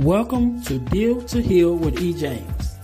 Welcome 0.00 0.62
to 0.62 0.78
Deal 0.78 1.20
to 1.24 1.42
Heal 1.42 1.76
with 1.76 2.00
E. 2.00 2.14
James. 2.14 2.78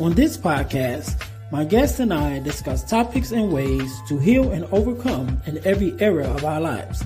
On 0.00 0.12
this 0.14 0.36
podcast, 0.36 1.24
my 1.52 1.62
guests 1.62 2.00
and 2.00 2.12
I 2.12 2.40
discuss 2.40 2.82
topics 2.82 3.30
and 3.30 3.52
ways 3.52 3.96
to 4.08 4.18
heal 4.18 4.50
and 4.50 4.64
overcome 4.72 5.40
in 5.46 5.64
every 5.64 5.94
area 6.00 6.28
of 6.28 6.44
our 6.44 6.60
lives 6.60 7.04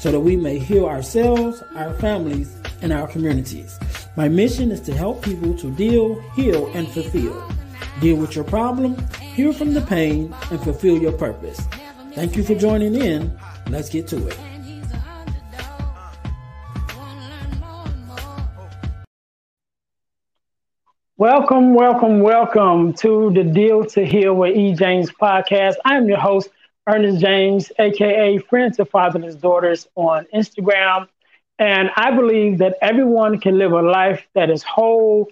so 0.00 0.10
that 0.10 0.18
we 0.18 0.34
may 0.34 0.58
heal 0.58 0.86
ourselves, 0.86 1.62
our 1.76 1.94
families, 1.94 2.56
and 2.82 2.92
our 2.92 3.06
communities. 3.06 3.78
My 4.16 4.28
mission 4.28 4.72
is 4.72 4.80
to 4.80 4.92
help 4.92 5.22
people 5.22 5.56
to 5.56 5.70
deal, 5.70 6.20
heal, 6.32 6.66
and 6.74 6.88
fulfill. 6.88 7.48
Deal 8.00 8.16
with 8.16 8.34
your 8.34 8.44
problem, 8.44 8.96
heal 9.36 9.52
from 9.52 9.72
the 9.72 9.82
pain, 9.82 10.34
and 10.50 10.60
fulfill 10.60 10.98
your 10.98 11.12
purpose. 11.12 11.60
Thank 12.14 12.34
you 12.34 12.42
for 12.42 12.56
joining 12.56 12.96
in. 12.96 13.38
Let's 13.68 13.88
get 13.88 14.08
to 14.08 14.26
it. 14.26 14.55
Welcome, 21.18 21.72
welcome, 21.74 22.20
welcome 22.20 22.92
to 22.94 23.32
the 23.32 23.42
Deal 23.42 23.84
to 23.86 24.04
Heal 24.04 24.34
with 24.34 24.54
E. 24.56 24.74
James 24.74 25.10
podcast. 25.10 25.76
I'm 25.84 26.08
your 26.08 26.18
host, 26.18 26.50
Earnest 26.86 27.20
James, 27.20 27.72
aka 27.78 28.38
Friends 28.38 28.78
of 28.78 28.90
Fatherless 28.90 29.34
Daughters 29.34 29.88
on 29.94 30.26
Instagram. 30.34 31.08
And 31.58 31.90
I 31.96 32.14
believe 32.14 32.58
that 32.58 32.76
everyone 32.82 33.40
can 33.40 33.56
live 33.56 33.72
a 33.72 33.80
life 33.80 34.26
that 34.34 34.50
is 34.50 34.62
whole, 34.62 35.30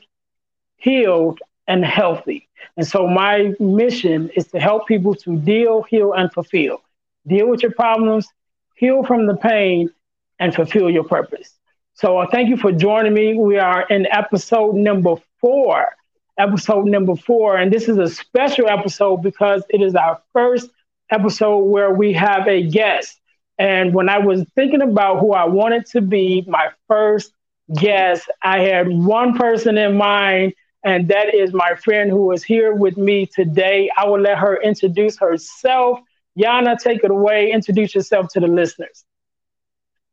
healed, 0.79 1.41
and 1.69 1.85
healthy. 1.85 2.48
And 2.77 2.87
so 2.87 3.07
my 3.07 3.52
mission 3.60 4.30
is 4.37 4.46
to 4.48 4.60
help 4.60 4.87
people 4.88 5.15
to 5.16 5.37
deal, 5.37 5.82
heal, 5.82 6.12
and 6.15 6.32
fulfill. 6.32 6.80
Deal 7.27 7.48
with 7.48 7.62
your 7.62 7.73
problems, 7.73 8.27
heal 8.74 9.02
from 9.05 9.27
the 9.27 9.37
pain, 9.37 9.91
and 10.38 10.55
fulfill 10.55 10.91
your 10.91 11.04
purpose. 11.04 11.59
So 11.95 12.19
uh, 12.19 12.26
thank 12.30 12.48
you 12.48 12.57
for 12.57 12.73
joining 12.73 13.15
me. 13.15 13.35
We 13.35 13.59
are 13.59 13.82
in 13.88 14.07
episode 14.10 14.74
number 14.76 15.16
four, 15.45 15.95
episode 16.38 16.87
number 16.87 17.14
four. 17.14 17.59
And 17.59 17.70
this 17.70 17.87
is 17.87 17.98
a 17.98 18.09
special 18.09 18.66
episode 18.66 19.18
because 19.18 19.62
it 19.68 19.82
is 19.82 19.95
our 19.95 20.23
first 20.32 20.70
episode 21.10 21.59
where 21.66 21.92
we 21.92 22.14
have 22.14 22.48
a 22.48 22.62
guest. 22.62 23.20
And 23.59 23.92
when 23.92 24.09
I 24.09 24.18
was 24.18 24.46
thinking 24.54 24.80
about 24.80 25.20
who 25.20 25.34
I 25.34 25.45
wanted 25.45 25.84
to 25.88 26.01
be 26.01 26.45
my 26.48 26.70
first 26.88 27.34
guest, 27.78 28.30
I 28.42 28.60
had 28.60 28.88
one 28.88 29.34
person 29.36 29.76
in 29.76 29.98
mind, 29.98 30.54
and 30.82 31.09
that 31.09 31.34
is 31.34 31.52
my 31.52 31.74
friend 31.74 32.10
who 32.10 32.32
is 32.32 32.42
here 32.42 32.74
with 32.74 32.96
me 32.96 33.26
today. 33.26 33.90
I 33.98 34.06
will 34.06 34.20
let 34.20 34.38
her 34.38 34.56
introduce 34.62 35.18
herself. 35.18 36.01
Jana, 36.38 36.79
take 36.82 37.04
it 37.04 37.10
away. 37.10 37.52
Introduce 37.52 37.95
yourself 37.95 38.29
to 38.32 38.40
the 38.40 38.48
listeners. 38.48 39.04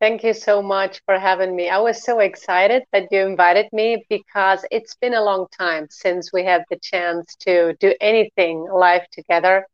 Thank 0.01 0.23
you 0.23 0.33
so 0.33 0.63
much 0.63 0.99
for 1.05 1.19
having 1.19 1.55
me. 1.55 1.69
I 1.69 1.77
was 1.77 2.03
so 2.03 2.21
excited 2.21 2.81
that 2.91 3.09
you 3.11 3.19
invited 3.19 3.67
me 3.71 4.03
because 4.09 4.65
it's 4.71 4.95
been 4.95 5.13
a 5.13 5.21
long 5.23 5.45
time 5.55 5.85
since 5.91 6.33
we 6.33 6.43
had 6.43 6.63
the 6.71 6.79
chance 6.81 7.35
to 7.41 7.75
do 7.79 7.93
anything 8.01 8.67
live 8.73 9.07
together. 9.11 9.67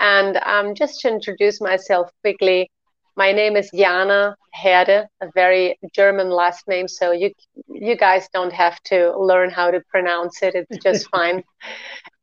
And 0.00 0.38
um, 0.38 0.74
just 0.74 0.98
to 1.02 1.08
introduce 1.08 1.60
myself 1.60 2.10
quickly, 2.20 2.68
my 3.16 3.30
name 3.30 3.54
is 3.54 3.70
Jana 3.72 4.34
Herde, 4.52 5.06
a 5.20 5.30
very 5.36 5.78
German 5.94 6.30
last 6.30 6.66
name, 6.66 6.88
so 6.88 7.12
you 7.12 7.30
you 7.68 7.96
guys 7.96 8.28
don't 8.32 8.52
have 8.52 8.82
to 8.86 9.16
learn 9.16 9.50
how 9.50 9.70
to 9.70 9.80
pronounce 9.88 10.42
it. 10.42 10.56
It's 10.56 10.82
just 10.82 11.08
fine. 11.12 11.44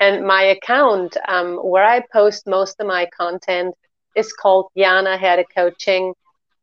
And 0.02 0.28
my 0.28 0.44
account, 0.44 1.16
um, 1.30 1.56
where 1.56 1.86
I 1.86 2.04
post 2.12 2.46
most 2.46 2.76
of 2.82 2.88
my 2.88 3.08
content, 3.18 3.74
is 4.18 4.34
called 4.34 4.66
Jana 4.76 5.18
Herde 5.18 5.46
Coaching 5.56 6.14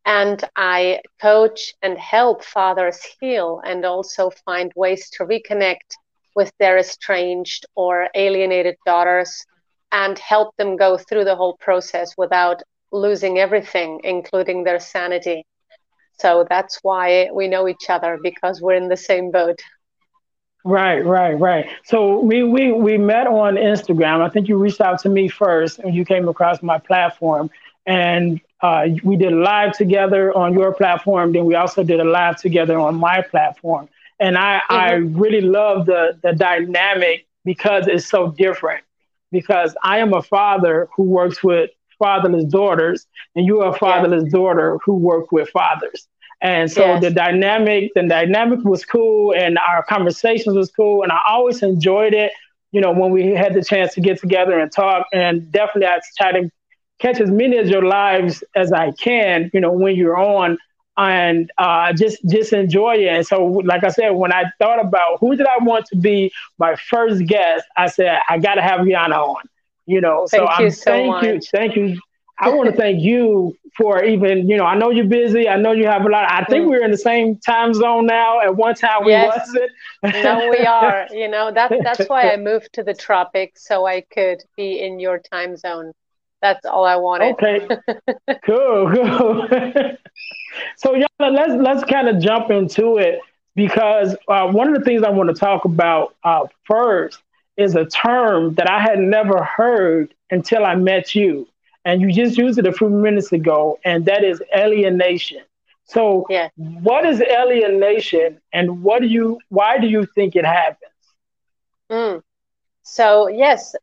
and 0.05 0.43
I 0.57 1.01
coach 1.21 1.75
and 1.83 1.97
help 1.99 2.45
fathers 2.45 3.01
heal 3.21 3.61
and 3.65 3.85
also 3.85 4.31
find 4.45 4.73
ways 4.77 5.11
to 5.11 5.25
reconnect 5.25 5.97
with 6.37 6.53
their 6.59 6.79
estranged 6.79 7.67
or 7.75 8.09
alienated 8.15 8.77
daughters 8.85 9.45
and 9.93 10.19
help 10.19 10.55
them 10.57 10.77
go 10.77 10.99
through 10.99 11.25
the 11.25 11.37
whole 11.37 11.57
process 11.59 12.15
without 12.19 12.63
losing 12.93 13.39
everything, 13.39 14.01
including 14.05 14.65
their 14.65 14.81
sanity. 14.81 15.47
So 16.19 16.47
that's 16.49 16.79
why 16.83 17.31
we 17.33 17.49
know 17.49 17.69
each 17.69 17.89
other 17.89 18.19
because 18.23 18.61
we're 18.61 18.75
in 18.75 18.89
the 18.89 18.97
same 18.97 19.31
boat. 19.31 19.59
Right, 20.65 21.05
right, 21.05 21.35
right. 21.35 21.69
So 21.85 22.21
we 22.21 22.43
we 22.43 22.73
we 22.73 22.97
met 22.97 23.27
on 23.27 23.57
Instagram. 23.57 24.23
I 24.23 24.31
think 24.31 24.49
you 24.49 24.57
reached 24.57 24.81
out 24.81 24.99
to 25.01 25.11
me 25.11 25.29
first, 25.29 25.79
and 25.79 25.95
you 25.95 26.07
came 26.07 26.27
across 26.27 26.63
my 26.63 26.79
platform, 26.79 27.51
and 27.85 28.41
uh, 28.65 28.89
we 29.03 29.15
did 29.17 29.33
a 29.35 29.37
live 29.37 29.73
together 29.77 30.23
on 30.43 30.55
your 30.55 30.73
platform. 30.73 31.33
Then 31.33 31.45
we 31.45 31.55
also 31.55 31.85
did 31.85 32.01
a 32.01 32.09
live 32.19 32.37
together 32.41 32.79
on 32.79 32.95
my 32.95 33.21
platform. 33.21 33.91
And 34.19 34.39
I, 34.39 34.53
mm-hmm. 34.61 34.75
I 34.75 34.93
really 35.23 35.43
love 35.43 35.85
the, 35.85 36.19
the 36.23 36.33
dynamic 36.33 37.27
because 37.45 37.87
it's 37.89 38.07
so 38.07 38.31
different. 38.31 38.83
Because 39.31 39.77
I 39.83 39.99
am 39.99 40.15
a 40.15 40.23
father 40.23 40.89
who 40.97 41.03
works 41.03 41.45
with 41.45 41.69
fatherless 41.99 42.45
daughters, 42.45 43.07
and 43.35 43.45
you 43.45 43.61
are 43.61 43.75
a 43.75 43.79
fatherless 43.79 44.33
daughter 44.33 44.79
who 44.83 44.95
work 44.97 45.31
with 45.31 45.51
fathers. 45.51 46.09
And 46.41 46.71
so 46.71 46.85
yes. 46.87 47.03
the 47.03 47.11
dynamic, 47.11 47.93
the 47.95 48.05
dynamic 48.05 48.61
was 48.65 48.83
cool, 48.87 49.35
and 49.35 49.59
our 49.59 49.83
conversations 49.83 50.57
was 50.57 50.71
cool, 50.71 51.03
and 51.03 51.13
I 51.13 51.21
always 51.29 51.63
enjoyed 51.63 52.15
it. 52.15 52.33
You 52.73 52.81
know, 52.81 52.93
when 52.93 53.11
we 53.11 53.35
had 53.35 53.53
the 53.53 53.63
chance 53.63 53.93
to 53.95 54.01
get 54.01 54.21
together 54.21 54.59
and 54.59 54.73
talk, 54.73 55.07
and 55.13 55.53
definitely 55.53 55.89
I 55.89 56.01
try 56.17 56.33
to 56.33 56.51
catch 57.05 57.21
as 57.21 57.31
many 57.31 57.59
of 57.59 57.69
your 57.69 57.85
lives 57.85 58.43
as 58.57 58.73
I 58.73 58.93
can, 58.93 59.51
you 59.53 59.61
know, 59.61 59.73
when 59.73 59.95
you're 59.95 60.17
on 60.17 60.57
and 60.97 61.51
uh, 61.59 61.93
just 61.93 62.19
just 62.29 62.53
enjoy 62.53 62.95
it. 62.95 63.09
And 63.09 63.27
so, 63.27 63.45
like 63.45 63.85
I 63.85 63.89
said, 63.89 64.11
when 64.11 64.33
I 64.33 64.45
thought 64.59 64.81
about 64.81 65.19
who 65.21 65.37
did 65.37 65.47
I 65.47 65.59
want 65.63 65.87
to 65.87 65.97
be 65.97 66.33
my 66.59 66.77
first 66.77 67.27
guest, 67.27 67.65
I 67.77 67.89
said 67.89 68.19
I 68.29 68.39
got 68.39 68.55
to 68.55 68.63
have 68.63 68.87
Jana 68.87 69.17
on. 69.17 69.43
You 69.87 70.01
know, 70.01 70.27
thank 70.31 70.41
so 70.41 70.59
you 70.59 70.67
I'm 70.67 70.71
so 70.71 70.85
thank 70.85 71.09
much. 71.09 71.25
you, 71.25 71.41
thank 71.53 71.77
you. 71.77 72.01
I 72.39 72.49
want 72.49 72.71
to 72.71 72.77
thank 72.85 73.03
you 73.03 73.55
for 73.77 74.03
even, 74.03 74.49
you 74.49 74.57
know, 74.57 74.65
I 74.65 74.77
know 74.77 74.91
you're 74.91 75.05
busy. 75.05 75.49
I 75.49 75.57
know 75.57 75.73
you 75.73 75.87
have 75.87 76.07
a 76.07 76.09
lot. 76.09 76.31
I 76.31 76.45
think 76.45 76.65
mm. 76.65 76.71
we're 76.71 76.85
in 76.85 76.91
the 76.91 76.97
same 76.97 77.37
time 77.39 77.75
zone 77.75 78.07
now. 78.07 78.41
At 78.41 78.57
one 78.57 78.75
time, 78.75 79.05
we 79.05 79.11
yes. 79.11 79.37
wasn't. 79.37 80.25
no, 80.25 80.49
we 80.49 80.65
are. 80.65 81.07
You 81.13 81.29
know, 81.29 81.53
that's 81.53 81.75
that's 81.83 82.09
why 82.09 82.31
I 82.31 82.37
moved 82.51 82.73
to 82.75 82.83
the 82.83 82.95
tropics 82.95 83.67
so 83.67 83.87
I 83.87 84.01
could 84.01 84.43
be 84.57 84.81
in 84.81 85.01
your 85.01 85.19
time 85.19 85.57
zone. 85.57 85.93
That's 86.45 86.67
all 86.67 86.85
I 86.85 86.97
wanted. 86.97 87.33
Okay. 87.33 87.67
cool, 88.45 88.93
cool. 88.93 89.49
so 90.77 90.95
yeah, 90.95 91.07
let's 91.19 91.55
let's 91.55 91.85
kind 91.85 92.07
of 92.07 92.21
jump 92.21 92.51
into 92.51 92.99
it 92.99 93.21
because 93.55 94.15
uh, 94.29 94.49
one 94.53 94.69
of 94.69 94.75
the 94.75 94.85
things 94.85 95.03
I 95.03 95.09
want 95.09 95.31
to 95.31 95.35
talk 95.35 95.65
about 95.65 96.15
uh, 96.23 96.47
first 96.65 97.23
is 97.57 97.75
a 97.75 97.87
term 97.87 98.53
that 98.57 98.69
I 98.69 98.79
had 98.79 98.99
never 98.99 99.43
heard 99.43 100.13
until 100.31 100.67
I 100.67 100.75
met 100.75 101.15
you, 101.15 101.49
and 101.87 102.03
you 102.03 102.13
just 102.13 102.37
used 102.37 102.59
it 102.59 102.67
a 102.67 102.73
few 102.73 102.91
minutes 102.91 103.33
ago, 103.33 103.79
and 103.83 104.05
that 104.05 104.23
is 104.23 104.43
alienation. 104.55 105.41
So, 105.87 106.27
yeah. 106.29 106.51
what 106.57 107.07
is 107.07 107.23
alienation, 107.23 108.39
and 108.53 108.83
what 108.83 109.01
do 109.01 109.09
you? 109.09 109.39
Why 109.49 109.79
do 109.79 109.87
you 109.87 110.05
think 110.15 110.37
it 110.37 110.45
happens? 110.45 110.93
Mm. 111.91 112.23
So 112.83 113.29
yes, 113.29 113.75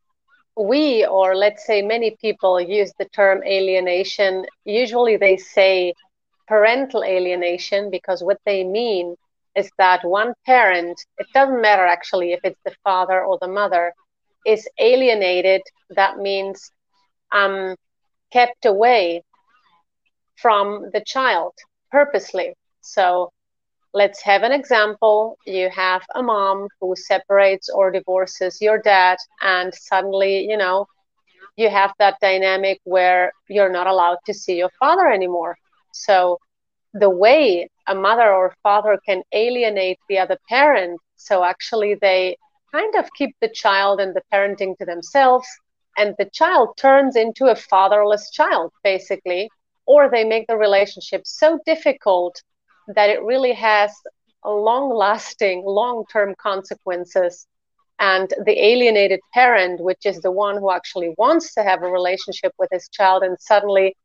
we, 0.56 1.04
or 1.06 1.34
let's 1.36 1.66
say 1.66 1.82
many 1.82 2.16
people, 2.20 2.60
use 2.60 2.92
the 2.98 3.06
term 3.06 3.42
alienation. 3.44 4.46
Usually 4.64 5.16
they 5.16 5.36
say 5.36 5.94
parental 6.48 7.02
alienation 7.04 7.90
because 7.90 8.22
what 8.22 8.38
they 8.44 8.64
mean 8.64 9.16
is 9.56 9.70
that 9.78 10.04
one 10.04 10.34
parent, 10.46 11.00
it 11.18 11.26
doesn't 11.34 11.60
matter 11.60 11.84
actually 11.86 12.32
if 12.32 12.40
it's 12.44 12.60
the 12.64 12.74
father 12.84 13.22
or 13.24 13.38
the 13.40 13.48
mother, 13.48 13.92
is 14.46 14.68
alienated. 14.78 15.62
That 15.90 16.18
means 16.18 16.70
um, 17.32 17.76
kept 18.32 18.64
away 18.66 19.22
from 20.36 20.90
the 20.92 21.00
child 21.04 21.52
purposely. 21.90 22.54
So 22.80 23.30
let's 23.94 24.22
have 24.22 24.42
an 24.42 24.52
example. 24.52 25.36
You 25.46 25.68
have 25.70 26.02
a 26.14 26.22
mom 26.22 26.68
who 26.80 26.94
separates 26.96 27.68
or 27.68 27.90
divorces 27.90 28.60
your 28.60 28.78
dad, 28.78 29.18
and 29.40 29.72
suddenly, 29.74 30.46
you 30.48 30.56
know, 30.56 30.86
you 31.56 31.68
have 31.70 31.92
that 31.98 32.16
dynamic 32.20 32.80
where 32.84 33.32
you're 33.48 33.72
not 33.72 33.86
allowed 33.86 34.18
to 34.26 34.34
see 34.34 34.56
your 34.56 34.70
father 34.78 35.08
anymore. 35.08 35.56
So, 35.92 36.38
the 36.94 37.10
way 37.10 37.68
a 37.86 37.94
mother 37.94 38.32
or 38.32 38.54
father 38.62 38.98
can 39.06 39.22
alienate 39.32 39.98
the 40.08 40.18
other 40.18 40.38
parent, 40.48 41.00
so 41.16 41.44
actually 41.44 41.94
they 42.00 42.36
kind 42.72 42.94
of 42.96 43.08
keep 43.16 43.34
the 43.40 43.48
child 43.48 44.00
and 44.00 44.14
the 44.14 44.22
parenting 44.32 44.76
to 44.78 44.84
themselves, 44.84 45.46
and 45.96 46.14
the 46.18 46.28
child 46.32 46.76
turns 46.78 47.16
into 47.16 47.46
a 47.46 47.54
fatherless 47.56 48.30
child, 48.30 48.72
basically, 48.82 49.48
or 49.86 50.08
they 50.08 50.24
make 50.24 50.46
the 50.46 50.56
relationship 50.56 51.22
so 51.26 51.58
difficult 51.66 52.42
that 52.88 53.10
it 53.10 53.22
really 53.22 53.52
has 53.52 53.92
long 54.44 54.94
lasting, 54.94 55.62
long 55.64 56.04
term 56.12 56.34
consequences. 56.40 57.46
And 57.98 58.32
the 58.44 58.58
alienated 58.58 59.20
parent, 59.32 59.80
which 59.80 60.04
is 60.04 60.20
the 60.20 60.32
one 60.32 60.56
who 60.56 60.70
actually 60.72 61.14
wants 61.18 61.54
to 61.54 61.62
have 61.62 61.82
a 61.82 61.88
relationship 61.88 62.52
with 62.58 62.68
his 62.72 62.88
child 62.88 63.22
and 63.22 63.36
suddenly 63.38 63.96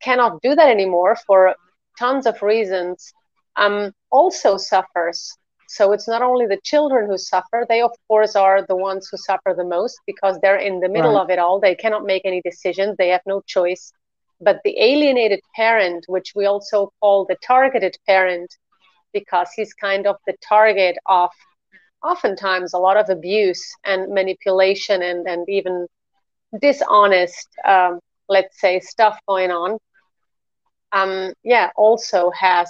cannot 0.00 0.40
do 0.42 0.54
that 0.54 0.68
anymore 0.68 1.16
for 1.26 1.54
tons 1.98 2.26
of 2.26 2.40
reasons, 2.42 3.12
um, 3.56 3.92
also 4.10 4.56
suffers. 4.56 5.36
So 5.68 5.92
it's 5.92 6.06
not 6.06 6.22
only 6.22 6.46
the 6.46 6.60
children 6.62 7.08
who 7.08 7.16
suffer, 7.16 7.64
they, 7.68 7.80
of 7.80 7.92
course, 8.06 8.36
are 8.36 8.64
the 8.68 8.76
ones 8.76 9.08
who 9.10 9.16
suffer 9.16 9.54
the 9.56 9.64
most 9.64 9.98
because 10.06 10.38
they're 10.42 10.58
in 10.58 10.80
the 10.80 10.88
middle 10.88 11.14
right. 11.14 11.22
of 11.22 11.30
it 11.30 11.38
all. 11.38 11.60
They 11.60 11.74
cannot 11.74 12.04
make 12.04 12.22
any 12.24 12.42
decisions, 12.42 12.96
they 12.98 13.08
have 13.08 13.22
no 13.26 13.40
choice. 13.46 13.90
But 14.42 14.60
the 14.64 14.76
alienated 14.78 15.40
parent, 15.54 16.04
which 16.08 16.32
we 16.34 16.46
also 16.46 16.92
call 17.00 17.24
the 17.24 17.36
targeted 17.36 17.96
parent, 18.06 18.52
because 19.12 19.50
he's 19.54 19.72
kind 19.74 20.06
of 20.06 20.16
the 20.26 20.34
target 20.46 20.96
of 21.06 21.30
oftentimes 22.02 22.74
a 22.74 22.78
lot 22.78 22.96
of 22.96 23.08
abuse 23.08 23.64
and 23.84 24.12
manipulation 24.12 25.02
and, 25.02 25.26
and 25.28 25.48
even 25.48 25.86
dishonest, 26.60 27.48
um, 27.64 28.00
let's 28.28 28.60
say, 28.60 28.80
stuff 28.80 29.18
going 29.28 29.50
on. 29.50 29.78
Um, 30.92 31.32
yeah, 31.42 31.70
also 31.76 32.30
has 32.30 32.68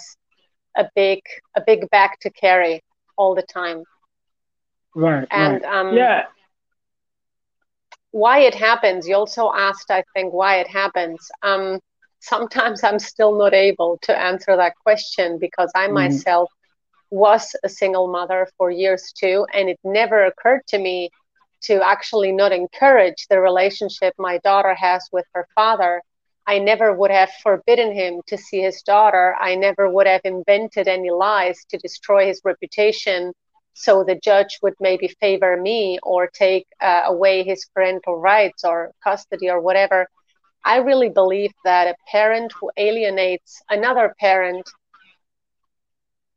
a 0.77 0.89
big 0.95 1.21
a 1.57 1.63
big 1.67 1.89
bag 1.91 2.11
to 2.21 2.31
carry 2.31 2.83
all 3.17 3.35
the 3.35 3.43
time. 3.43 3.83
Right. 4.95 5.27
And 5.31 5.63
right. 5.63 5.65
Um, 5.65 5.97
yeah. 5.97 6.25
Why 8.13 8.41
it 8.41 8.55
happens? 8.55 9.09
You 9.09 9.17
also 9.17 9.53
asked, 9.53 9.91
I 9.91 10.05
think, 10.15 10.33
why 10.33 10.57
it 10.57 10.69
happens. 10.69 11.31
Um, 11.43 11.81
sometimes 12.21 12.85
I'm 12.85 12.99
still 12.99 13.37
not 13.37 13.53
able 13.53 13.99
to 14.03 14.17
answer 14.17 14.57
that 14.57 14.75
question 14.83 15.39
because 15.39 15.71
I 15.75 15.87
mm-hmm. 15.87 15.95
myself 15.95 16.51
was 17.11 17.55
a 17.63 17.69
single 17.69 18.09
mother 18.11 18.49
for 18.57 18.71
years 18.71 19.13
too, 19.13 19.47
and 19.53 19.69
it 19.69 19.79
never 19.85 20.25
occurred 20.25 20.63
to 20.69 20.79
me 20.79 21.11
to 21.63 21.85
actually 21.85 22.33
not 22.33 22.53
encourage 22.53 23.27
the 23.29 23.41
relationship 23.41 24.15
my 24.19 24.39
daughter 24.39 24.75
has 24.75 25.09
with 25.13 25.27
her 25.35 25.47
father. 25.55 26.03
I 26.47 26.59
never 26.59 26.93
would 26.93 27.11
have 27.11 27.31
forbidden 27.43 27.93
him 27.93 28.21
to 28.27 28.37
see 28.37 28.61
his 28.61 28.83
daughter. 28.83 29.37
I 29.39 29.55
never 29.55 29.89
would 29.89 30.07
have 30.07 30.23
invented 30.25 30.89
any 30.89 31.11
lies 31.11 31.65
to 31.69 31.79
destroy 31.79 32.27
his 32.27 32.41
reputation 32.45 33.33
so 33.75 34.05
the 34.05 34.15
judge 34.23 34.59
would 34.63 34.75
maybe 34.81 35.09
favor 35.21 35.57
me 35.57 35.99
or 36.03 36.27
take 36.29 36.67
uh, 36.81 37.03
away 37.07 37.43
his 37.43 37.67
parental 37.75 38.17
rights 38.17 38.65
or 38.65 38.93
custody 39.03 39.49
or 39.51 39.61
whatever. 39.61 40.09
I 40.65 40.77
really 40.79 41.09
believe 41.09 41.53
that 41.65 41.89
a 41.89 41.97
parent 42.11 42.53
who 42.61 42.71
alienates 42.77 43.63
another 43.71 44.15
parent 44.21 44.69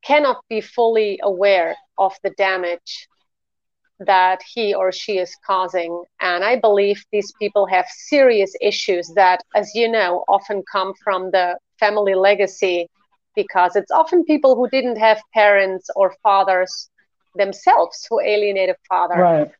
cannot 0.03 0.37
be 0.49 0.61
fully 0.61 1.19
aware 1.23 1.75
of 1.97 2.13
the 2.23 2.29
damage 2.31 3.07
that 3.99 4.41
he 4.53 4.73
or 4.73 4.91
she 4.91 5.17
is 5.17 5.35
causing. 5.45 6.03
And 6.21 6.43
I 6.43 6.57
believe 6.59 7.03
these 7.11 7.33
people 7.39 7.65
have 7.67 7.85
serious 7.87 8.53
issues 8.61 9.11
that, 9.15 9.41
as 9.55 9.71
you 9.73 9.89
know, 9.89 10.23
often 10.27 10.63
come 10.71 10.93
from 11.03 11.31
the 11.31 11.57
family 11.79 12.15
legacy 12.15 12.87
because 13.35 13.75
it's 13.75 13.91
often 13.91 14.23
people 14.25 14.55
who 14.55 14.69
didn't 14.69 14.97
have 14.97 15.21
parents 15.33 15.89
or 15.95 16.13
fathers 16.23 16.89
themselves 17.35 18.05
who 18.09 18.19
alienate 18.19 18.69
a 18.69 18.75
father. 18.87 19.15
Right. 19.15 19.51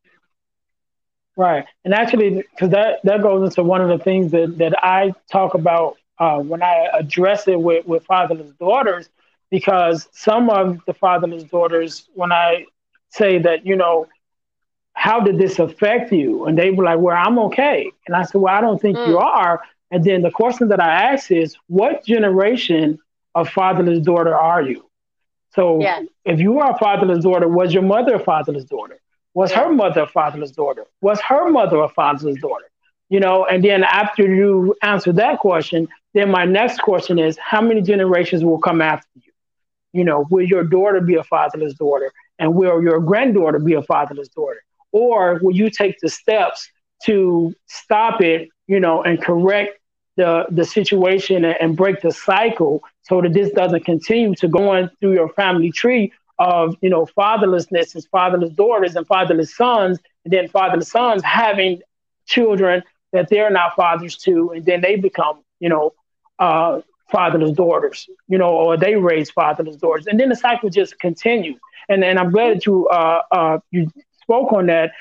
Right. 1.38 1.66
And 1.84 1.94
actually, 1.94 2.44
because 2.52 2.70
that, 2.70 3.00
that 3.04 3.22
goes 3.22 3.50
into 3.50 3.64
one 3.64 3.82
of 3.82 3.90
the 3.90 4.02
things 4.04 4.32
that, 4.32 4.58
that 4.58 4.84
I 4.84 5.14
talk 5.30 5.54
about 5.54 5.98
uh, 6.18 6.40
when 6.40 6.64
I 6.64 6.88
address 6.94 7.48
it 7.48 7.60
with, 7.60 7.86
with 7.86 8.06
fatherless 8.06 8.52
daughters 8.60 9.10
because 9.52 10.08
some 10.14 10.50
of 10.50 10.80
the 10.88 10.94
fatherless 10.94 11.44
daughters, 11.44 12.08
when 12.14 12.32
I 12.32 12.66
say 13.10 13.38
that, 13.40 13.66
you 13.66 13.76
know, 13.76 14.08
how 14.94 15.20
did 15.20 15.38
this 15.38 15.60
affect 15.60 16.12
you? 16.12 16.46
And 16.46 16.58
they 16.58 16.72
were 16.72 16.86
like, 16.86 17.00
well, 17.00 17.18
I'm 17.18 17.38
okay. 17.40 17.92
And 18.08 18.16
I 18.16 18.24
said, 18.24 18.40
well, 18.40 18.56
I 18.56 18.62
don't 18.62 18.82
think 18.82 18.98
mm. 18.98 19.08
you 19.08 19.18
are. 19.18 19.62
And 19.92 20.04
then 20.04 20.22
the 20.22 20.32
question 20.32 20.70
that 20.70 20.80
I 20.80 21.14
ask 21.14 21.32
is, 21.32 21.56
what 21.68 22.06
generation 22.06 22.98
of 23.36 23.50
fatherless 23.50 24.00
daughter 24.00 24.34
are 24.34 24.62
you? 24.62 24.86
So 25.56 25.80
if 26.26 26.40
you 26.40 26.60
are 26.60 26.76
a 26.76 26.78
fatherless 26.78 27.24
daughter, 27.24 27.48
was 27.48 27.74
your 27.74 27.84
mother 27.84 28.16
a 28.16 28.20
fatherless 28.20 28.66
daughter? 28.66 29.00
Was 29.34 29.52
her 29.54 29.72
mother 29.72 30.02
a 30.02 30.08
fatherless 30.08 30.52
daughter? 30.52 30.86
Was 31.02 31.20
her 31.22 31.50
mother 31.50 31.80
a 31.82 31.90
fatherless 31.90 32.40
daughter? 32.42 32.66
You 33.10 33.20
know, 33.20 33.46
and 33.46 33.64
then 33.64 33.84
after 33.84 34.24
you 34.24 34.76
answer 34.82 35.14
that 35.14 35.40
question, 35.40 35.88
then 36.14 36.30
my 36.32 36.46
next 36.46 36.80
question 36.80 37.20
is, 37.20 37.38
how 37.38 37.62
many 37.62 37.82
generations 37.82 38.44
will 38.44 38.60
come 38.60 38.82
after 38.82 39.08
you? 39.16 39.32
You 39.94 40.04
know, 40.04 40.26
will 40.30 40.46
your 40.46 40.64
daughter 40.64 41.02
be 41.02 41.16
a 41.16 41.24
fatherless 41.24 41.74
daughter? 41.76 42.12
And 42.40 42.56
will 42.56 42.82
your 42.82 43.00
granddaughter 43.00 43.60
be 43.60 43.74
a 43.74 43.82
fatherless 43.82 44.30
daughter? 44.30 44.62
Or 44.92 45.40
will 45.42 45.56
you 45.56 45.70
take 45.70 46.00
the 46.00 46.10
steps 46.10 46.70
to 47.04 47.54
stop 47.68 48.22
it, 48.22 48.50
you 48.68 48.80
know, 48.80 49.04
and 49.04 49.22
correct 49.22 49.80
the, 50.16 50.46
the 50.50 50.66
situation 50.66 51.46
and, 51.46 51.56
and 51.62 51.78
break 51.78 52.02
the 52.02 52.12
cycle 52.12 52.82
so 53.08 53.22
that 53.22 53.34
this 53.34 53.52
doesn't 53.52 53.86
continue 53.86 54.36
to 54.36 54.48
go 54.48 54.70
on 54.70 54.90
through 55.00 55.14
your 55.14 55.30
family 55.30 55.72
tree 55.72 56.12
of, 56.40 56.76
you 56.82 56.90
know, 56.90 57.08
fatherlessness 57.18 57.96
and 57.96 58.06
fatherless 58.12 58.52
daughters 58.52 58.96
and 58.96 59.08
fatherless 59.08 59.56
sons, 59.56 60.00
and 60.24 60.34
then 60.34 60.48
fatherless 60.48 60.90
sons 60.90 61.24
having 61.24 61.82
children 62.26 62.84
that 63.14 63.30
they're 63.30 63.52
not 63.52 63.76
fathers 63.76 64.18
to, 64.18 64.52
and 64.52 64.66
then 64.66 64.82
they 64.82 64.96
become, 64.96 65.40
you 65.60 65.70
know, 65.70 65.94
uh, 66.40 66.82
fatherless 67.10 67.52
daughters, 67.52 68.10
you 68.28 68.38
know, 68.38 68.50
or 68.50 68.76
they 68.76 68.96
raise 68.96 69.30
fatherless 69.30 69.78
daughters, 69.78 70.08
and 70.08 70.20
then 70.20 70.30
the 70.30 70.36
cycle 70.36 70.70
just 70.70 71.00
continues. 71.00 71.60
And 71.88 72.04
and 72.04 72.20
I'm 72.20 72.32
glad 72.32 72.58
that 72.58 72.66
you 72.66 72.88
uh, 72.88 73.22
uh, 73.32 73.60
you 73.72 73.90
spoke 74.22 74.52
on 74.52 74.66
that, 74.66 74.92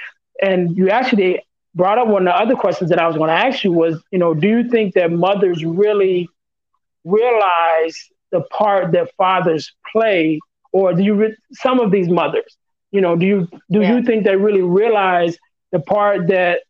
and 0.43 0.77
you 0.77 0.91
actually 0.91 1.43
brought 1.75 1.99
up 1.99 2.07
one 2.07 2.29
of 2.29 2.33
the 2.33 2.37
other 2.37 2.55
questions 2.55 2.91
that 2.91 3.01
I 3.01 3.07
was 3.09 3.17
going 3.17 3.29
to 3.29 3.35
ask 3.35 3.65
you 3.65 3.73
was, 3.73 4.01
you 4.13 4.19
know, 4.19 4.33
do 4.33 4.47
you 4.47 4.69
think 4.69 4.95
that 4.95 5.11
mothers 5.11 5.65
really 5.65 6.29
realize 7.05 8.11
the 8.31 8.41
part 8.41 8.93
that 8.93 9.15
fathers 9.17 9.73
play, 9.93 10.41
or 10.73 10.93
do 10.95 11.03
you 11.03 11.15
re- 11.15 11.37
some 11.53 11.79
of 11.79 11.91
these 11.91 12.09
mothers, 12.09 12.57
you 12.91 13.01
know, 13.01 13.17
do 13.17 13.27
you 13.27 13.49
do 13.71 13.81
yeah. 13.81 13.97
you 13.97 14.03
think 14.03 14.25
they 14.25 14.37
really 14.37 14.63
realize 14.63 15.37
the 15.73 15.81
part 15.81 16.29
that 16.29 16.61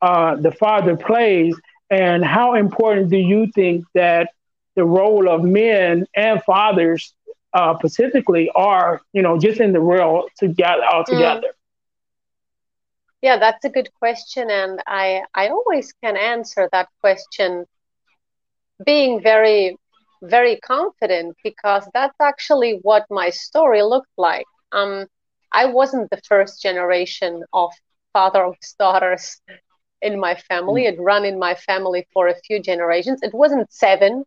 uh, 0.00 0.36
the 0.36 0.52
father 0.52 0.96
plays, 0.96 1.54
and 1.90 2.24
how 2.24 2.54
important 2.54 3.10
do 3.10 3.16
you 3.16 3.46
think 3.54 3.84
that 3.94 4.30
the 4.74 4.84
role 4.84 5.28
of 5.28 5.42
men 5.42 6.06
and 6.16 6.42
fathers 6.44 7.14
uh, 7.52 7.76
specifically 7.78 8.50
are, 8.54 9.00
you 9.12 9.22
know, 9.22 9.38
just 9.38 9.60
in 9.60 9.72
the 9.72 9.80
world 9.80 10.30
together 10.38 10.84
all 10.90 11.04
together? 11.04 11.48
Mm. 11.48 11.60
Yeah, 13.22 13.38
that's 13.38 13.64
a 13.64 13.68
good 13.68 13.90
question, 13.94 14.50
and 14.50 14.82
I 14.86 15.22
I 15.34 15.48
always 15.48 15.92
can 16.02 16.16
answer 16.16 16.68
that 16.72 16.88
question 17.00 17.66
being 18.84 19.20
very 19.22 19.76
very 20.22 20.56
confident 20.60 21.36
because 21.42 21.88
that's 21.92 22.16
actually 22.20 22.78
what 22.82 23.04
my 23.10 23.28
story 23.30 23.82
looked 23.82 24.16
like. 24.16 24.46
Um, 24.70 25.06
I 25.52 25.66
wasn't 25.66 26.10
the 26.10 26.20
first 26.28 26.62
generation 26.62 27.42
of 27.52 27.72
fatherless 28.12 28.74
daughters 28.78 29.40
in 30.00 30.18
my 30.18 30.34
family. 30.34 30.84
Mm. 30.84 30.92
It 30.92 31.00
ran 31.00 31.24
in 31.24 31.38
my 31.38 31.54
family 31.54 32.06
for 32.12 32.28
a 32.28 32.34
few 32.46 32.60
generations. 32.60 33.20
It 33.22 33.34
wasn't 33.34 33.72
seven, 33.72 34.24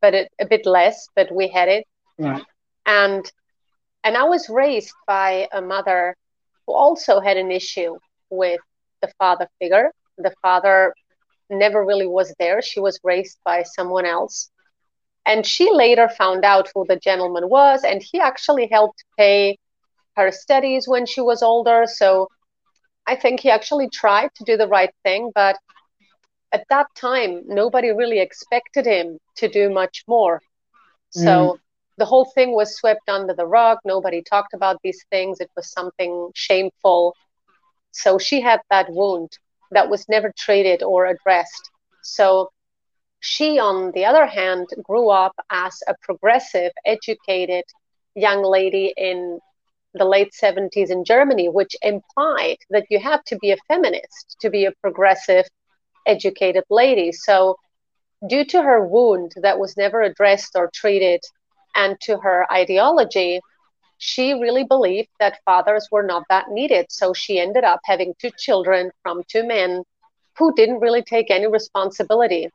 but 0.00 0.14
it, 0.14 0.32
a 0.40 0.46
bit 0.46 0.66
less, 0.66 1.08
but 1.14 1.32
we 1.32 1.48
had 1.48 1.68
it. 1.68 1.84
Right. 2.18 2.44
And 2.86 3.30
and 4.02 4.16
I 4.16 4.24
was 4.24 4.48
raised 4.48 4.92
by 5.06 5.48
a 5.52 5.62
mother 5.62 6.14
who 6.66 6.74
also 6.74 7.20
had 7.20 7.36
an 7.36 7.50
issue 7.50 7.96
with 8.30 8.60
the 9.00 9.08
father 9.18 9.48
figure. 9.58 9.90
The 10.18 10.34
father 10.42 10.94
never 11.50 11.84
really 11.84 12.06
was 12.06 12.34
there. 12.38 12.62
She 12.62 12.80
was 12.80 12.98
raised 13.02 13.38
by 13.44 13.62
someone 13.62 14.06
else. 14.06 14.50
And 15.26 15.46
she 15.46 15.70
later 15.70 16.08
found 16.08 16.44
out 16.44 16.70
who 16.74 16.84
the 16.86 16.96
gentleman 16.96 17.48
was, 17.48 17.82
and 17.82 18.02
he 18.02 18.20
actually 18.20 18.68
helped 18.70 19.04
pay 19.18 19.58
her 20.16 20.30
studies 20.30 20.86
when 20.86 21.06
she 21.06 21.20
was 21.20 21.42
older. 21.42 21.84
So 21.86 22.28
I 23.06 23.16
think 23.16 23.40
he 23.40 23.50
actually 23.50 23.88
tried 23.88 24.30
to 24.36 24.44
do 24.44 24.56
the 24.56 24.68
right 24.68 24.94
thing, 25.02 25.32
but 25.34 25.56
at 26.52 26.64
that 26.70 26.86
time, 26.94 27.42
nobody 27.46 27.90
really 27.90 28.20
expected 28.20 28.86
him 28.86 29.18
to 29.36 29.48
do 29.48 29.70
much 29.70 30.04
more. 30.06 30.40
So 31.10 31.20
mm. 31.20 31.58
the 31.96 32.04
whole 32.04 32.26
thing 32.26 32.54
was 32.54 32.76
swept 32.76 33.08
under 33.08 33.34
the 33.34 33.46
rug. 33.46 33.78
Nobody 33.84 34.22
talked 34.22 34.54
about 34.54 34.78
these 34.82 35.04
things. 35.10 35.40
It 35.40 35.50
was 35.56 35.70
something 35.72 36.30
shameful. 36.34 37.14
So 37.90 38.18
she 38.18 38.40
had 38.40 38.60
that 38.70 38.86
wound 38.90 39.36
that 39.74 39.90
was 39.90 40.08
never 40.08 40.32
treated 40.36 40.82
or 40.82 41.06
addressed. 41.06 41.70
So 42.02 42.50
she, 43.20 43.58
on 43.58 43.92
the 43.92 44.04
other 44.04 44.26
hand, 44.26 44.66
grew 44.82 45.08
up 45.10 45.34
as 45.50 45.82
a 45.88 45.94
progressive, 46.02 46.72
educated 46.84 47.64
young 48.14 48.42
lady 48.42 48.92
in 48.96 49.40
the 49.94 50.04
late 50.04 50.32
70s 50.32 50.90
in 50.90 51.04
Germany, 51.04 51.48
which 51.48 51.76
implied 51.82 52.58
that 52.70 52.86
you 52.90 52.98
had 52.98 53.20
to 53.26 53.36
be 53.38 53.52
a 53.52 53.56
feminist 53.68 54.36
to 54.40 54.50
be 54.50 54.64
a 54.64 54.72
progressive 54.80 55.46
educated 56.06 56.64
lady. 56.68 57.12
So, 57.12 57.56
due 58.28 58.44
to 58.46 58.62
her 58.62 58.86
wound 58.86 59.32
that 59.42 59.58
was 59.58 59.76
never 59.76 60.02
addressed 60.02 60.52
or 60.54 60.70
treated, 60.74 61.20
and 61.74 61.96
to 62.02 62.18
her 62.18 62.46
ideology, 62.52 63.40
she 64.04 64.34
really 64.34 64.64
believed 64.64 65.08
that 65.18 65.40
fathers 65.44 65.88
were 65.90 66.02
not 66.02 66.24
that 66.28 66.50
needed. 66.50 66.86
So, 66.90 67.12
she 67.14 67.40
ended 67.40 67.64
up 67.64 67.80
having 67.84 68.14
two 68.20 68.30
children 68.38 68.90
from 69.02 69.22
two 69.28 69.46
men 69.46 69.82
who 70.38 70.54
didn't 70.54 70.80
really 70.80 71.02
take 71.02 71.30
any 71.30 71.46
responsibility. 71.46 72.50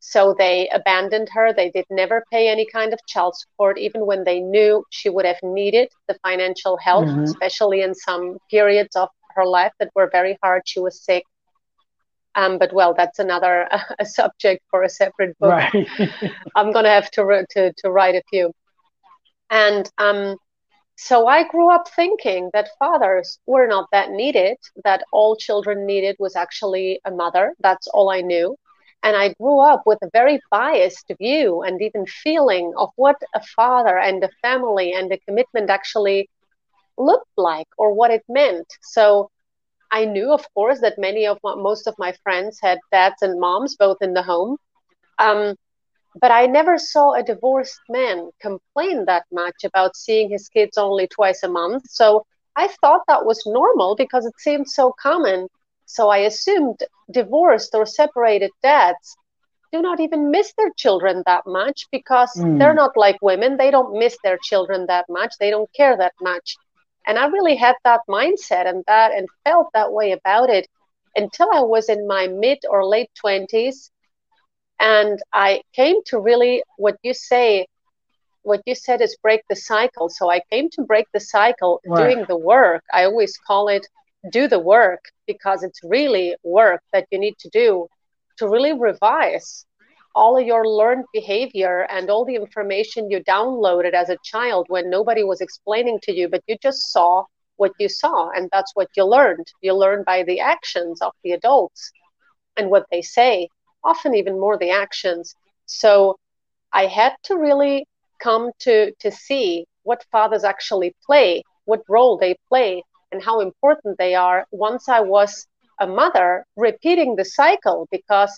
So 0.00 0.34
they 0.36 0.68
abandoned 0.68 1.28
her. 1.32 1.54
They 1.54 1.70
did 1.70 1.86
never 1.88 2.24
pay 2.30 2.48
any 2.48 2.66
kind 2.66 2.92
of 2.92 2.98
child 3.06 3.36
support, 3.36 3.78
even 3.78 4.04
when 4.04 4.22
they 4.24 4.38
knew 4.38 4.84
she 4.90 5.08
would 5.08 5.24
have 5.24 5.42
needed 5.42 5.88
the 6.08 6.18
financial 6.22 6.76
help, 6.76 7.06
mm-hmm. 7.06 7.22
especially 7.22 7.80
in 7.80 7.94
some 7.94 8.36
periods 8.50 8.96
of 8.96 9.08
her 9.34 9.46
life 9.46 9.72
that 9.78 9.88
were 9.94 10.10
very 10.12 10.36
hard. 10.42 10.62
She 10.66 10.78
was 10.78 11.02
sick. 11.02 11.24
Um, 12.34 12.58
but 12.58 12.74
well, 12.74 12.92
that's 12.92 13.18
another 13.18 13.66
uh, 13.72 13.80
a 13.98 14.04
subject 14.04 14.62
for 14.70 14.82
a 14.82 14.90
separate 14.90 15.38
book. 15.38 15.50
Right. 15.50 15.88
I'm 16.54 16.70
gonna 16.72 16.90
have 16.90 17.10
to, 17.12 17.46
to 17.52 17.72
to 17.78 17.90
write 17.90 18.16
a 18.16 18.22
few. 18.28 18.52
And 19.48 19.90
um, 19.96 20.36
so 20.96 21.26
I 21.26 21.46
grew 21.48 21.70
up 21.70 21.88
thinking 21.88 22.50
that 22.52 22.76
fathers 22.78 23.38
were 23.46 23.66
not 23.66 23.88
that 23.92 24.10
needed. 24.10 24.58
That 24.84 25.04
all 25.12 25.36
children 25.36 25.86
needed 25.86 26.16
was 26.18 26.36
actually 26.36 27.00
a 27.04 27.10
mother. 27.10 27.54
That's 27.60 27.88
all 27.88 28.10
I 28.10 28.20
knew. 28.20 28.56
And 29.02 29.16
I 29.16 29.34
grew 29.34 29.60
up 29.60 29.82
with 29.86 29.98
a 30.02 30.10
very 30.12 30.40
biased 30.50 31.10
view 31.18 31.62
and 31.62 31.82
even 31.82 32.06
feeling 32.06 32.72
of 32.76 32.90
what 32.96 33.16
a 33.34 33.42
father 33.42 33.98
and 33.98 34.22
a 34.24 34.30
family 34.40 34.92
and 34.92 35.12
a 35.12 35.18
commitment 35.18 35.68
actually 35.68 36.30
looked 36.96 37.36
like 37.36 37.68
or 37.76 37.92
what 37.92 38.10
it 38.10 38.24
meant. 38.28 38.66
So 38.82 39.30
I 39.90 40.04
knew, 40.06 40.32
of 40.32 40.46
course, 40.54 40.80
that 40.80 40.98
many 40.98 41.26
of 41.26 41.38
my, 41.44 41.54
most 41.54 41.86
of 41.86 41.94
my 41.98 42.12
friends 42.22 42.58
had 42.62 42.78
dads 42.90 43.22
and 43.22 43.38
moms 43.40 43.76
both 43.76 43.98
in 44.00 44.14
the 44.14 44.22
home. 44.22 44.56
Um, 45.18 45.56
but 46.20 46.30
I 46.30 46.46
never 46.46 46.78
saw 46.78 47.12
a 47.12 47.22
divorced 47.22 47.80
man 47.88 48.30
complain 48.40 49.04
that 49.06 49.24
much 49.32 49.64
about 49.64 49.96
seeing 49.96 50.30
his 50.30 50.48
kids 50.48 50.78
only 50.78 51.06
twice 51.06 51.42
a 51.42 51.48
month. 51.48 51.84
So 51.90 52.24
I 52.56 52.68
thought 52.80 53.02
that 53.08 53.24
was 53.24 53.42
normal 53.46 53.96
because 53.96 54.24
it 54.26 54.38
seemed 54.38 54.70
so 54.70 54.94
common. 55.00 55.48
So 55.86 56.08
I 56.08 56.18
assumed 56.18 56.80
divorced 57.10 57.74
or 57.74 57.84
separated 57.86 58.50
dads 58.62 59.16
do 59.74 59.82
not 59.82 59.98
even 59.98 60.30
miss 60.30 60.52
their 60.56 60.70
children 60.76 61.24
that 61.26 61.42
much 61.46 61.86
because 61.90 62.32
mm. 62.36 62.58
they're 62.60 62.74
not 62.74 62.96
like 62.96 63.20
women. 63.20 63.56
They 63.56 63.72
don't 63.72 63.98
miss 63.98 64.16
their 64.22 64.38
children 64.40 64.86
that 64.86 65.06
much. 65.08 65.34
They 65.40 65.50
don't 65.50 65.72
care 65.72 65.96
that 65.96 66.14
much. 66.20 66.56
And 67.08 67.18
I 67.18 67.26
really 67.26 67.56
had 67.56 67.74
that 67.82 68.02
mindset 68.08 68.68
and 68.68 68.84
that 68.86 69.10
and 69.12 69.26
felt 69.44 69.70
that 69.74 69.92
way 69.92 70.12
about 70.12 70.48
it 70.48 70.68
until 71.16 71.48
I 71.52 71.60
was 71.60 71.88
in 71.88 72.06
my 72.06 72.28
mid 72.28 72.58
or 72.70 72.86
late 72.86 73.10
20s. 73.24 73.90
And 74.84 75.20
I 75.32 75.62
came 75.74 76.02
to 76.06 76.20
really 76.20 76.62
what 76.76 76.96
you 77.02 77.14
say, 77.14 77.66
what 78.42 78.62
you 78.66 78.74
said 78.74 79.00
is 79.00 79.16
break 79.22 79.42
the 79.48 79.56
cycle. 79.56 80.08
So 80.08 80.30
I 80.30 80.40
came 80.50 80.70
to 80.70 80.82
break 80.82 81.06
the 81.12 81.20
cycle 81.20 81.82
doing 81.94 82.24
the 82.28 82.36
work. 82.36 82.84
I 82.92 83.04
always 83.04 83.36
call 83.38 83.68
it 83.68 83.86
do 84.30 84.48
the 84.48 84.60
work 84.60 85.00
because 85.26 85.62
it's 85.64 85.80
really 85.84 86.36
work 86.44 86.82
that 86.92 87.06
you 87.10 87.18
need 87.18 87.38
to 87.40 87.50
do 87.50 87.88
to 88.38 88.48
really 88.48 88.72
revise 88.72 89.66
all 90.14 90.38
of 90.38 90.46
your 90.46 90.66
learned 90.68 91.06
behavior 91.12 91.86
and 91.90 92.10
all 92.10 92.24
the 92.24 92.36
information 92.36 93.10
you 93.10 93.22
downloaded 93.24 93.94
as 93.94 94.10
a 94.10 94.18
child 94.24 94.66
when 94.68 94.90
nobody 94.90 95.24
was 95.24 95.40
explaining 95.40 95.98
to 96.02 96.12
you, 96.12 96.28
but 96.28 96.42
you 96.46 96.56
just 96.62 96.92
saw 96.92 97.24
what 97.56 97.72
you 97.78 97.88
saw 97.88 98.30
and 98.30 98.48
that's 98.52 98.72
what 98.74 98.88
you 98.96 99.04
learned. 99.04 99.46
You 99.62 99.74
learn 99.74 100.04
by 100.04 100.22
the 100.24 100.40
actions 100.40 101.00
of 101.02 101.12
the 101.24 101.32
adults 101.32 101.92
and 102.56 102.70
what 102.70 102.86
they 102.90 103.02
say, 103.02 103.48
often 103.84 104.14
even 104.14 104.40
more 104.40 104.58
the 104.58 104.70
actions. 104.70 105.34
So 105.66 106.18
I 106.72 106.86
had 106.86 107.14
to 107.24 107.36
really 107.36 107.86
come 108.20 108.50
to 108.60 108.92
to 109.00 109.10
see 109.10 109.66
what 109.82 110.04
fathers 110.10 110.44
actually 110.44 110.94
play, 111.06 111.42
what 111.66 111.82
role 111.88 112.16
they 112.18 112.36
play 112.48 112.82
and 113.12 113.22
how 113.22 113.40
important 113.40 113.98
they 113.98 114.14
are 114.14 114.46
once 114.50 114.88
I 114.88 115.00
was 115.00 115.46
a 115.80 115.86
mother 115.86 116.44
repeating 116.56 117.16
the 117.16 117.24
cycle 117.24 117.86
because 117.90 118.32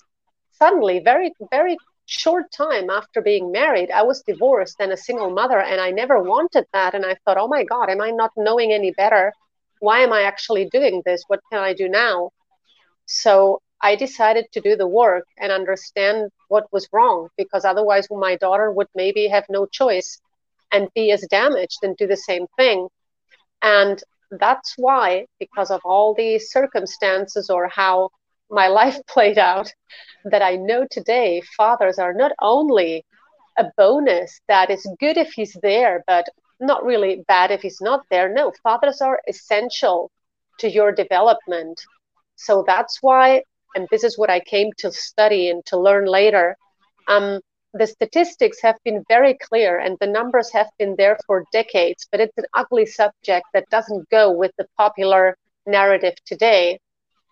suddenly 0.52 1.00
very 1.00 1.32
very 1.50 1.76
short 2.06 2.50
time 2.52 2.88
after 2.88 3.20
being 3.20 3.50
married 3.50 3.90
i 3.90 4.02
was 4.02 4.22
divorced 4.22 4.76
and 4.78 4.92
a 4.92 4.96
single 4.96 5.30
mother 5.30 5.60
and 5.60 5.80
i 5.80 5.90
never 5.90 6.22
wanted 6.22 6.64
that. 6.72 6.94
And 6.94 7.04
i 7.04 7.16
thought 7.24 7.36
oh 7.36 7.48
my 7.48 7.64
god 7.64 7.90
am 7.90 8.00
i 8.00 8.10
not 8.10 8.30
knowing 8.36 8.72
any 8.72 8.92
better? 8.92 9.32
Why 9.80 10.00
am 10.00 10.12
i 10.12 10.22
actually 10.22 10.68
doing 10.70 11.02
this? 11.04 11.24
What 11.26 11.40
can 11.50 11.60
i 11.60 11.74
do 11.74 11.88
now? 11.88 12.30
So 13.06 13.60
i 13.82 13.94
decided 13.94 14.46
to 14.52 14.60
do 14.60 14.76
the 14.76 14.86
work 14.86 15.26
and 15.38 15.52
understand 15.52 16.30
what 16.48 16.70
was 16.72 16.88
wrong 16.92 17.28
because 17.36 17.64
otherwise 17.64 18.06
my 18.10 18.36
daughter 18.36 18.70
would 18.70 18.88
maybe 18.94 19.28
have 19.28 19.44
no 19.48 19.66
choice 19.66 20.20
and 20.72 20.88
be 20.94 21.10
as 21.10 21.26
damaged 21.30 21.78
and 21.82 21.96
do 21.96 22.06
the 22.06 22.16
same 22.16 22.46
thing 22.56 22.88
and 23.62 24.02
that's 24.30 24.74
why, 24.76 25.26
because 25.38 25.70
of 25.70 25.80
all 25.84 26.14
these 26.14 26.50
circumstances 26.50 27.50
or 27.50 27.68
how 27.68 28.10
my 28.50 28.68
life 28.80 28.98
played 29.06 29.38
out, 29.38 29.72
that 30.24 30.42
I 30.42 30.56
know 30.56 30.86
today 30.90 31.42
fathers 31.56 31.98
are 31.98 32.12
not 32.12 32.32
only 32.40 33.04
a 33.58 33.64
bonus 33.76 34.40
that 34.48 34.70
is 34.70 34.86
good 35.00 35.16
if 35.16 35.32
he's 35.32 35.56
there, 35.62 36.02
but 36.06 36.26
not 36.60 36.84
really 36.84 37.24
bad 37.28 37.50
if 37.50 37.62
he's 37.62 37.80
not 37.80 38.02
there. 38.10 38.32
No, 38.32 38.52
fathers 38.62 39.00
are 39.00 39.20
essential 39.28 40.10
to 40.58 40.70
your 40.70 40.92
development. 40.92 41.80
So 42.36 42.64
that's 42.66 42.98
why, 43.02 43.42
and 43.74 43.86
this 43.90 44.04
is 44.04 44.18
what 44.18 44.30
I 44.30 44.40
came 44.40 44.70
to 44.78 44.90
study 44.92 45.50
and 45.50 45.64
to 45.66 45.78
learn 45.78 46.06
later. 46.06 46.56
Um, 47.08 47.40
the 47.72 47.86
statistics 47.86 48.60
have 48.62 48.76
been 48.84 49.04
very 49.08 49.34
clear 49.34 49.78
and 49.78 49.96
the 50.00 50.06
numbers 50.06 50.50
have 50.52 50.68
been 50.78 50.94
there 50.96 51.18
for 51.26 51.44
decades, 51.52 52.06
but 52.10 52.20
it's 52.20 52.36
an 52.38 52.46
ugly 52.54 52.86
subject 52.86 53.46
that 53.52 53.68
doesn't 53.70 54.08
go 54.08 54.30
with 54.30 54.52
the 54.56 54.66
popular 54.76 55.36
narrative 55.66 56.14
today 56.24 56.78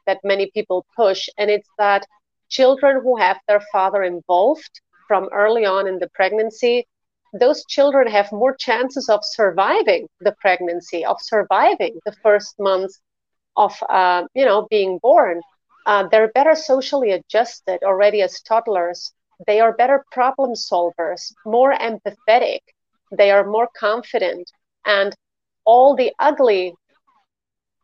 that 0.06 0.18
many 0.22 0.50
people 0.52 0.84
push. 0.96 1.28
And 1.38 1.50
it's 1.50 1.68
that 1.78 2.06
children 2.48 3.00
who 3.02 3.16
have 3.16 3.38
their 3.48 3.62
father 3.72 4.02
involved 4.02 4.80
from 5.08 5.28
early 5.32 5.64
on 5.64 5.86
in 5.88 5.98
the 5.98 6.10
pregnancy, 6.14 6.86
those 7.32 7.64
children 7.66 8.06
have 8.06 8.30
more 8.30 8.54
chances 8.54 9.08
of 9.08 9.20
surviving 9.22 10.08
the 10.20 10.34
pregnancy, 10.40 11.04
of 11.04 11.16
surviving 11.20 11.98
the 12.04 12.14
first 12.22 12.54
months 12.58 13.00
of, 13.56 13.72
uh, 13.88 14.24
you 14.34 14.44
know, 14.44 14.66
being 14.70 14.98
born. 14.98 15.40
Uh, 15.86 16.06
they're 16.08 16.32
better 16.32 16.54
socially 16.54 17.10
adjusted 17.12 17.82
already 17.82 18.22
as 18.22 18.40
toddlers 18.42 19.12
they 19.46 19.60
are 19.60 19.72
better 19.72 20.04
problem 20.12 20.52
solvers, 20.54 21.32
more 21.44 21.74
empathetic, 21.74 22.60
they 23.10 23.30
are 23.30 23.44
more 23.44 23.68
confident, 23.76 24.50
and 24.84 25.14
all 25.64 25.96
the 25.96 26.12
ugly 26.18 26.74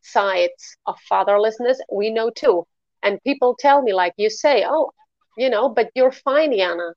sides 0.02 0.76
of 0.86 0.96
fatherlessness 1.10 1.78
we 1.92 2.10
know 2.10 2.30
too. 2.30 2.66
And 3.02 3.22
people 3.24 3.56
tell 3.58 3.82
me, 3.82 3.92
like 3.92 4.14
you 4.16 4.30
say, 4.30 4.64
oh, 4.66 4.92
you 5.36 5.50
know, 5.50 5.68
but 5.68 5.90
you're 5.94 6.12
fine, 6.12 6.56
Jana. 6.56 6.94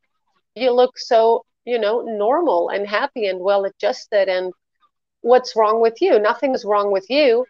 You 0.55 0.71
look 0.71 0.97
so, 0.97 1.45
you 1.65 1.79
know, 1.79 2.01
normal 2.01 2.69
and 2.69 2.87
happy 2.87 3.25
and 3.27 3.39
well 3.39 3.65
adjusted. 3.65 4.29
And 4.29 4.53
what's 5.21 5.55
wrong 5.55 5.81
with 5.81 6.01
you? 6.01 6.19
Nothing's 6.19 6.65
wrong 6.65 6.91
with 6.91 7.09
you. 7.09 7.45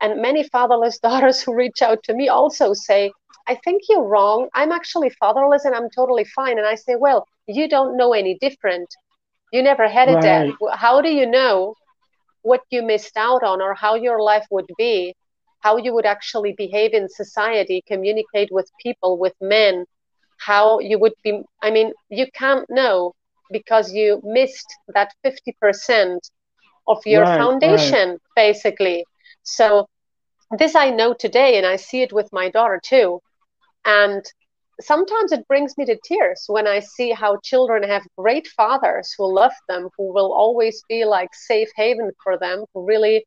And 0.00 0.22
many 0.22 0.42
fatherless 0.44 0.98
daughters 1.08 1.40
who 1.40 1.54
reach 1.54 1.82
out 1.82 2.02
to 2.04 2.14
me 2.14 2.28
also 2.28 2.72
say, 2.74 3.12
I 3.46 3.54
think 3.64 3.82
you're 3.88 4.04
wrong. 4.04 4.48
I'm 4.54 4.72
actually 4.72 5.10
fatherless 5.10 5.64
and 5.64 5.74
I'm 5.74 5.88
totally 5.90 6.24
fine. 6.24 6.58
And 6.58 6.66
I 6.66 6.74
say, 6.74 6.96
Well, 6.96 7.26
you 7.46 7.68
don't 7.68 7.96
know 7.96 8.12
any 8.12 8.36
different. 8.40 8.88
You 9.52 9.62
never 9.62 9.88
had 9.88 10.08
a 10.10 10.14
right. 10.14 10.22
dad. 10.22 10.50
How 10.74 11.00
do 11.00 11.08
you 11.08 11.26
know 11.26 11.74
what 12.42 12.60
you 12.70 12.82
missed 12.82 13.16
out 13.16 13.42
on 13.42 13.62
or 13.62 13.74
how 13.74 13.94
your 13.94 14.20
life 14.20 14.46
would 14.50 14.70
be? 14.76 15.14
How 15.60 15.78
you 15.78 15.94
would 15.94 16.06
actually 16.06 16.54
behave 16.56 16.92
in 16.92 17.08
society, 17.08 17.82
communicate 17.86 18.50
with 18.52 18.70
people, 18.82 19.18
with 19.18 19.34
men, 19.40 19.86
how 20.38 20.78
you 20.78 20.98
would 20.98 21.14
be. 21.24 21.42
I 21.62 21.70
mean, 21.70 21.92
you 22.10 22.26
can't 22.32 22.68
know 22.68 23.14
because 23.50 23.92
you 23.92 24.20
missed 24.24 24.70
that 24.88 25.12
50% 25.24 26.18
of 26.86 26.98
your 27.06 27.22
right, 27.22 27.38
foundation, 27.38 28.10
right. 28.10 28.18
basically. 28.36 29.04
So, 29.48 29.88
this 30.58 30.74
I 30.74 30.90
know 30.90 31.14
today, 31.14 31.56
and 31.56 31.66
I 31.66 31.76
see 31.76 32.02
it 32.02 32.12
with 32.12 32.32
my 32.32 32.50
daughter 32.50 32.80
too. 32.82 33.20
And 33.84 34.24
sometimes 34.80 35.32
it 35.32 35.48
brings 35.48 35.76
me 35.78 35.86
to 35.86 35.98
tears 36.04 36.44
when 36.48 36.66
I 36.66 36.80
see 36.80 37.12
how 37.12 37.38
children 37.42 37.82
have 37.82 38.06
great 38.16 38.46
fathers 38.48 39.14
who 39.16 39.32
love 39.32 39.52
them, 39.68 39.88
who 39.96 40.12
will 40.12 40.32
always 40.32 40.82
be 40.88 41.04
like 41.04 41.34
safe 41.34 41.70
haven 41.76 42.10
for 42.22 42.38
them, 42.38 42.64
who 42.72 42.84
really 42.86 43.24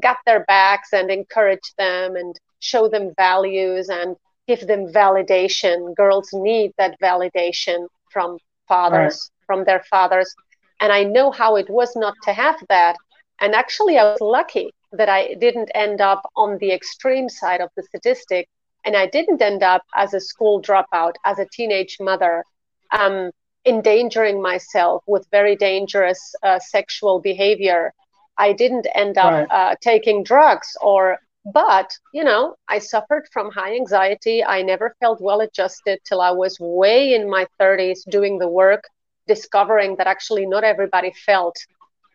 got 0.00 0.18
their 0.26 0.44
backs 0.44 0.92
and 0.92 1.10
encourage 1.10 1.74
them 1.76 2.16
and 2.16 2.38
show 2.60 2.88
them 2.88 3.12
values 3.16 3.88
and 3.88 4.16
give 4.46 4.66
them 4.66 4.86
validation. 4.86 5.94
Girls 5.96 6.28
need 6.32 6.72
that 6.78 6.96
validation 7.02 7.88
from 8.12 8.38
fathers, 8.68 9.30
right. 9.30 9.46
from 9.46 9.64
their 9.64 9.82
fathers. 9.90 10.32
And 10.80 10.92
I 10.92 11.02
know 11.04 11.30
how 11.32 11.56
it 11.56 11.68
was 11.68 11.94
not 11.96 12.14
to 12.22 12.32
have 12.32 12.56
that. 12.68 12.96
And 13.40 13.54
actually, 13.54 13.98
I 13.98 14.04
was 14.04 14.20
lucky 14.20 14.72
that 14.92 15.08
I 15.08 15.34
didn't 15.34 15.70
end 15.74 16.00
up 16.00 16.22
on 16.36 16.58
the 16.58 16.72
extreme 16.72 17.28
side 17.28 17.60
of 17.60 17.70
the 17.76 17.82
statistic 17.82 18.48
and 18.84 18.96
I 18.96 19.06
didn't 19.06 19.40
end 19.40 19.62
up 19.62 19.82
as 19.94 20.12
a 20.14 20.20
school 20.20 20.60
dropout, 20.60 21.14
as 21.24 21.38
a 21.38 21.46
teenage 21.46 21.98
mother, 22.00 22.44
um, 22.90 23.30
endangering 23.64 24.42
myself 24.42 25.04
with 25.06 25.26
very 25.30 25.56
dangerous 25.56 26.34
uh, 26.42 26.58
sexual 26.58 27.20
behavior. 27.20 27.92
I 28.36 28.52
didn't 28.52 28.86
end 28.94 29.18
up 29.18 29.32
right. 29.32 29.46
uh, 29.50 29.74
taking 29.80 30.24
drugs 30.24 30.76
or 30.80 31.18
but 31.44 31.92
you 32.14 32.22
know 32.22 32.54
i 32.68 32.78
suffered 32.78 33.26
from 33.32 33.50
high 33.50 33.74
anxiety 33.74 34.44
i 34.44 34.62
never 34.62 34.94
felt 35.00 35.20
well 35.20 35.40
adjusted 35.40 35.98
till 36.04 36.20
i 36.20 36.30
was 36.30 36.56
way 36.60 37.14
in 37.14 37.28
my 37.28 37.46
30s 37.60 38.08
doing 38.08 38.38
the 38.38 38.46
work 38.46 38.84
discovering 39.26 39.96
that 39.96 40.06
actually 40.06 40.46
not 40.46 40.62
everybody 40.62 41.12
felt 41.26 41.56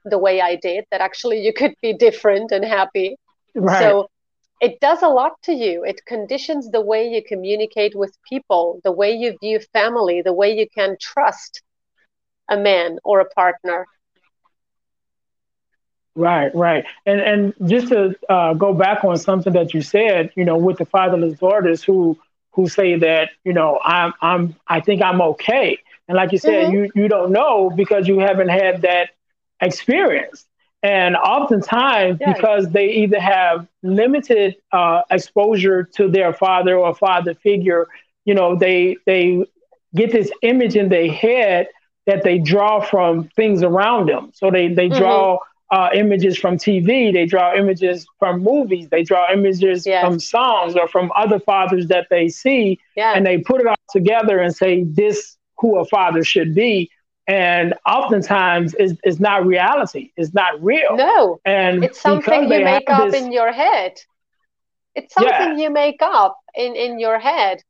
the 0.09 0.17
way 0.17 0.41
i 0.41 0.55
did 0.55 0.85
that 0.91 1.01
actually 1.01 1.39
you 1.39 1.53
could 1.53 1.73
be 1.81 1.93
different 1.93 2.51
and 2.51 2.63
happy. 2.65 3.17
Right. 3.55 3.79
so 3.79 4.09
it 4.59 4.79
does 4.79 5.03
a 5.03 5.07
lot 5.07 5.33
to 5.43 5.53
you. 5.53 5.83
It 5.83 6.03
conditions 6.05 6.71
the 6.71 6.81
way 6.81 7.07
you 7.07 7.21
communicate 7.23 7.95
with 7.95 8.11
people 8.27 8.81
the 8.83 8.91
way 8.91 9.11
you 9.11 9.37
view 9.39 9.59
family 9.71 10.21
the 10.21 10.33
way 10.33 10.57
you 10.57 10.67
can 10.69 10.97
trust 10.99 11.61
a 12.49 12.57
man 12.57 12.99
or 13.03 13.19
a 13.19 13.25
partner. 13.25 13.85
Right, 16.15 16.53
right, 16.55 16.83
and 17.05 17.21
and 17.21 17.53
just 17.69 17.89
to 17.89 18.15
uh, 18.27 18.55
go 18.55 18.73
back 18.73 19.03
on 19.03 19.17
something 19.17 19.53
that 19.53 19.75
you 19.75 19.81
said, 19.81 20.31
you 20.35 20.45
know, 20.45 20.57
with 20.57 20.79
the 20.79 20.85
fatherless 20.85 21.37
daughters 21.37 21.83
who 21.83 22.17
who 22.53 22.67
say 22.67 22.97
that, 22.97 23.29
you 23.43 23.53
know, 23.53 23.79
I'm 23.83 24.13
I'm 24.19 24.55
I 24.67 24.79
think 24.79 25.03
I'm 25.03 25.21
okay, 25.21 25.77
and 26.07 26.15
like 26.15 26.31
you 26.31 26.39
said, 26.39 26.65
mm-hmm. 26.65 26.73
you 26.73 26.91
you 26.95 27.07
don't 27.07 27.31
know 27.31 27.69
because 27.69 28.07
you 28.07 28.17
haven't 28.17 28.49
had 28.49 28.81
that 28.81 29.11
experience, 29.61 30.45
and 30.83 31.15
oftentimes 31.15 32.17
yes. 32.19 32.35
because 32.35 32.69
they 32.69 32.89
either 32.89 33.19
have 33.19 33.67
limited 33.83 34.55
uh, 34.71 35.01
exposure 35.09 35.83
to 35.83 36.09
their 36.09 36.33
father 36.33 36.77
or 36.77 36.93
father 36.95 37.33
figure, 37.33 37.87
you 38.25 38.33
know, 38.33 38.55
they 38.55 38.97
they 39.05 39.45
get 39.95 40.11
this 40.11 40.31
image 40.41 40.75
in 40.75 40.89
their 40.89 41.11
head 41.11 41.67
that 42.05 42.23
they 42.23 42.37
draw 42.37 42.79
from 42.79 43.29
things 43.35 43.63
around 43.63 44.09
them, 44.09 44.31
so 44.33 44.51
they 44.51 44.67
they 44.67 44.89
mm-hmm. 44.89 44.99
draw 44.99 45.39
uh, 45.71 45.89
images 45.93 46.37
from 46.37 46.57
TV, 46.57 47.11
they 47.11 47.25
draw 47.25 47.53
images 47.53 48.05
from 48.19 48.41
movies, 48.41 48.87
they 48.89 49.03
draw 49.03 49.31
images 49.31 49.85
yes. 49.85 50.03
from 50.03 50.19
songs 50.19 50.75
or 50.75 50.87
from 50.87 51.11
other 51.15 51.39
fathers 51.39 51.87
that 51.87 52.07
they 52.09 52.29
see, 52.29 52.79
yeah. 52.95 53.13
and 53.13 53.25
they 53.25 53.37
put 53.39 53.59
it 53.59 53.67
all 53.67 53.75
together 53.89 54.39
and 54.39 54.55
say 54.55 54.83
this 54.83 55.37
who 55.57 55.77
a 55.79 55.85
father 55.85 56.23
should 56.23 56.55
be. 56.55 56.89
And 57.27 57.73
oftentimes 57.85 58.73
is 58.75 58.97
is 59.03 59.19
not 59.19 59.45
reality. 59.45 60.11
It's 60.15 60.33
not 60.33 60.63
real. 60.63 60.95
No, 60.95 61.39
and 61.43 61.83
it's 61.83 61.99
something 61.99 62.43
you 62.43 62.63
make 62.63 62.89
up 62.89 63.11
this, 63.11 63.21
in 63.21 63.31
your 63.33 63.51
head. 63.51 63.93
It's 64.95 65.13
something 65.13 65.57
yeah. 65.57 65.63
you 65.63 65.69
make 65.69 66.01
up 66.01 66.37
in 66.55 66.75
in 66.75 66.99
your 66.99 67.19
head. 67.19 67.61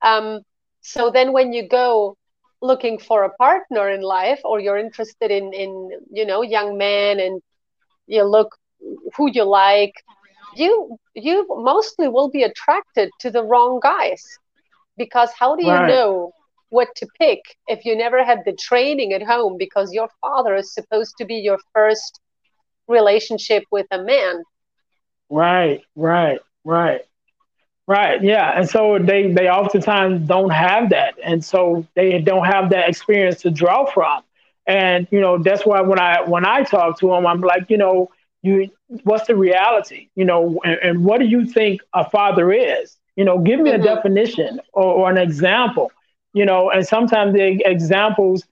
Um, 0.00 0.40
so 0.80 1.10
then 1.10 1.32
when 1.32 1.52
you 1.52 1.68
go 1.68 2.16
looking 2.60 2.98
for 2.98 3.24
a 3.24 3.34
partner 3.34 3.88
in 3.90 4.00
life 4.00 4.40
or 4.44 4.58
you're 4.58 4.78
interested 4.78 5.30
in 5.30 5.52
in 5.52 5.90
you 6.10 6.26
know 6.26 6.42
young 6.42 6.76
men 6.78 7.20
and 7.20 7.40
you 8.06 8.24
look 8.24 8.56
who 9.16 9.30
you 9.30 9.44
like 9.44 9.92
you 10.56 10.98
you 11.14 11.46
mostly 11.48 12.08
will 12.08 12.30
be 12.30 12.42
attracted 12.42 13.10
to 13.20 13.30
the 13.30 13.42
wrong 13.42 13.78
guys 13.80 14.24
because 14.96 15.30
how 15.38 15.54
do 15.54 15.64
you 15.64 15.72
right. 15.72 15.88
know 15.88 16.32
what 16.70 16.88
to 16.96 17.06
pick 17.18 17.40
if 17.66 17.84
you 17.84 17.96
never 17.96 18.24
had 18.24 18.40
the 18.44 18.52
training 18.52 19.12
at 19.12 19.22
home 19.22 19.56
because 19.58 19.92
your 19.92 20.08
father 20.20 20.54
is 20.54 20.72
supposed 20.72 21.14
to 21.18 21.24
be 21.24 21.36
your 21.36 21.58
first 21.74 22.20
relationship 22.86 23.64
with 23.70 23.86
a 23.90 24.02
man 24.02 24.42
right 25.30 25.82
right 25.94 26.40
right 26.64 27.02
Right. 27.88 28.22
Yeah. 28.22 28.52
And 28.54 28.68
so 28.68 28.98
they 28.98 29.32
they 29.32 29.48
oftentimes 29.48 30.28
don't 30.28 30.50
have 30.50 30.90
that, 30.90 31.14
and 31.24 31.42
so 31.42 31.86
they 31.94 32.18
don't 32.18 32.44
have 32.44 32.68
that 32.68 32.86
experience 32.86 33.40
to 33.40 33.50
draw 33.50 33.86
from. 33.86 34.22
And 34.66 35.08
you 35.10 35.22
know 35.22 35.38
that's 35.38 35.64
why 35.64 35.80
when 35.80 35.98
I 35.98 36.20
when 36.20 36.44
I 36.44 36.64
talk 36.64 37.00
to 37.00 37.08
them, 37.08 37.26
I'm 37.26 37.40
like, 37.40 37.70
you 37.70 37.78
know, 37.78 38.10
you 38.42 38.70
what's 39.04 39.26
the 39.26 39.34
reality? 39.34 40.10
You 40.16 40.26
know, 40.26 40.60
and, 40.66 40.78
and 40.82 41.04
what 41.04 41.18
do 41.18 41.24
you 41.24 41.46
think 41.46 41.80
a 41.94 42.08
father 42.10 42.52
is? 42.52 42.94
You 43.16 43.24
know, 43.24 43.38
give 43.38 43.58
me 43.58 43.70
mm-hmm. 43.70 43.80
a 43.80 43.84
definition 43.84 44.60
or, 44.74 44.84
or 44.84 45.10
an 45.10 45.16
example. 45.16 45.90
You 46.38 46.46
know, 46.46 46.70
and 46.70 46.86
sometimes 46.86 47.34
the 47.34 47.62
examples 47.64 48.44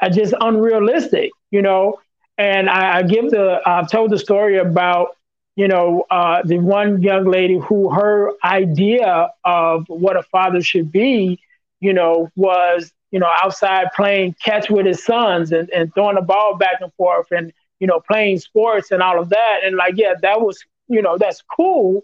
are 0.00 0.10
just 0.10 0.34
unrealistic. 0.40 1.30
You 1.50 1.62
know, 1.62 2.00
and 2.38 2.68
I, 2.68 2.98
I 2.98 3.02
give 3.02 3.30
the 3.30 3.60
I've 3.66 3.90
told 3.90 4.10
the 4.10 4.18
story 4.18 4.58
about 4.58 5.16
you 5.56 5.68
know, 5.68 6.04
uh, 6.10 6.42
the 6.44 6.58
one 6.58 7.02
young 7.02 7.24
lady 7.24 7.58
who 7.58 7.90
her 7.90 8.32
idea 8.44 9.30
of 9.44 9.84
what 9.88 10.16
a 10.16 10.22
father 10.22 10.60
should 10.62 10.92
be, 10.92 11.40
you 11.80 11.92
know, 11.94 12.30
was, 12.36 12.92
you 13.10 13.18
know, 13.20 13.30
outside 13.42 13.86
playing 13.94 14.34
catch 14.42 14.70
with 14.70 14.86
his 14.86 15.04
sons 15.04 15.52
and, 15.52 15.70
and 15.70 15.92
throwing 15.94 16.16
the 16.16 16.22
ball 16.22 16.56
back 16.56 16.80
and 16.80 16.92
forth 16.94 17.30
and, 17.30 17.52
you 17.80 17.86
know, 17.86 18.00
playing 18.00 18.38
sports 18.38 18.90
and 18.90 19.02
all 19.02 19.18
of 19.20 19.30
that. 19.30 19.60
And 19.64 19.76
like, 19.76 19.94
yeah, 19.96 20.14
that 20.22 20.40
was, 20.40 20.62
you 20.88 21.02
know, 21.02 21.16
that's 21.18 21.42
cool. 21.56 22.02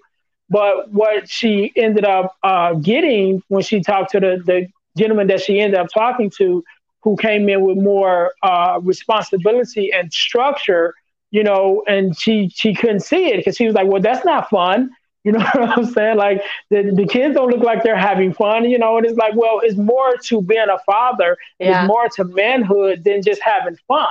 But 0.48 0.90
what 0.90 1.28
she 1.28 1.72
ended 1.76 2.04
up 2.04 2.36
uh, 2.42 2.74
getting 2.74 3.42
when 3.48 3.62
she 3.62 3.80
talked 3.82 4.12
to 4.12 4.20
the, 4.20 4.42
the 4.44 4.68
gentleman 4.96 5.26
that 5.28 5.40
she 5.40 5.60
ended 5.60 5.78
up 5.78 5.88
talking 5.92 6.30
to, 6.38 6.62
who 7.02 7.16
came 7.16 7.48
in 7.48 7.62
with 7.62 7.78
more 7.78 8.32
uh, 8.42 8.78
responsibility 8.82 9.92
and 9.92 10.12
structure, 10.12 10.94
you 11.30 11.42
know, 11.42 11.82
and 11.86 12.18
she 12.18 12.48
she 12.54 12.74
couldn't 12.74 13.00
see 13.00 13.28
it 13.28 13.38
because 13.38 13.56
she 13.56 13.66
was 13.66 13.74
like, 13.74 13.88
well, 13.88 14.00
that's 14.00 14.24
not 14.24 14.48
fun. 14.48 14.90
You 15.24 15.30
know 15.30 15.38
what 15.38 15.78
I'm 15.78 15.84
saying? 15.84 16.16
Like 16.16 16.42
the, 16.68 16.92
the 16.92 17.06
kids 17.06 17.36
don't 17.36 17.48
look 17.48 17.62
like 17.62 17.84
they're 17.84 17.94
having 17.94 18.32
fun, 18.32 18.68
you 18.68 18.76
know, 18.76 18.96
and 18.96 19.06
it's 19.06 19.16
like, 19.16 19.36
well, 19.36 19.60
it's 19.62 19.76
more 19.76 20.16
to 20.16 20.42
being 20.42 20.66
a 20.68 20.80
father, 20.84 21.36
yeah. 21.60 21.82
it's 21.82 21.86
more 21.86 22.08
to 22.16 22.24
manhood 22.24 23.04
than 23.04 23.22
just 23.22 23.40
having 23.40 23.76
fun. 23.86 24.08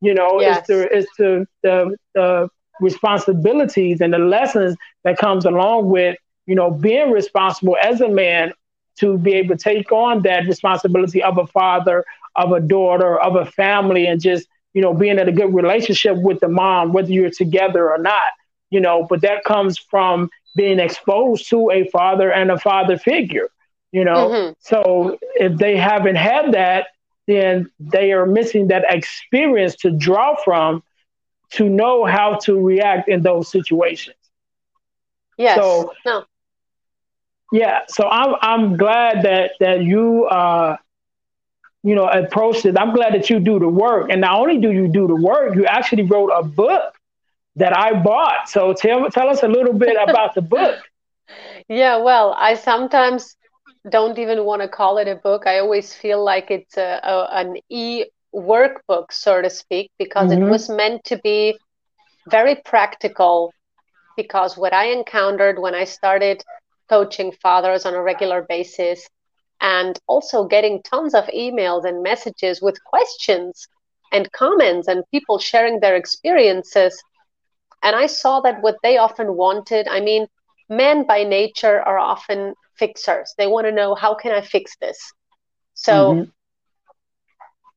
You 0.00 0.14
know, 0.14 0.40
yes. 0.40 0.58
it's 0.58 0.66
to 0.68 0.96
it's 0.96 1.16
to 1.16 1.46
the 1.64 1.96
the 2.14 2.48
responsibilities 2.80 4.00
and 4.00 4.12
the 4.12 4.18
lessons 4.18 4.76
that 5.02 5.18
comes 5.18 5.44
along 5.46 5.88
with, 5.90 6.16
you 6.46 6.54
know, 6.54 6.70
being 6.70 7.10
responsible 7.10 7.76
as 7.82 8.00
a 8.00 8.08
man 8.08 8.52
to 9.00 9.18
be 9.18 9.34
able 9.34 9.56
to 9.56 9.62
take 9.62 9.90
on 9.92 10.22
that 10.22 10.46
responsibility 10.46 11.22
of 11.22 11.38
a 11.38 11.46
father, 11.46 12.04
of 12.36 12.52
a 12.52 12.60
daughter, 12.60 13.18
of 13.18 13.36
a 13.36 13.44
family, 13.46 14.06
and 14.06 14.20
just 14.20 14.46
you 14.74 14.80
know, 14.80 14.94
being 14.94 15.18
in 15.18 15.28
a 15.28 15.32
good 15.32 15.54
relationship 15.54 16.16
with 16.16 16.40
the 16.40 16.48
mom, 16.48 16.92
whether 16.92 17.10
you're 17.10 17.30
together 17.30 17.90
or 17.90 17.98
not, 17.98 18.22
you 18.70 18.80
know, 18.80 19.06
but 19.08 19.20
that 19.20 19.44
comes 19.44 19.78
from 19.78 20.30
being 20.56 20.78
exposed 20.78 21.48
to 21.50 21.70
a 21.70 21.88
father 21.90 22.32
and 22.32 22.50
a 22.50 22.58
father 22.58 22.96
figure, 22.96 23.48
you 23.90 24.04
know. 24.04 24.28
Mm-hmm. 24.28 24.52
So 24.60 25.18
if 25.34 25.58
they 25.58 25.76
haven't 25.76 26.16
had 26.16 26.52
that, 26.52 26.88
then 27.26 27.70
they 27.78 28.12
are 28.12 28.26
missing 28.26 28.68
that 28.68 28.84
experience 28.88 29.76
to 29.76 29.90
draw 29.90 30.36
from 30.42 30.82
to 31.52 31.68
know 31.68 32.04
how 32.04 32.36
to 32.36 32.58
react 32.58 33.08
in 33.08 33.22
those 33.22 33.50
situations. 33.50 34.16
Yes. 35.36 35.58
So, 35.58 35.92
no. 36.06 36.24
Yeah. 37.52 37.80
So 37.88 38.08
I'm 38.08 38.34
I'm 38.40 38.76
glad 38.76 39.22
that 39.22 39.52
that 39.60 39.82
you 39.82 40.24
uh 40.24 40.76
you 41.82 41.94
know, 41.94 42.08
approached 42.08 42.64
it. 42.64 42.78
I'm 42.78 42.94
glad 42.94 43.12
that 43.14 43.28
you 43.28 43.40
do 43.40 43.58
the 43.58 43.68
work. 43.68 44.10
And 44.10 44.20
not 44.20 44.38
only 44.38 44.58
do 44.58 44.70
you 44.70 44.88
do 44.88 45.06
the 45.06 45.16
work, 45.16 45.56
you 45.56 45.66
actually 45.66 46.04
wrote 46.04 46.30
a 46.30 46.42
book 46.42 46.94
that 47.56 47.76
I 47.76 48.00
bought. 48.00 48.48
So 48.48 48.72
tell 48.72 49.10
tell 49.10 49.28
us 49.28 49.42
a 49.42 49.48
little 49.48 49.72
bit 49.72 49.96
about 50.08 50.34
the 50.34 50.42
book. 50.42 50.78
Yeah, 51.68 51.96
well, 51.98 52.34
I 52.38 52.54
sometimes 52.54 53.36
don't 53.88 54.18
even 54.18 54.44
want 54.44 54.62
to 54.62 54.68
call 54.68 54.98
it 54.98 55.08
a 55.08 55.16
book. 55.16 55.46
I 55.46 55.58
always 55.58 55.92
feel 55.92 56.22
like 56.22 56.50
it's 56.50 56.76
a, 56.76 57.00
a 57.02 57.28
an 57.32 57.56
e 57.68 58.04
workbook, 58.34 59.12
so 59.12 59.42
to 59.42 59.50
speak, 59.50 59.90
because 59.98 60.30
mm-hmm. 60.30 60.44
it 60.44 60.50
was 60.50 60.68
meant 60.68 61.04
to 61.04 61.18
be 61.18 61.58
very 62.28 62.56
practical. 62.64 63.52
Because 64.16 64.56
what 64.56 64.72
I 64.74 64.92
encountered 64.92 65.58
when 65.58 65.74
I 65.74 65.84
started 65.84 66.44
coaching 66.92 67.32
fathers 67.44 67.86
on 67.86 67.94
a 67.94 68.02
regular 68.02 68.42
basis 68.54 69.08
and 69.62 69.98
also 70.06 70.44
getting 70.44 70.82
tons 70.82 71.14
of 71.14 71.24
emails 71.44 71.86
and 71.88 72.02
messages 72.02 72.60
with 72.60 72.84
questions 72.84 73.66
and 74.12 74.30
comments 74.32 74.88
and 74.88 75.02
people 75.10 75.38
sharing 75.38 75.80
their 75.80 75.96
experiences. 75.96 77.02
And 77.82 77.96
I 77.96 78.06
saw 78.08 78.40
that 78.40 78.60
what 78.60 78.76
they 78.82 78.98
often 78.98 79.36
wanted, 79.36 79.88
I 79.88 80.00
mean, 80.00 80.26
men 80.68 81.06
by 81.06 81.24
nature 81.24 81.80
are 81.80 81.98
often 81.98 82.54
fixers. 82.76 83.32
They 83.38 83.46
want 83.46 83.66
to 83.66 83.72
know 83.72 83.94
how 83.94 84.14
can 84.14 84.32
I 84.32 84.42
fix 84.42 84.76
this? 84.76 84.98
So 85.72 85.94
mm-hmm. 85.94 86.30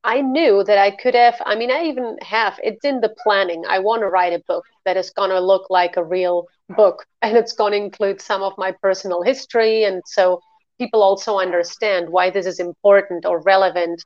I 0.06 0.20
knew 0.20 0.62
that 0.62 0.78
I 0.78 0.92
could 0.92 1.16
have, 1.16 1.34
I 1.44 1.56
mean, 1.56 1.72
I 1.72 1.82
even 1.82 2.16
have, 2.22 2.60
it's 2.62 2.84
in 2.84 3.00
the 3.00 3.12
planning. 3.24 3.64
I 3.68 3.80
want 3.80 4.02
to 4.02 4.08
write 4.08 4.32
a 4.32 4.42
book 4.46 4.64
that 4.84 4.96
is 4.96 5.10
going 5.10 5.30
to 5.30 5.40
look 5.40 5.68
like 5.68 5.96
a 5.96 6.04
real 6.04 6.46
book 6.76 7.04
and 7.22 7.36
it's 7.36 7.52
going 7.52 7.72
to 7.72 7.78
include 7.78 8.20
some 8.20 8.42
of 8.42 8.52
my 8.56 8.72
personal 8.80 9.22
history. 9.22 9.82
And 9.82 10.00
so 10.06 10.40
people 10.78 11.02
also 11.02 11.38
understand 11.38 12.08
why 12.08 12.30
this 12.30 12.46
is 12.46 12.60
important 12.60 13.26
or 13.26 13.42
relevant, 13.42 14.00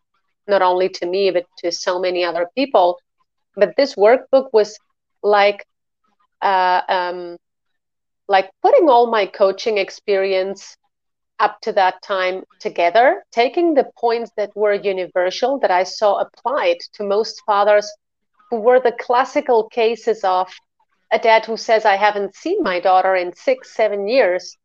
not 0.48 0.62
only 0.62 0.88
to 0.88 1.06
me, 1.06 1.30
but 1.32 1.44
to 1.58 1.70
so 1.70 2.00
many 2.00 2.24
other 2.24 2.48
people. 2.56 2.98
But 3.54 3.76
this 3.76 3.94
workbook 3.94 4.48
was 4.54 4.78
like, 5.22 5.66
uh, 6.40 6.80
um, 6.88 7.36
like 8.26 8.48
putting 8.62 8.88
all 8.88 9.10
my 9.10 9.26
coaching 9.26 9.76
experience 9.76 10.78
up 11.40 11.60
to 11.62 11.72
that 11.72 12.02
time 12.02 12.44
together, 12.60 13.24
taking 13.32 13.74
the 13.74 13.90
points 13.98 14.30
that 14.36 14.54
were 14.54 14.74
universal 14.74 15.58
that 15.60 15.70
I 15.70 15.84
saw 15.84 16.20
applied 16.20 16.78
to 16.94 17.04
most 17.04 17.42
fathers 17.46 17.90
who 18.50 18.60
were 18.60 18.80
the 18.80 18.92
classical 18.92 19.68
cases 19.68 20.22
of 20.22 20.48
a 21.10 21.18
dad 21.18 21.46
who 21.46 21.56
says, 21.56 21.84
I 21.84 21.96
haven't 21.96 22.34
seen 22.34 22.62
my 22.62 22.78
daughter 22.80 23.16
in 23.16 23.34
six, 23.34 23.74
seven 23.74 24.06
years, 24.06 24.56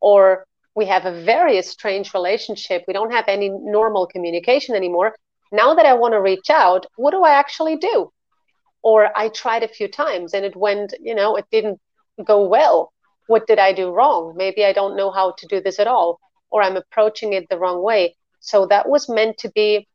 or 0.00 0.46
we 0.74 0.86
have 0.86 1.06
a 1.06 1.22
very 1.22 1.62
strange 1.62 2.12
relationship. 2.12 2.84
We 2.86 2.94
don't 2.94 3.12
have 3.12 3.26
any 3.28 3.48
normal 3.48 4.06
communication 4.06 4.74
anymore. 4.74 5.14
Now 5.52 5.74
that 5.74 5.86
I 5.86 5.94
want 5.94 6.14
to 6.14 6.20
reach 6.20 6.50
out, 6.50 6.86
what 6.96 7.12
do 7.12 7.22
I 7.22 7.34
actually 7.34 7.76
do? 7.76 8.10
Or 8.82 9.16
I 9.16 9.28
tried 9.28 9.62
a 9.62 9.68
few 9.68 9.88
times 9.88 10.34
and 10.34 10.44
it 10.44 10.56
went, 10.56 10.94
you 11.00 11.14
know, 11.14 11.36
it 11.36 11.46
didn't 11.50 11.80
go 12.22 12.46
well. 12.48 12.92
What 13.26 13.46
did 13.46 13.58
I 13.58 13.72
do 13.72 13.90
wrong? 13.90 14.34
Maybe 14.36 14.64
I 14.64 14.72
don't 14.72 14.96
know 14.96 15.10
how 15.10 15.32
to 15.38 15.46
do 15.46 15.60
this 15.60 15.78
at 15.78 15.86
all, 15.86 16.20
or 16.50 16.62
I'm 16.62 16.76
approaching 16.76 17.32
it 17.32 17.48
the 17.48 17.58
wrong 17.58 17.82
way. 17.82 18.16
So 18.40 18.66
that 18.66 18.88
was 18.88 19.08
meant 19.08 19.38
to 19.38 19.50
be 19.50 19.88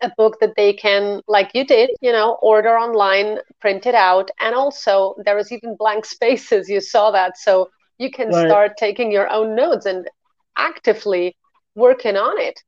a 0.00 0.10
book 0.16 0.38
that 0.40 0.54
they 0.56 0.72
can, 0.72 1.22
like 1.26 1.50
you 1.54 1.64
did, 1.64 1.90
you 2.00 2.12
know, 2.12 2.38
order 2.42 2.78
online, 2.78 3.38
print 3.60 3.86
it 3.86 3.94
out. 3.94 4.30
And 4.40 4.54
also, 4.54 5.14
there 5.24 5.38
is 5.38 5.52
even 5.52 5.76
blank 5.76 6.04
spaces. 6.16 6.68
You 6.68 6.80
saw 6.80 7.10
that. 7.12 7.36
So 7.36 7.70
you 7.98 8.10
can 8.10 8.28
right. 8.28 8.48
start 8.48 8.76
taking 8.76 9.10
your 9.10 9.28
own 9.30 9.54
notes 9.54 9.86
and 9.86 10.08
actively 10.56 11.36
working 11.74 12.16
on 12.16 12.40
it 12.40 12.60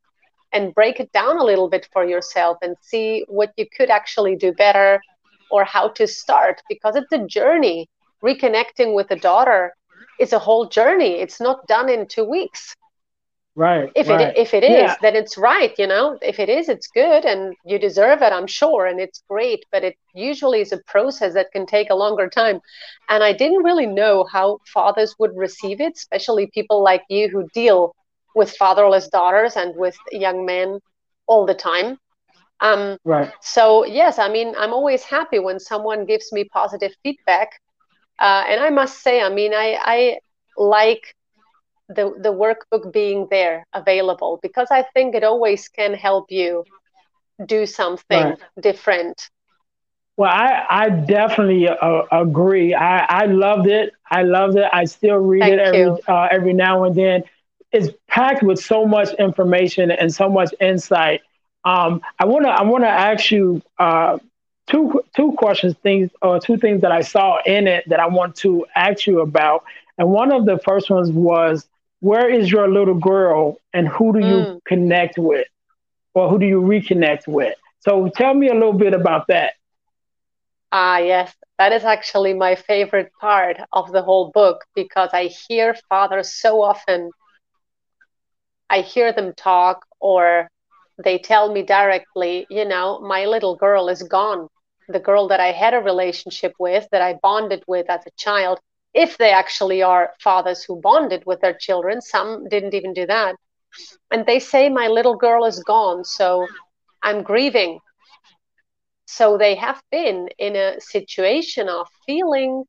and 0.53 0.75
break 0.75 1.01
it 1.01 1.13
down 1.13 1.39
a 1.39 1.45
little 1.45 1.69
bit 1.69 1.89
for 1.93 2.05
yourself 2.05 2.59
and 2.63 2.77
see 2.81 3.25
what 3.29 3.53
you 3.57 3.67
could 3.77 3.91
actually 3.91 4.37
do 4.37 4.53
better 4.53 5.01
or 5.51 5.65
how 5.65 5.89
to 5.89 6.07
start 6.07 6.63
because 6.69 6.97
it's 6.97 7.13
a 7.13 7.27
journey 7.27 7.89
reconnecting 8.23 8.95
with 8.95 9.11
a 9.11 9.17
daughter 9.17 9.75
is 10.21 10.33
a 10.33 10.39
whole 10.39 10.67
journey. 10.67 11.21
It's 11.21 11.41
not 11.41 11.67
done 11.67 11.89
in 11.89 12.07
two 12.07 12.25
weeks. 12.25 12.77
Right 13.57 13.91
if 13.97 14.09
right. 14.09 14.21
it 14.21 14.39
if 14.39 14.55
it 14.55 14.63
is 14.63 14.71
yeah. 14.71 14.95
then 15.03 15.17
it's 15.17 15.37
right 15.37 15.75
you 15.77 15.87
know? 15.87 16.17
If 16.23 16.39
it 16.39 16.49
is 16.49 16.69
it's 16.69 16.87
good 16.87 17.25
and 17.25 17.55
you 17.65 17.81
deserve 17.81 18.23
it 18.23 18.33
i'm 18.33 18.47
sure 18.47 18.87
and 18.87 19.01
it's 19.01 19.25
great 19.29 19.65
but 19.73 19.83
it 19.83 19.97
usually 20.15 20.61
is 20.61 20.73
a 20.73 20.79
process 20.87 21.35
that 21.35 21.51
can 21.51 21.67
take 21.67 21.91
a 21.91 21.95
longer 21.95 22.29
time. 22.29 22.61
And 23.09 23.25
i 23.25 23.33
didn't 23.33 23.65
really 23.65 23.87
know 23.87 24.25
how 24.33 24.61
fathers 24.73 25.17
would 25.19 25.37
receive 25.37 25.81
it 25.81 25.95
especially 25.97 26.47
people 26.55 26.83
like 26.83 27.03
you 27.11 27.29
who 27.29 27.49
deal 27.53 27.95
with 28.37 28.57
fatherless 28.57 29.09
daughters 29.09 29.57
and 29.57 29.75
with 29.77 29.97
young 30.13 30.47
men 30.47 30.79
all 31.27 31.45
the 31.45 31.55
time. 31.55 31.99
Um, 32.61 32.99
right. 33.05 33.33
so 33.41 33.85
yes 33.85 34.19
i 34.19 34.29
mean 34.29 34.55
i'm 34.59 34.73
always 34.73 35.03
happy 35.03 35.39
when 35.39 35.59
someone 35.59 36.07
gives 36.07 36.31
me 36.31 36.45
positive 36.45 36.93
feedback 37.03 37.59
uh, 38.21 38.45
and 38.49 38.61
i 38.61 38.71
must 38.71 39.03
say 39.03 39.21
i 39.23 39.29
mean 39.29 39.53
i 39.55 39.79
i 39.83 40.19
like 40.57 41.15
the 41.89 42.13
the 42.23 42.33
workbook 42.33 42.93
being 42.93 43.27
there 43.31 43.67
available 43.75 44.39
because 44.43 44.69
I 44.71 44.83
think 44.95 45.15
it 45.15 45.25
always 45.25 45.69
can 45.69 45.95
help 45.95 46.31
you 46.31 46.67
do 47.45 47.67
something 47.67 48.37
right. 48.37 48.39
different. 48.61 49.31
Well, 50.17 50.31
I, 50.31 50.65
I 50.69 50.89
definitely 50.91 51.69
uh, 51.69 52.03
agree. 52.13 52.75
I, 52.75 53.23
I 53.23 53.25
loved 53.27 53.67
it. 53.69 53.93
I 54.11 54.23
loved 54.23 54.57
it. 54.57 54.67
I 54.73 54.85
still 54.85 55.17
read 55.17 55.47
Thank 55.47 55.55
it 55.59 55.59
every 55.59 55.91
uh, 56.07 56.29
every 56.31 56.53
now 56.53 56.85
and 56.85 56.95
then. 56.95 57.25
It's 57.73 57.89
packed 58.09 58.43
with 58.43 58.59
so 58.59 58.85
much 58.87 59.09
information 59.19 59.91
and 59.91 60.13
so 60.13 60.29
much 60.29 60.53
insight. 60.61 61.23
Um, 61.65 62.03
I 62.19 62.27
wanna 62.27 62.49
I 62.49 62.63
wanna 62.63 62.87
ask 62.89 63.31
you 63.31 63.63
uh, 63.79 64.19
two 64.71 65.03
two 65.15 65.33
questions, 65.33 65.75
things 65.83 66.11
or 66.23 66.41
two 66.41 66.57
things 66.57 66.81
that 66.83 66.93
I 66.93 67.01
saw 67.01 67.39
in 67.45 67.67
it 67.67 67.89
that 67.89 68.01
I 68.01 68.07
want 68.07 68.37
to 68.37 68.67
ask 68.75 69.07
you 69.07 69.21
about. 69.21 69.65
And 69.99 70.11
one 70.11 70.33
of 70.33 70.47
the 70.47 70.59
first 70.59 70.91
ones 70.91 71.11
was 71.11 71.67
where 72.01 72.31
is 72.31 72.51
your 72.51 72.69
little 72.69 72.95
girl 72.95 73.59
and 73.75 73.87
who 73.87 74.13
do 74.13 74.21
you 74.21 74.35
mm. 74.35 74.65
connect 74.65 75.19
with 75.19 75.47
or 76.15 76.29
who 76.29 76.39
do 76.39 76.47
you 76.47 76.63
reconnect 76.63 77.29
with? 77.29 77.55
So 77.81 78.09
tell 78.09 78.35
me 78.35 78.49
a 78.49 78.55
little 78.55 78.73
bit 78.73 78.95
about 78.95 79.27
that. 79.29 79.55
Ah, 80.73 80.99
yes, 80.99 81.35
that 81.59 81.73
is 81.73 81.85
actually 81.85 82.33
my 82.33 82.55
favorite 82.55 83.11
part 83.21 83.59
of 83.73 83.91
the 83.91 84.03
whole 84.03 84.31
book 84.31 84.65
because 84.75 85.11
I 85.13 85.25
hear 85.27 85.75
fathers 85.89 86.33
so 86.33 86.63
often. 86.63 87.11
I 88.71 88.83
hear 88.83 89.13
them 89.13 89.35
talk 89.37 89.85
or 89.99 90.49
they 91.03 91.19
tell 91.19 91.53
me 91.53 91.63
directly, 91.63 92.47
you 92.51 92.65
know, 92.65 93.01
my 93.01 93.27
little 93.27 93.57
girl 93.57 93.89
is 93.89 94.03
gone. 94.03 94.49
The 94.91 95.01
girl 95.01 95.29
that 95.29 95.41
I 95.41 95.53
had 95.53 95.75
a 95.75 95.81
relationship 95.81 96.55
with, 96.59 96.89
that 96.93 97.03
I 97.03 97.15
bonded 97.23 97.65
with 97.67 97.91
as 97.91 98.07
a 98.07 98.11
child, 98.17 98.61
if 98.95 99.17
they 99.19 99.31
actually 99.31 99.83
are 99.83 100.13
fathers 100.21 100.65
who 100.65 100.81
bonded 100.81 101.25
with 101.27 101.41
their 101.41 101.55
children. 101.55 102.01
Some 102.01 102.49
didn't 102.49 102.75
even 102.75 102.93
do 102.95 103.07
that. 103.07 103.37
And 104.11 104.27
they 104.27 104.41
say, 104.41 104.69
My 104.69 104.89
little 104.89 105.17
girl 105.17 105.45
is 105.45 105.63
gone, 105.63 106.05
so 106.05 106.47
I'm 107.03 107.23
grieving. 107.23 107.81
So 109.07 109.37
they 109.39 109.55
have 109.57 109.83
been 109.91 110.29
in 110.39 110.57
a 110.57 110.81
situation 110.81 111.69
of 111.69 111.89
feeling 112.07 112.65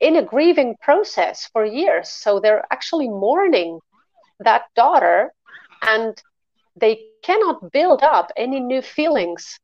in 0.00 0.16
a 0.16 0.22
grieving 0.22 0.76
process 0.80 1.48
for 1.52 1.64
years. 1.64 2.08
So 2.08 2.40
they're 2.40 2.64
actually 2.72 3.08
mourning 3.08 3.80
that 4.40 4.62
daughter 4.74 5.32
and 5.82 6.20
they 6.76 6.96
cannot 7.22 7.72
build 7.72 8.02
up 8.02 8.30
any 8.36 8.60
new 8.60 8.82
feelings 8.82 9.58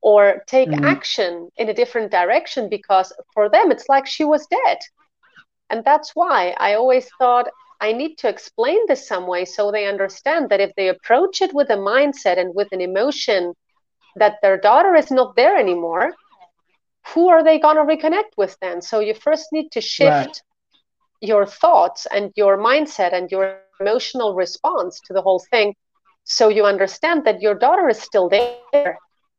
or 0.00 0.44
take 0.46 0.68
mm-hmm. 0.68 0.84
action 0.84 1.50
in 1.56 1.68
a 1.68 1.74
different 1.74 2.10
direction 2.10 2.68
because 2.68 3.12
for 3.34 3.48
them 3.48 3.70
it's 3.70 3.88
like 3.88 4.06
she 4.06 4.24
was 4.24 4.46
dead. 4.46 4.78
And 5.70 5.84
that's 5.84 6.12
why 6.14 6.54
I 6.58 6.74
always 6.74 7.08
thought 7.18 7.48
I 7.80 7.92
need 7.92 8.16
to 8.18 8.28
explain 8.28 8.78
this 8.86 9.06
some 9.06 9.26
way 9.26 9.44
so 9.44 9.70
they 9.70 9.86
understand 9.86 10.50
that 10.50 10.60
if 10.60 10.74
they 10.76 10.88
approach 10.88 11.42
it 11.42 11.52
with 11.52 11.70
a 11.70 11.76
mindset 11.76 12.38
and 12.38 12.54
with 12.54 12.68
an 12.72 12.80
emotion 12.80 13.54
that 14.16 14.36
their 14.42 14.56
daughter 14.56 14.94
is 14.94 15.10
not 15.10 15.36
there 15.36 15.56
anymore, 15.56 16.14
who 17.08 17.28
are 17.28 17.44
they 17.44 17.58
going 17.58 17.76
to 17.76 17.82
reconnect 17.82 18.36
with 18.36 18.56
then? 18.60 18.80
So 18.80 19.00
you 19.00 19.14
first 19.14 19.48
need 19.52 19.70
to 19.72 19.80
shift 19.80 20.10
right. 20.10 20.42
your 21.20 21.46
thoughts 21.46 22.06
and 22.06 22.32
your 22.34 22.56
mindset 22.56 23.12
and 23.12 23.30
your 23.30 23.60
emotional 23.78 24.34
response 24.34 25.00
to 25.00 25.12
the 25.12 25.22
whole 25.22 25.44
thing 25.50 25.74
so 26.24 26.48
you 26.48 26.64
understand 26.64 27.24
that 27.24 27.40
your 27.40 27.54
daughter 27.54 27.88
is 27.88 28.00
still 28.00 28.28
there 28.28 28.98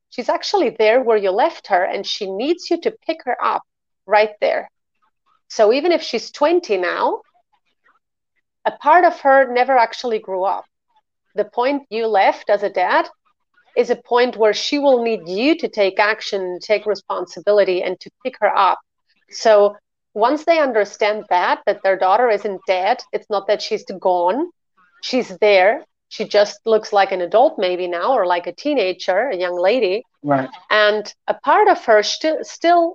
She's 0.09 0.29
actually 0.29 0.71
there 0.71 1.01
where 1.01 1.17
you 1.17 1.31
left 1.31 1.67
her, 1.67 1.83
and 1.83 2.05
she 2.05 2.29
needs 2.31 2.69
you 2.69 2.79
to 2.81 2.91
pick 2.91 3.19
her 3.25 3.37
up 3.43 3.63
right 4.05 4.31
there. 4.41 4.69
So 5.49 5.71
even 5.73 5.91
if 5.91 6.01
she's 6.01 6.31
20 6.31 6.77
now, 6.77 7.21
a 8.65 8.71
part 8.71 9.05
of 9.05 9.19
her 9.21 9.51
never 9.51 9.77
actually 9.77 10.19
grew 10.19 10.43
up. 10.43 10.65
The 11.35 11.45
point 11.45 11.83
you 11.89 12.07
left 12.07 12.49
as 12.49 12.63
a 12.63 12.69
dad 12.69 13.07
is 13.77 13.89
a 13.89 13.95
point 13.95 14.35
where 14.35 14.53
she 14.53 14.79
will 14.79 15.03
need 15.03 15.27
you 15.27 15.55
to 15.59 15.67
take 15.67 15.99
action, 15.99 16.59
take 16.61 16.85
responsibility, 16.85 17.83
and 17.83 17.99
to 17.99 18.09
pick 18.23 18.35
her 18.41 18.53
up. 18.57 18.79
So 19.29 19.75
once 20.13 20.45
they 20.45 20.59
understand 20.59 21.25
that, 21.29 21.61
that 21.67 21.83
their 21.83 21.97
daughter 21.97 22.29
isn't 22.29 22.61
dead, 22.65 22.97
it's 23.13 23.29
not 23.29 23.47
that 23.47 23.61
she's 23.61 23.85
gone, 23.85 24.49
she's 25.03 25.37
there, 25.37 25.85
she 26.09 26.25
just 26.25 26.59
looks 26.65 26.93
like 26.93 27.11
an 27.11 27.21
adult 27.21 27.57
maybe 27.57 27.87
now 27.87 28.13
or 28.13 28.25
like 28.25 28.47
a 28.47 28.53
teenager 28.53 29.29
a 29.29 29.37
young 29.37 29.57
lady. 29.59 30.03
Right. 30.23 30.49
And 30.69 31.11
a 31.27 31.33
part 31.33 31.67
of 31.67 31.83
her 31.85 32.03
still 32.03 32.37
still 32.43 32.93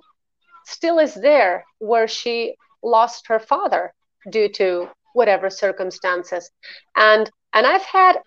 still 0.65 0.99
is 0.99 1.13
there 1.13 1.65
where 1.79 2.07
she 2.07 2.55
lost 2.81 3.27
her 3.27 3.39
father 3.39 3.93
due 4.29 4.49
to 4.49 4.89
whatever 5.13 5.49
circumstances. 5.49 6.49
And 6.95 7.29
and 7.53 7.67
i've 7.67 7.83
had 7.83 8.17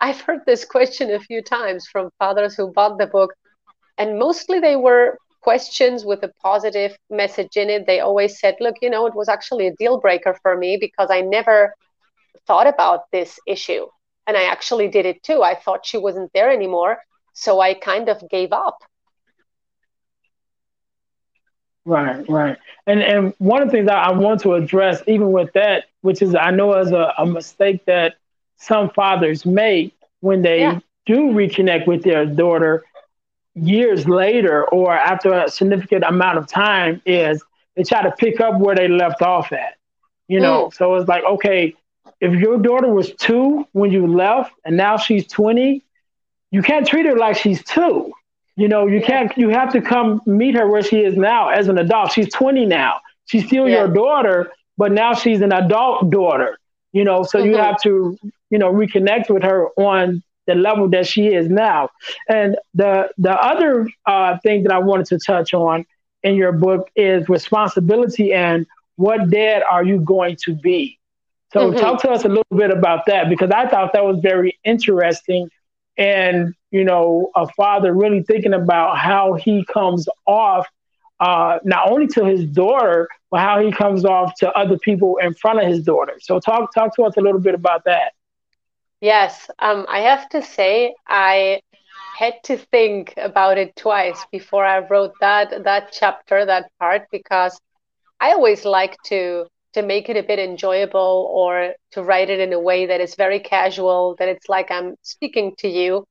i've 0.00 0.20
heard 0.20 0.40
this 0.46 0.64
question 0.64 1.10
a 1.10 1.20
few 1.20 1.42
times 1.42 1.86
from 1.86 2.10
fathers 2.18 2.54
who 2.54 2.72
bought 2.72 2.98
the 2.98 3.06
book 3.06 3.34
and 3.98 4.18
mostly 4.18 4.60
they 4.60 4.76
were 4.76 5.18
questions 5.42 6.04
with 6.04 6.22
a 6.24 6.32
positive 6.42 6.96
message 7.08 7.56
in 7.56 7.70
it. 7.70 7.86
They 7.86 8.00
always 8.00 8.40
said 8.40 8.56
look 8.60 8.76
you 8.80 8.90
know 8.90 9.06
it 9.06 9.14
was 9.14 9.28
actually 9.28 9.66
a 9.66 9.74
deal 9.74 10.00
breaker 10.00 10.34
for 10.42 10.56
me 10.56 10.76
because 10.80 11.08
i 11.10 11.20
never 11.20 11.74
thought 12.46 12.66
about 12.66 13.02
this 13.12 13.38
issue 13.46 13.86
and 14.26 14.36
I 14.36 14.44
actually 14.44 14.88
did 14.88 15.06
it 15.06 15.22
too. 15.22 15.42
I 15.42 15.54
thought 15.54 15.86
she 15.86 15.98
wasn't 15.98 16.32
there 16.32 16.50
anymore. 16.50 16.98
So 17.32 17.60
I 17.60 17.74
kind 17.74 18.08
of 18.08 18.28
gave 18.30 18.52
up. 18.52 18.78
Right, 21.84 22.28
right. 22.28 22.56
And 22.86 23.00
and 23.00 23.34
one 23.38 23.62
of 23.62 23.68
the 23.68 23.72
things 23.72 23.86
that 23.86 23.96
I 23.96 24.10
want 24.10 24.40
to 24.40 24.54
address, 24.54 25.02
even 25.06 25.30
with 25.30 25.52
that, 25.52 25.84
which 26.00 26.20
is 26.20 26.34
I 26.34 26.50
know 26.50 26.72
as 26.72 26.90
a, 26.90 27.12
a 27.16 27.24
mistake 27.24 27.84
that 27.84 28.16
some 28.56 28.90
fathers 28.90 29.46
make 29.46 29.94
when 30.20 30.42
they 30.42 30.60
yeah. 30.60 30.80
do 31.04 31.30
reconnect 31.30 31.86
with 31.86 32.02
their 32.02 32.26
daughter 32.26 32.84
years 33.54 34.08
later 34.08 34.64
or 34.68 34.92
after 34.92 35.32
a 35.32 35.48
significant 35.48 36.04
amount 36.04 36.38
of 36.38 36.46
time 36.46 37.00
is 37.06 37.42
they 37.76 37.84
try 37.84 38.02
to 38.02 38.10
pick 38.12 38.40
up 38.40 38.58
where 38.58 38.74
they 38.74 38.88
left 38.88 39.22
off 39.22 39.52
at. 39.52 39.76
You 40.26 40.40
know, 40.40 40.66
mm. 40.66 40.74
so 40.74 40.96
it's 40.96 41.08
like, 41.08 41.22
okay, 41.24 41.76
if 42.20 42.32
your 42.34 42.58
daughter 42.58 42.88
was 42.88 43.12
two 43.14 43.66
when 43.72 43.90
you 43.90 44.06
left 44.06 44.52
and 44.64 44.76
now 44.76 44.96
she's 44.96 45.26
20, 45.26 45.82
you 46.50 46.62
can't 46.62 46.86
treat 46.86 47.06
her 47.06 47.16
like 47.16 47.36
she's 47.36 47.62
two. 47.64 48.12
You 48.56 48.68
know, 48.68 48.86
you 48.86 49.00
yeah. 49.00 49.06
can't, 49.06 49.38
you 49.38 49.50
have 49.50 49.72
to 49.72 49.82
come 49.82 50.22
meet 50.24 50.54
her 50.54 50.66
where 50.68 50.82
she 50.82 51.00
is 51.00 51.16
now 51.16 51.50
as 51.50 51.68
an 51.68 51.78
adult. 51.78 52.12
She's 52.12 52.32
20 52.32 52.64
now. 52.64 53.00
She's 53.26 53.46
still 53.46 53.68
yeah. 53.68 53.80
your 53.80 53.88
daughter, 53.88 54.50
but 54.78 54.92
now 54.92 55.14
she's 55.14 55.40
an 55.42 55.52
adult 55.52 56.10
daughter, 56.10 56.58
you 56.92 57.04
know, 57.04 57.22
so 57.22 57.38
mm-hmm. 57.38 57.50
you 57.50 57.56
have 57.56 57.80
to, 57.82 58.18
you 58.50 58.58
know, 58.58 58.72
reconnect 58.72 59.28
with 59.28 59.42
her 59.42 59.68
on 59.76 60.22
the 60.46 60.54
level 60.54 60.88
that 60.90 61.06
she 61.06 61.26
is 61.26 61.50
now. 61.50 61.90
And 62.28 62.56
the, 62.72 63.10
the 63.18 63.32
other 63.32 63.88
uh, 64.06 64.38
thing 64.38 64.62
that 64.62 64.72
I 64.72 64.78
wanted 64.78 65.06
to 65.06 65.18
touch 65.18 65.52
on 65.52 65.84
in 66.22 66.36
your 66.36 66.52
book 66.52 66.88
is 66.96 67.28
responsibility 67.28 68.32
and 68.32 68.66
what 68.96 69.28
dad 69.28 69.62
are 69.62 69.84
you 69.84 69.98
going 70.00 70.36
to 70.44 70.54
be? 70.54 70.95
So 71.56 71.70
mm-hmm. 71.70 71.78
talk 71.78 72.02
to 72.02 72.10
us 72.10 72.24
a 72.24 72.28
little 72.28 72.44
bit 72.54 72.70
about 72.70 73.06
that 73.06 73.30
because 73.30 73.50
I 73.50 73.66
thought 73.66 73.94
that 73.94 74.04
was 74.04 74.18
very 74.20 74.58
interesting. 74.64 75.48
And 75.96 76.54
you 76.70 76.84
know 76.84 77.30
a 77.34 77.48
father 77.48 77.94
really 77.94 78.22
thinking 78.22 78.52
about 78.52 78.98
how 78.98 79.34
he 79.34 79.64
comes 79.64 80.06
off 80.26 80.66
uh, 81.18 81.58
not 81.64 81.90
only 81.90 82.06
to 82.08 82.24
his 82.24 82.44
daughter 82.44 83.08
but 83.30 83.40
how 83.40 83.58
he 83.64 83.72
comes 83.72 84.04
off 84.04 84.34
to 84.40 84.52
other 84.52 84.78
people 84.78 85.16
in 85.16 85.32
front 85.32 85.58
of 85.60 85.66
his 85.66 85.82
daughter. 85.82 86.12
So 86.20 86.38
talk 86.38 86.74
talk 86.74 86.94
to 86.96 87.04
us 87.04 87.16
a 87.16 87.20
little 87.20 87.40
bit 87.40 87.54
about 87.54 87.84
that. 87.84 88.12
Yes 89.00 89.48
um, 89.58 89.86
i 89.88 90.00
have 90.00 90.28
to 90.30 90.42
say 90.42 90.94
i 91.06 91.60
had 92.18 92.34
to 92.44 92.56
think 92.56 93.14
about 93.16 93.56
it 93.56 93.74
twice 93.76 94.26
before 94.30 94.64
i 94.64 94.78
wrote 94.78 95.14
that 95.20 95.64
that 95.64 95.92
chapter 95.92 96.44
that 96.46 96.70
part 96.78 97.02
because 97.10 97.60
i 98.20 98.32
always 98.32 98.64
like 98.64 98.96
to 99.02 99.46
to 99.76 99.82
make 99.82 100.08
it 100.08 100.16
a 100.16 100.22
bit 100.22 100.38
enjoyable 100.38 101.30
or 101.30 101.74
to 101.92 102.02
write 102.02 102.30
it 102.30 102.40
in 102.40 102.50
a 102.54 102.58
way 102.58 102.86
that 102.86 103.02
is 103.02 103.14
very 103.14 103.38
casual, 103.38 104.16
that 104.18 104.26
it's 104.26 104.48
like 104.48 104.70
I'm 104.70 104.96
speaking 105.02 105.54
to 105.58 105.68
you. 105.68 106.06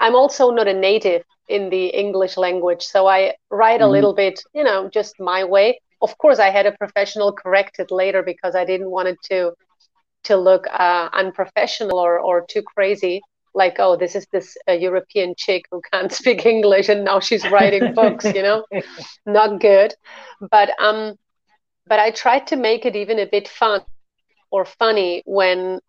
I'm 0.00 0.14
also 0.14 0.50
not 0.50 0.66
a 0.66 0.72
native 0.72 1.22
in 1.46 1.68
the 1.68 1.88
English 1.88 2.38
language, 2.38 2.82
so 2.82 3.06
I 3.06 3.34
write 3.50 3.82
a 3.82 3.84
mm-hmm. 3.84 3.92
little 3.92 4.14
bit, 4.14 4.40
you 4.54 4.64
know, 4.64 4.88
just 4.88 5.20
my 5.20 5.44
way. 5.44 5.80
Of 6.00 6.16
course, 6.16 6.38
I 6.38 6.48
had 6.48 6.64
a 6.64 6.72
professional 6.72 7.34
correct 7.34 7.78
it 7.78 7.90
later 7.90 8.22
because 8.22 8.54
I 8.54 8.64
didn't 8.64 8.90
want 8.90 9.08
it 9.08 9.18
to 9.30 9.52
to 10.24 10.36
look 10.36 10.66
uh, 10.66 11.10
unprofessional 11.12 11.98
or, 11.98 12.18
or 12.18 12.46
too 12.46 12.62
crazy 12.62 13.20
like 13.54 13.76
oh 13.80 13.96
this 13.96 14.14
is 14.14 14.26
this 14.30 14.56
uh, 14.68 14.72
european 14.72 15.34
chick 15.36 15.64
who 15.70 15.80
can't 15.90 16.12
speak 16.20 16.46
english 16.46 16.88
and 16.88 17.04
now 17.04 17.18
she's 17.18 17.50
writing 17.50 17.94
books 17.94 18.24
you 18.26 18.42
know 18.42 18.64
not 19.26 19.60
good 19.60 19.92
but 20.52 20.70
um 20.78 21.16
but 21.90 21.98
I 21.98 22.12
tried 22.12 22.46
to 22.46 22.56
make 22.56 22.86
it 22.86 22.94
even 22.94 23.18
a 23.18 23.26
bit 23.26 23.48
fun 23.48 23.80
or 24.52 24.64
funny 24.64 25.22
when 25.26 25.80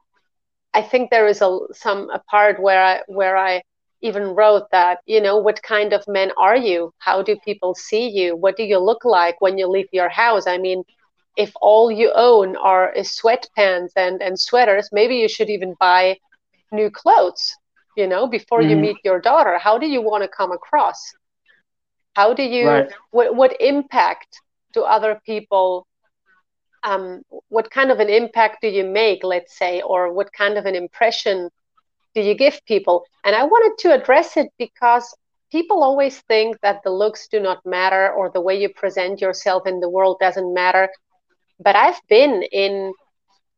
I 0.73 0.81
think 0.81 1.11
there 1.11 1.27
is 1.27 1.41
a 1.41 1.59
some 1.73 2.09
a 2.09 2.19
part 2.19 2.59
where 2.59 2.83
I 2.83 3.01
where 3.07 3.37
I 3.37 3.61
even 4.01 4.23
wrote 4.35 4.65
that 4.71 4.97
you 5.05 5.21
know 5.21 5.37
what 5.37 5.61
kind 5.61 5.93
of 5.93 6.03
men 6.07 6.31
are 6.37 6.57
you? 6.57 6.91
How 6.97 7.21
do 7.21 7.37
people 7.45 7.75
see 7.75 8.09
you? 8.09 8.35
What 8.35 8.57
do 8.57 8.63
you 8.63 8.79
look 8.79 9.05
like 9.05 9.39
when 9.41 9.59
you 9.59 9.67
leave 9.67 9.89
your 9.91 10.09
house? 10.09 10.47
I 10.47 10.57
mean 10.57 10.83
if 11.37 11.51
all 11.61 11.91
you 11.91 12.11
own 12.13 12.57
are 12.57 12.91
is 12.91 13.09
sweatpants 13.09 13.91
and 13.95 14.21
and 14.23 14.39
sweaters 14.39 14.89
maybe 14.91 15.15
you 15.17 15.29
should 15.29 15.51
even 15.51 15.75
buy 15.79 16.17
new 16.71 16.89
clothes 16.89 17.55
you 17.95 18.07
know 18.07 18.25
before 18.27 18.61
mm-hmm. 18.61 18.71
you 18.71 18.87
meet 18.87 18.97
your 19.03 19.21
daughter. 19.21 19.59
How 19.59 19.77
do 19.77 19.87
you 19.87 20.01
want 20.01 20.23
to 20.23 20.37
come 20.39 20.51
across? 20.51 20.99
How 22.15 22.33
do 22.33 22.43
you 22.43 22.67
right. 22.67 22.91
what 23.11 23.35
what 23.35 23.61
impact 23.61 24.41
do 24.73 24.81
other 24.83 25.21
people 25.25 25.85
um, 26.83 27.21
what 27.49 27.69
kind 27.71 27.91
of 27.91 27.99
an 27.99 28.09
impact 28.09 28.57
do 28.61 28.67
you 28.67 28.83
make, 28.83 29.23
let's 29.23 29.57
say, 29.57 29.81
or 29.81 30.13
what 30.13 30.33
kind 30.33 30.57
of 30.57 30.65
an 30.65 30.75
impression 30.75 31.49
do 32.15 32.21
you 32.21 32.35
give 32.35 32.59
people? 32.65 33.05
And 33.23 33.35
I 33.35 33.43
wanted 33.43 33.77
to 33.81 33.93
address 33.93 34.37
it 34.37 34.47
because 34.57 35.15
people 35.51 35.83
always 35.83 36.19
think 36.21 36.59
that 36.61 36.81
the 36.83 36.91
looks 36.91 37.27
do 37.27 37.39
not 37.39 37.65
matter 37.65 38.11
or 38.11 38.31
the 38.31 38.41
way 38.41 38.59
you 38.59 38.69
present 38.69 39.21
yourself 39.21 39.67
in 39.67 39.79
the 39.79 39.89
world 39.89 40.17
doesn't 40.19 40.53
matter. 40.53 40.89
But 41.59 41.75
I've 41.75 42.01
been 42.09 42.43
in, 42.51 42.93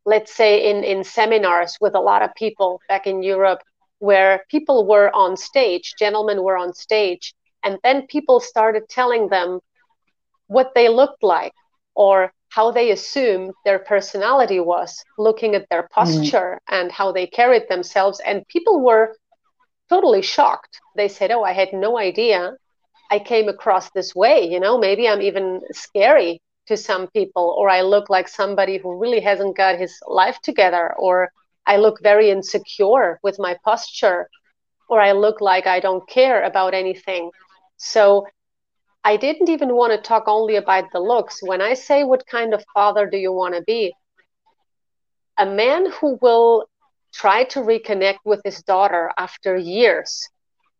let's 0.06 0.34
say, 0.34 0.70
in, 0.70 0.84
in 0.84 1.04
seminars 1.04 1.78
with 1.80 1.96
a 1.96 2.00
lot 2.00 2.22
of 2.22 2.36
people 2.36 2.82
back 2.90 3.08
in 3.08 3.24
Europe 3.24 3.60
where 4.00 4.44
people 4.50 4.86
were 4.86 5.10
on 5.16 5.38
stage, 5.38 5.94
gentlemen 5.98 6.44
were 6.44 6.58
on 6.58 6.74
stage, 6.74 7.34
and 7.64 7.78
then 7.84 8.06
people 8.08 8.42
started 8.42 8.84
telling 8.90 9.30
them 9.30 9.62
what 10.48 10.74
they 10.76 10.90
looked 10.90 11.24
like 11.24 11.54
or 11.96 12.34
how 12.54 12.70
they 12.72 12.92
assumed 12.92 13.52
their 13.66 13.80
personality 13.80 14.60
was, 14.60 15.04
looking 15.18 15.56
at 15.56 15.68
their 15.70 15.84
mm. 15.84 15.90
posture 15.90 16.60
mm. 16.60 16.80
and 16.80 16.92
how 16.92 17.12
they 17.12 17.26
carried 17.26 17.68
themselves. 17.68 18.22
And 18.26 18.48
people 18.48 18.82
were 18.82 19.16
totally 19.90 20.22
shocked. 20.22 20.80
They 20.96 21.08
said, 21.08 21.32
Oh, 21.32 21.44
I 21.44 21.54
had 21.54 21.74
no 21.74 21.98
idea 21.98 22.56
I 23.10 23.20
came 23.20 23.50
across 23.50 23.90
this 23.90 24.14
way. 24.14 24.48
You 24.48 24.60
know, 24.60 24.78
maybe 24.78 25.08
I'm 25.08 25.22
even 25.22 25.62
scary 25.72 26.42
to 26.68 26.78
some 26.78 27.08
people, 27.08 27.56
or 27.58 27.70
I 27.70 27.82
look 27.82 28.10
like 28.10 28.28
somebody 28.28 28.78
who 28.78 29.00
really 29.00 29.20
hasn't 29.20 29.58
got 29.58 29.80
his 29.80 29.94
life 30.08 30.40
together, 30.44 30.94
or 30.98 31.30
I 31.66 31.78
look 31.78 32.02
very 32.02 32.30
insecure 32.30 33.20
with 33.24 33.38
my 33.40 33.58
posture, 33.66 34.30
or 34.90 35.02
I 35.02 35.12
look 35.14 35.42
like 35.42 35.66
I 35.66 35.80
don't 35.80 36.08
care 36.08 36.44
about 36.44 36.74
anything. 36.74 37.32
So 37.78 38.28
I 39.04 39.18
didn't 39.18 39.50
even 39.50 39.76
want 39.76 39.92
to 39.92 39.98
talk 39.98 40.24
only 40.28 40.56
about 40.56 40.86
the 40.94 41.00
looks. 41.00 41.40
When 41.42 41.62
I 41.62 41.74
say, 41.74 42.04
what 42.04 42.26
kind 42.26 42.54
of 42.54 42.64
father 42.74 43.10
do 43.10 43.18
you 43.18 43.34
want 43.34 43.56
to 43.56 43.62
be? 43.62 43.94
A 45.38 45.46
man 45.46 45.92
who 45.92 46.18
will 46.22 46.66
try 47.14 47.44
to 47.46 47.60
reconnect 47.60 48.20
with 48.26 48.42
his 48.46 48.62
daughter 48.64 49.12
after 49.18 49.58
years. 49.58 50.30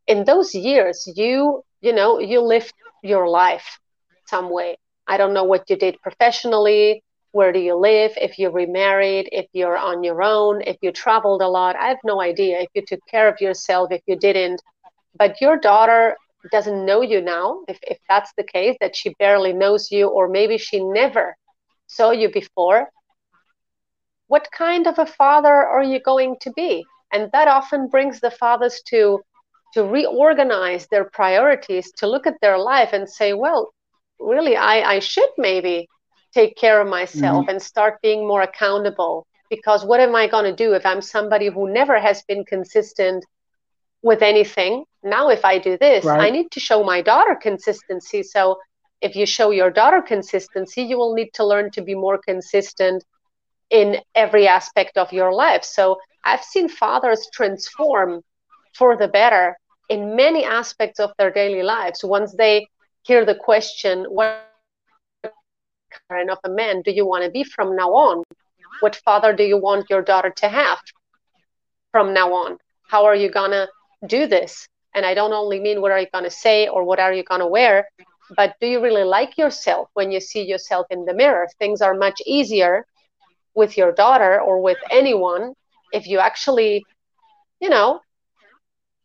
In 0.08 0.24
those 0.24 0.56
years, 0.56 1.04
you, 1.16 1.64
you 1.82 1.94
know, 1.94 2.20
you 2.20 2.42
lived 2.42 2.74
your 3.04 3.28
life 3.28 3.80
some 4.28 4.50
way. 4.50 4.78
I 5.08 5.18
don't 5.18 5.34
know 5.34 5.44
what 5.44 5.70
you 5.70 5.76
did 5.76 6.02
professionally. 6.02 7.04
Where 7.32 7.52
do 7.52 7.60
you 7.60 7.76
live? 7.76 8.14
If 8.16 8.40
you 8.40 8.50
remarried, 8.52 9.28
if 9.32 9.48
you're 9.54 9.78
on 9.78 10.04
your 10.04 10.22
own, 10.24 10.62
if 10.62 10.78
you 10.82 10.92
traveled 10.92 11.42
a 11.42 11.48
lot, 11.48 11.76
I 11.76 11.88
have 11.90 11.98
no 12.06 12.22
idea. 12.22 12.60
If 12.60 12.70
you 12.74 12.84
took 12.86 13.02
care 13.10 13.28
of 13.28 13.42
yourself, 13.42 13.92
if 13.92 14.02
you 14.06 14.16
didn't. 14.16 14.62
But 15.18 15.42
your 15.42 15.58
daughter 15.58 16.16
doesn't 16.52 16.86
know 16.86 17.02
you 17.02 17.22
now, 17.22 17.64
if, 17.68 17.80
if 17.84 18.00
that's 18.10 18.32
the 18.38 18.44
case, 18.44 18.76
that 18.82 18.96
she 18.96 19.16
barely 19.20 19.54
knows 19.54 19.92
you, 19.92 20.08
or 20.08 20.28
maybe 20.28 20.58
she 20.58 20.84
never 20.84 21.36
saw 21.88 22.12
you 22.12 22.30
before, 22.32 22.90
what 24.28 24.48
kind 24.52 24.88
of 24.88 25.00
a 25.00 25.06
father 25.06 25.54
are 25.54 25.84
you 25.84 26.00
going 26.00 26.38
to 26.42 26.52
be? 26.52 26.86
And 27.12 27.32
that 27.32 27.48
often 27.48 27.88
brings 27.88 28.20
the 28.20 28.32
fathers 28.32 28.82
to 28.88 29.22
to 29.74 29.84
reorganize 29.84 30.88
their 30.88 31.06
priorities, 31.06 31.92
to 31.94 32.08
look 32.08 32.28
at 32.28 32.40
their 32.42 32.60
life 32.60 32.94
and 32.94 33.10
say, 33.10 33.34
well, 33.34 33.74
really, 34.20 34.56
I, 34.56 34.96
I 34.96 35.00
should 35.00 35.30
maybe 35.38 35.88
take 36.34 36.56
care 36.56 36.80
of 36.80 36.88
myself 36.88 37.42
mm-hmm. 37.42 37.50
and 37.50 37.62
start 37.62 38.02
being 38.04 38.28
more 38.28 38.44
accountable. 38.44 39.26
Because 39.50 39.84
what 39.84 40.00
am 40.00 40.16
I 40.16 40.28
going 40.28 40.46
to 40.46 40.56
do 40.56 40.74
if 40.74 40.86
I'm 40.86 41.02
somebody 41.02 41.48
who 41.50 41.72
never 41.72 42.00
has 42.00 42.22
been 42.24 42.46
consistent 42.46 43.26
with 44.04 44.22
anything. 44.22 44.86
Now, 45.04 45.30
if 45.30 45.44
I 45.46 45.58
do 45.60 45.78
this, 45.78 46.06
right. 46.06 46.22
I 46.22 46.30
need 46.32 46.52
to 46.52 46.60
show 46.60 46.84
my 46.84 47.02
daughter 47.02 47.36
consistency. 47.36 48.24
So, 48.24 48.60
if 49.02 49.16
you 49.16 49.26
show 49.26 49.52
your 49.52 49.72
daughter 49.72 50.02
consistency, 50.02 50.84
you 50.84 50.98
will 50.98 51.16
need 51.16 51.32
to 51.36 51.46
learn 51.46 51.72
to 51.72 51.82
be 51.82 51.96
more 51.96 52.20
consistent 52.20 53.04
in 53.70 53.98
every 54.16 54.48
aspect 54.48 54.98
of 54.98 55.12
your 55.12 55.34
life. 55.34 55.64
So, 55.64 55.98
I've 56.24 56.44
seen 56.44 56.70
fathers 56.70 57.28
transform 57.34 58.22
for 58.74 58.96
the 58.98 59.08
better 59.08 59.58
in 59.90 60.16
many 60.16 60.46
aspects 60.46 61.00
of 61.00 61.12
their 61.18 61.32
daily 61.32 61.64
lives 61.64 62.04
once 62.04 62.34
they 62.38 62.68
hear 63.04 63.26
the 63.26 63.36
question, 63.36 64.06
What 64.10 64.38
kind 64.50 64.64
of 64.68 64.72
a 64.80 64.86
man 65.50 65.62
do 65.72 65.72
you 65.72 65.76
want 65.88 66.10
to 66.12 66.12
be 66.12 66.44
from 66.44 66.84
now 66.86 66.92
on? 66.92 68.24
What 68.80 68.96
father 68.96 69.34
do 69.34 69.44
you 69.44 69.58
want 69.58 69.90
your 69.90 70.02
daughter 70.02 70.32
to 70.38 70.48
have 70.50 70.80
from 71.92 72.14
now 72.14 72.34
on? 72.34 72.58
How 72.88 73.06
are 73.06 73.16
you 73.16 73.30
going 73.30 73.52
to 73.52 73.68
do 74.08 74.28
this 74.28 74.68
and 74.96 75.06
i 75.06 75.14
don't 75.14 75.34
only 75.34 75.60
mean 75.60 75.82
what 75.82 75.92
are 75.92 76.00
you 76.00 76.08
going 76.14 76.24
to 76.24 76.30
say 76.30 76.68
or 76.68 76.84
what 76.84 77.00
are 77.00 77.14
you 77.14 77.24
going 77.24 77.42
to 77.42 77.48
wear 77.48 77.88
but 78.36 78.56
do 78.60 78.68
you 78.68 78.82
really 78.82 79.04
like 79.04 79.38
yourself 79.38 79.90
when 79.94 80.12
you 80.12 80.20
see 80.20 80.44
yourself 80.44 80.86
in 80.90 81.06
the 81.06 81.14
mirror 81.14 81.48
things 81.60 81.82
are 81.82 81.94
much 81.94 82.22
easier 82.26 82.86
with 83.56 83.78
your 83.78 83.92
daughter 83.92 84.40
or 84.42 84.62
with 84.62 84.78
anyone 84.92 85.54
if 85.94 86.08
you 86.08 86.20
actually 86.20 86.84
you 87.60 87.70
know 87.70 88.00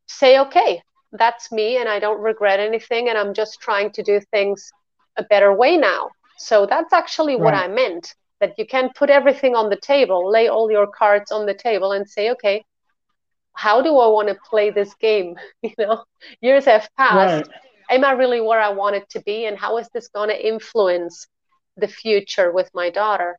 say 0.07 0.39
okay 0.39 0.81
that's 1.13 1.51
me 1.53 1.77
and 1.79 1.89
i 1.89 1.99
don't 1.99 2.21
regret 2.21 2.61
anything 2.61 3.09
and 3.09 3.19
i'm 3.19 3.35
just 3.35 3.61
trying 3.61 3.91
to 3.91 4.03
do 4.03 4.21
things 4.33 4.71
a 5.17 5.23
better 5.25 5.53
way 5.55 5.77
now 5.77 6.09
so 6.39 6.67
that's 6.67 6.93
actually 6.93 7.35
right. 7.35 7.45
what 7.45 7.55
i 7.55 7.67
meant 7.69 8.15
that 8.41 8.55
you 8.59 8.67
can 8.67 8.91
put 8.95 9.11
everything 9.11 9.55
on 9.55 9.69
the 9.69 9.81
table 9.81 10.31
lay 10.31 10.49
all 10.49 10.71
your 10.71 10.87
cards 10.87 11.31
on 11.33 11.47
the 11.47 11.55
table 11.55 11.93
and 11.93 12.09
say 12.09 12.31
okay 12.31 12.65
how 13.55 13.83
do 13.83 13.99
I 13.99 14.07
want 14.09 14.29
to 14.29 14.37
play 14.49 14.71
this 14.71 14.95
game? 14.95 15.37
You 15.63 15.75
know, 15.79 16.05
years 16.41 16.65
have 16.67 16.89
passed. 16.97 17.49
Right. 17.49 17.57
Am 17.91 18.05
I 18.05 18.13
really 18.13 18.41
where 18.41 18.61
I 18.61 18.69
want 18.69 18.97
it 18.97 19.09
to 19.11 19.21
be? 19.21 19.47
And 19.47 19.57
how 19.59 19.79
is 19.79 19.89
this 19.95 20.09
going 20.09 20.29
to 20.29 20.47
influence 20.47 21.27
the 21.77 21.89
future 21.89 22.53
with 22.53 22.71
my 22.75 22.91
daughter? 22.91 23.39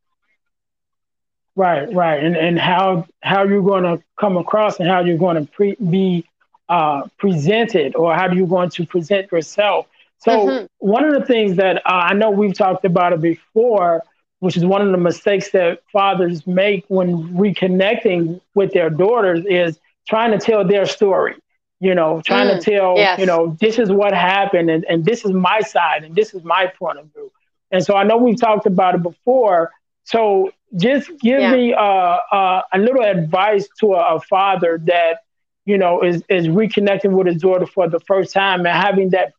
Right, 1.55 1.93
right, 1.93 2.23
and 2.23 2.37
and 2.37 2.57
how 2.57 3.05
how 3.21 3.43
you're 3.43 3.61
going 3.61 3.83
to 3.83 4.01
come 4.17 4.37
across 4.37 4.79
and 4.79 4.87
how 4.87 5.01
you're 5.01 5.17
going 5.17 5.45
to 5.45 5.51
pre- 5.51 5.75
be 5.75 6.25
uh, 6.69 7.01
presented, 7.17 7.97
or 7.97 8.15
how 8.15 8.31
you're 8.31 8.47
going 8.47 8.69
to 8.69 8.85
present 8.85 9.29
yourself. 9.29 9.87
So 10.19 10.31
mm-hmm. 10.31 10.65
one 10.77 11.03
of 11.03 11.13
the 11.13 11.25
things 11.25 11.57
that 11.57 11.77
uh, 11.85 11.89
I 11.89 12.13
know 12.13 12.29
we've 12.29 12.53
talked 12.53 12.85
about 12.85 13.11
it 13.11 13.21
before, 13.21 14.03
which 14.39 14.55
is 14.55 14.65
one 14.65 14.81
of 14.81 14.91
the 14.91 14.97
mistakes 14.97 15.51
that 15.51 15.81
fathers 15.91 16.47
make 16.47 16.85
when 16.87 17.37
reconnecting 17.37 18.39
with 18.55 18.71
their 18.71 18.89
daughters, 18.89 19.45
is 19.45 19.79
trying 20.09 20.31
to 20.31 20.39
tell 20.39 20.65
their 20.65 20.85
story. 20.85 21.35
you 21.79 21.95
know, 21.95 22.21
trying 22.25 22.47
mm, 22.47 22.61
to 22.61 22.71
tell, 22.71 22.97
yes. 22.97 23.17
you 23.19 23.25
know, 23.25 23.55
this 23.61 23.79
is 23.79 23.89
what 23.89 24.13
happened 24.13 24.69
and, 24.69 24.83
and 24.89 25.05
this 25.05 25.23
is 25.23 25.31
my 25.31 25.61
side 25.61 26.03
and 26.03 26.13
this 26.13 26.33
is 26.33 26.43
my 26.43 26.67
point 26.67 26.99
of 26.99 27.05
view. 27.13 27.31
And 27.71 27.81
so 27.85 27.95
I 27.95 28.03
know 28.03 28.17
we've 28.17 28.39
talked 28.39 28.65
about 28.65 28.95
it 28.95 29.03
before. 29.03 29.71
So 30.03 30.51
just 30.75 31.07
give 31.19 31.39
yeah. 31.39 31.53
me 31.53 31.73
uh, 31.73 32.17
uh, 32.31 32.61
a 32.73 32.77
little 32.77 33.03
advice 33.03 33.69
to 33.79 33.93
a, 33.93 34.15
a, 34.15 34.19
father 34.19 34.81
that, 34.85 35.19
you 35.65 35.77
know, 35.77 36.01
is, 36.01 36.21
is 36.27 36.47
reconnecting 36.47 37.11
with 37.11 37.27
his 37.27 37.41
daughter 37.41 37.65
for 37.65 37.87
the 37.87 38.01
first 38.01 38.33
time 38.33 38.65
and 38.65 38.75
having 38.75 39.11
that 39.11 39.31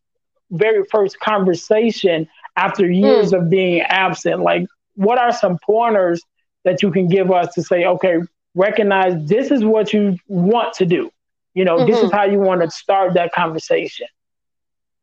very 0.49 0.83
first 0.89 1.19
conversation 1.19 2.27
after 2.55 2.89
years 2.89 3.31
mm. 3.31 3.37
of 3.37 3.49
being 3.51 3.81
absent. 3.81 4.41
Like, 4.41 4.65
what 4.95 5.19
are 5.19 5.31
some 5.31 5.59
pointers 5.63 6.23
that 6.63 6.81
you 6.81 6.91
can 6.91 7.07
give 7.07 7.29
us 7.29 7.53
to 7.53 7.61
say, 7.61 7.85
okay, 7.85 8.17
recognize 8.55 9.25
this 9.27 9.51
is 9.51 9.63
what 9.63 9.93
you 9.93 10.17
want 10.27 10.73
to 10.75 10.85
do? 10.85 11.11
You 11.53 11.65
know, 11.65 11.77
mm-hmm. 11.77 11.91
this 11.91 11.99
is 11.99 12.05
mm-hmm. 12.05 12.15
how 12.15 12.25
you 12.25 12.39
want 12.39 12.61
to 12.61 12.71
start 12.71 13.13
that 13.15 13.33
conversation. 13.33 14.07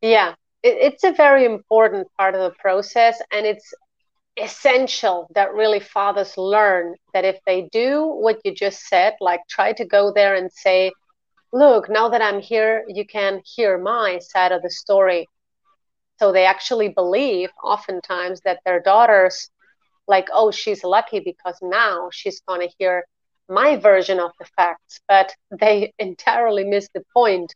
Yeah, 0.00 0.34
it, 0.62 0.76
it's 0.80 1.04
a 1.04 1.12
very 1.12 1.44
important 1.44 2.08
part 2.16 2.34
of 2.34 2.40
the 2.40 2.56
process, 2.58 3.20
and 3.32 3.46
it's 3.46 3.72
essential 4.40 5.28
that 5.34 5.52
really 5.52 5.80
fathers 5.80 6.36
learn 6.38 6.94
that 7.12 7.24
if 7.24 7.38
they 7.44 7.68
do 7.72 8.06
what 8.06 8.38
you 8.44 8.54
just 8.54 8.86
said, 8.86 9.14
like 9.20 9.40
try 9.48 9.72
to 9.72 9.84
go 9.84 10.12
there 10.14 10.34
and 10.34 10.50
say, 10.52 10.92
Look, 11.50 11.88
now 11.88 12.10
that 12.10 12.20
I'm 12.20 12.40
here, 12.40 12.84
you 12.88 13.06
can 13.06 13.40
hear 13.42 13.78
my 13.78 14.18
side 14.18 14.52
of 14.52 14.60
the 14.60 14.68
story. 14.68 15.26
So 16.18 16.30
they 16.30 16.44
actually 16.44 16.90
believe 16.90 17.48
oftentimes 17.64 18.42
that 18.42 18.60
their 18.66 18.80
daughters, 18.80 19.48
like, 20.06 20.28
oh, 20.30 20.50
she's 20.50 20.84
lucky 20.84 21.20
because 21.20 21.56
now 21.62 22.10
she's 22.12 22.40
going 22.40 22.68
to 22.68 22.74
hear 22.78 23.06
my 23.48 23.76
version 23.76 24.20
of 24.20 24.30
the 24.38 24.46
facts, 24.56 25.00
but 25.08 25.34
they 25.50 25.92
entirely 25.98 26.64
miss 26.64 26.88
the 26.94 27.02
point. 27.14 27.52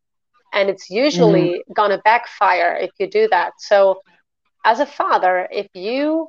And 0.53 0.69
it's 0.69 0.91
usually 0.91 1.51
mm-hmm. 1.51 1.73
going 1.73 1.91
to 1.91 2.01
backfire 2.05 2.77
if 2.81 2.91
you 2.99 3.09
do 3.09 3.29
that. 3.31 3.53
So, 3.59 4.03
as 4.65 4.81
a 4.81 4.87
father, 4.87 5.49
if 5.51 5.67
you, 5.75 6.29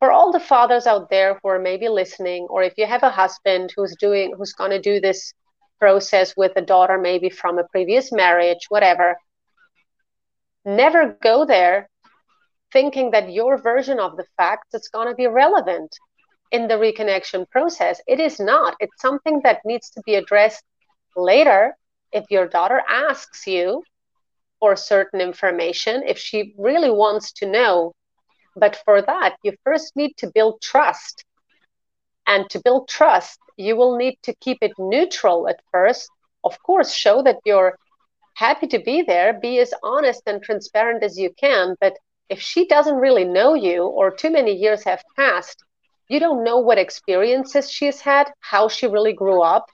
for 0.00 0.10
all 0.10 0.32
the 0.32 0.40
fathers 0.40 0.86
out 0.86 1.08
there 1.08 1.38
who 1.42 1.48
are 1.48 1.58
maybe 1.58 1.88
listening, 1.88 2.46
or 2.50 2.62
if 2.62 2.74
you 2.76 2.86
have 2.86 3.02
a 3.02 3.10
husband 3.10 3.72
who's 3.74 3.94
doing, 3.98 4.34
who's 4.36 4.52
going 4.52 4.70
to 4.70 4.80
do 4.80 5.00
this 5.00 5.32
process 5.78 6.34
with 6.36 6.52
a 6.56 6.62
daughter, 6.62 6.98
maybe 6.98 7.30
from 7.30 7.58
a 7.58 7.64
previous 7.64 8.12
marriage, 8.12 8.66
whatever, 8.68 9.16
never 10.64 11.16
go 11.22 11.46
there 11.46 11.88
thinking 12.72 13.12
that 13.12 13.32
your 13.32 13.56
version 13.56 13.98
of 13.98 14.16
the 14.16 14.24
facts 14.36 14.74
is 14.74 14.88
going 14.92 15.08
to 15.08 15.14
be 15.14 15.26
relevant 15.26 15.96
in 16.50 16.68
the 16.68 16.74
reconnection 16.74 17.48
process. 17.50 18.00
It 18.06 18.20
is 18.20 18.40
not. 18.40 18.74
It's 18.80 19.00
something 19.00 19.40
that 19.44 19.60
needs 19.64 19.90
to 19.90 20.02
be 20.04 20.14
addressed 20.14 20.64
later 21.16 21.76
if 22.12 22.24
your 22.30 22.48
daughter 22.48 22.82
asks 22.88 23.46
you 23.46 23.82
for 24.58 24.76
certain 24.76 25.20
information, 25.20 26.02
if 26.06 26.18
she 26.18 26.54
really 26.58 26.90
wants 26.90 27.32
to 27.32 27.46
know. 27.46 27.92
But 28.56 28.76
for 28.84 29.00
that, 29.02 29.36
you 29.42 29.52
first 29.64 29.96
need 29.96 30.16
to 30.18 30.30
build 30.34 30.60
trust. 30.60 31.24
And 32.26 32.48
to 32.50 32.60
build 32.60 32.88
trust, 32.88 33.38
you 33.56 33.76
will 33.76 33.96
need 33.96 34.18
to 34.24 34.34
keep 34.40 34.58
it 34.60 34.72
neutral 34.78 35.48
at 35.48 35.60
first. 35.72 36.08
Of 36.44 36.62
course, 36.62 36.92
show 36.92 37.22
that 37.22 37.38
you're 37.44 37.78
happy 38.34 38.66
to 38.68 38.78
be 38.78 39.02
there, 39.02 39.32
be 39.32 39.58
as 39.60 39.72
honest 39.82 40.22
and 40.26 40.42
transparent 40.42 41.02
as 41.02 41.18
you 41.18 41.30
can. 41.38 41.76
But 41.80 41.96
if 42.28 42.40
she 42.40 42.66
doesn't 42.66 42.96
really 42.96 43.24
know 43.24 43.54
you 43.54 43.84
or 43.84 44.10
too 44.10 44.30
many 44.30 44.52
years 44.52 44.84
have 44.84 45.02
passed, 45.16 45.62
you 46.10 46.18
don't 46.18 46.42
know 46.42 46.58
what 46.58 46.76
experiences 46.76 47.70
she's 47.70 48.00
had, 48.00 48.30
how 48.40 48.68
she 48.68 48.88
really 48.88 49.12
grew 49.12 49.42
up, 49.42 49.66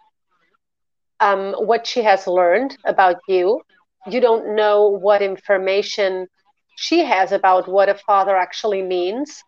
um, 1.18 1.54
what 1.54 1.86
she 1.86 2.02
has 2.02 2.26
learned 2.26 2.76
about 2.84 3.16
you. 3.26 3.62
You 4.06 4.20
don't 4.20 4.54
know 4.54 4.90
what 4.90 5.22
information 5.22 6.26
she 6.76 7.02
has 7.04 7.32
about 7.32 7.66
what 7.66 7.88
a 7.88 7.94
father 7.94 8.36
actually 8.36 8.82
means 8.82 9.42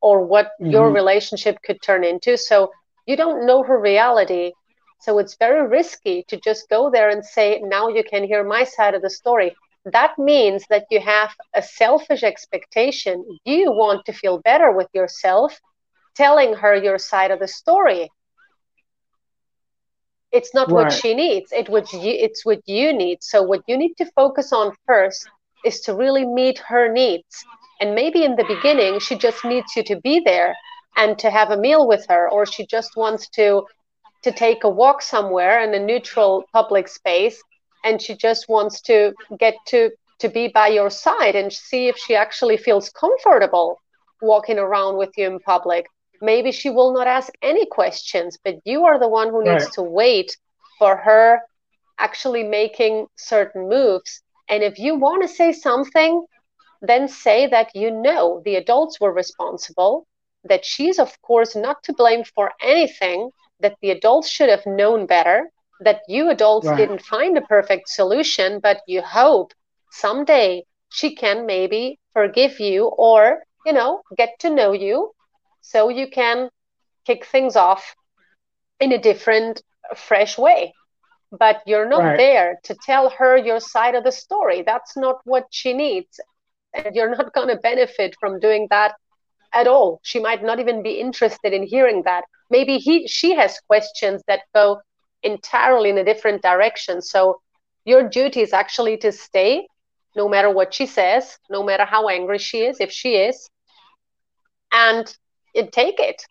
or 0.00 0.24
what 0.24 0.46
mm-hmm. 0.46 0.70
your 0.70 0.92
relationship 0.92 1.58
could 1.64 1.82
turn 1.82 2.04
into. 2.04 2.38
So 2.38 2.70
you 3.04 3.16
don't 3.16 3.44
know 3.44 3.64
her 3.64 3.80
reality. 3.80 4.52
So 5.00 5.18
it's 5.18 5.36
very 5.40 5.66
risky 5.66 6.24
to 6.28 6.36
just 6.36 6.68
go 6.68 6.88
there 6.88 7.08
and 7.08 7.24
say, 7.24 7.60
now 7.64 7.88
you 7.88 8.04
can 8.04 8.22
hear 8.22 8.44
my 8.44 8.62
side 8.62 8.94
of 8.94 9.02
the 9.02 9.10
story. 9.10 9.56
That 9.84 10.16
means 10.18 10.64
that 10.70 10.84
you 10.88 11.00
have 11.00 11.30
a 11.52 11.62
selfish 11.62 12.22
expectation. 12.22 13.24
You 13.44 13.72
want 13.72 14.04
to 14.06 14.12
feel 14.12 14.38
better 14.38 14.70
with 14.70 14.88
yourself 14.94 15.58
telling 16.18 16.52
her 16.52 16.74
your 16.74 16.98
side 16.98 17.30
of 17.30 17.38
the 17.38 17.46
story. 17.48 18.10
It's 20.32 20.52
not 20.52 20.68
right. 20.68 20.84
what 20.84 20.92
she 20.92 21.14
needs. 21.14 21.52
It 21.52 21.68
what 21.68 21.90
you, 21.92 22.12
it's 22.26 22.44
what 22.44 22.60
you 22.66 22.92
need. 22.92 23.18
So 23.22 23.42
what 23.42 23.62
you 23.68 23.76
need 23.78 23.94
to 23.98 24.10
focus 24.16 24.52
on 24.52 24.74
first 24.84 25.26
is 25.64 25.80
to 25.82 25.94
really 25.94 26.26
meet 26.26 26.58
her 26.58 26.92
needs. 26.92 27.44
And 27.80 27.94
maybe 27.94 28.24
in 28.24 28.34
the 28.36 28.50
beginning 28.54 28.98
she 28.98 29.16
just 29.16 29.44
needs 29.44 29.70
you 29.76 29.84
to 29.84 29.96
be 30.00 30.20
there 30.24 30.54
and 30.96 31.16
to 31.20 31.30
have 31.30 31.50
a 31.52 31.56
meal 31.66 31.86
with 31.86 32.04
her 32.08 32.28
or 32.28 32.44
she 32.44 32.66
just 32.66 32.96
wants 32.96 33.28
to 33.38 33.64
to 34.24 34.32
take 34.32 34.64
a 34.64 34.68
walk 34.68 35.00
somewhere 35.00 35.62
in 35.62 35.72
a 35.74 35.86
neutral 35.90 36.44
public 36.52 36.88
space 36.88 37.40
and 37.84 38.02
she 38.02 38.16
just 38.16 38.48
wants 38.48 38.80
to 38.80 39.14
get 39.38 39.54
to 39.68 39.90
to 40.18 40.28
be 40.28 40.48
by 40.48 40.66
your 40.66 40.90
side 40.90 41.36
and 41.36 41.52
see 41.52 41.86
if 41.86 41.96
she 41.96 42.16
actually 42.16 42.56
feels 42.56 42.90
comfortable 42.90 43.78
walking 44.20 44.58
around 44.58 44.96
with 44.96 45.12
you 45.16 45.26
in 45.28 45.38
public 45.38 45.86
maybe 46.20 46.52
she 46.52 46.70
will 46.70 46.92
not 46.92 47.06
ask 47.06 47.32
any 47.42 47.66
questions 47.66 48.38
but 48.44 48.56
you 48.64 48.84
are 48.84 48.98
the 48.98 49.08
one 49.08 49.28
who 49.30 49.42
needs 49.42 49.64
right. 49.64 49.72
to 49.72 49.82
wait 49.82 50.36
for 50.78 50.96
her 50.96 51.40
actually 51.98 52.42
making 52.42 53.06
certain 53.16 53.68
moves 53.68 54.22
and 54.48 54.62
if 54.62 54.78
you 54.78 54.94
want 54.94 55.22
to 55.22 55.28
say 55.28 55.52
something 55.52 56.24
then 56.80 57.08
say 57.08 57.46
that 57.46 57.74
you 57.74 57.90
know 57.90 58.40
the 58.44 58.56
adults 58.56 59.00
were 59.00 59.12
responsible 59.12 60.06
that 60.44 60.64
she's 60.64 60.98
of 60.98 61.20
course 61.22 61.54
not 61.56 61.82
to 61.82 61.92
blame 61.92 62.24
for 62.24 62.52
anything 62.62 63.30
that 63.60 63.76
the 63.80 63.90
adults 63.90 64.28
should 64.28 64.48
have 64.48 64.64
known 64.66 65.06
better 65.06 65.50
that 65.80 66.00
you 66.08 66.30
adults 66.30 66.66
right. 66.66 66.76
didn't 66.76 67.02
find 67.02 67.36
a 67.36 67.42
perfect 67.42 67.88
solution 67.88 68.60
but 68.60 68.80
you 68.86 69.02
hope 69.02 69.52
someday 69.90 70.62
she 70.88 71.14
can 71.14 71.46
maybe 71.46 71.98
forgive 72.12 72.58
you 72.60 72.86
or 72.86 73.42
you 73.66 73.72
know 73.72 74.02
get 74.16 74.30
to 74.38 74.50
know 74.50 74.72
you 74.72 75.12
so 75.72 75.88
you 75.90 76.08
can 76.08 76.48
kick 77.06 77.26
things 77.26 77.54
off 77.56 77.94
in 78.80 78.92
a 78.92 78.98
different 78.98 79.62
fresh 79.96 80.38
way. 80.38 80.72
But 81.30 81.60
you're 81.66 81.88
not 81.88 82.04
right. 82.04 82.16
there 82.16 82.58
to 82.64 82.74
tell 82.86 83.10
her 83.10 83.36
your 83.36 83.60
side 83.60 83.94
of 83.94 84.02
the 84.02 84.12
story. 84.12 84.62
That's 84.62 84.96
not 84.96 85.16
what 85.24 85.44
she 85.50 85.74
needs. 85.74 86.20
And 86.72 86.94
you're 86.94 87.14
not 87.14 87.34
going 87.34 87.48
to 87.48 87.56
benefit 87.56 88.16
from 88.18 88.40
doing 88.40 88.66
that 88.70 88.94
at 89.52 89.66
all. 89.66 90.00
She 90.02 90.20
might 90.20 90.42
not 90.42 90.58
even 90.58 90.82
be 90.82 91.00
interested 91.00 91.52
in 91.52 91.64
hearing 91.64 92.02
that. 92.04 92.24
Maybe 92.50 92.78
he 92.78 93.06
she 93.06 93.34
has 93.34 93.60
questions 93.66 94.22
that 94.26 94.40
go 94.54 94.80
entirely 95.22 95.90
in 95.90 95.98
a 95.98 96.04
different 96.04 96.40
direction. 96.40 97.02
So 97.02 97.40
your 97.84 98.08
duty 98.08 98.40
is 98.40 98.52
actually 98.52 98.96
to 98.98 99.12
stay 99.12 99.66
no 100.16 100.28
matter 100.28 100.50
what 100.50 100.74
she 100.74 100.86
says 100.86 101.38
no 101.48 101.62
matter 101.62 101.84
how 101.84 102.08
angry 102.08 102.38
she 102.38 102.58
is 102.64 102.80
if 102.80 102.90
she 102.90 103.16
is 103.16 103.48
and 104.72 105.16
take 105.66 105.98
it. 105.98 106.24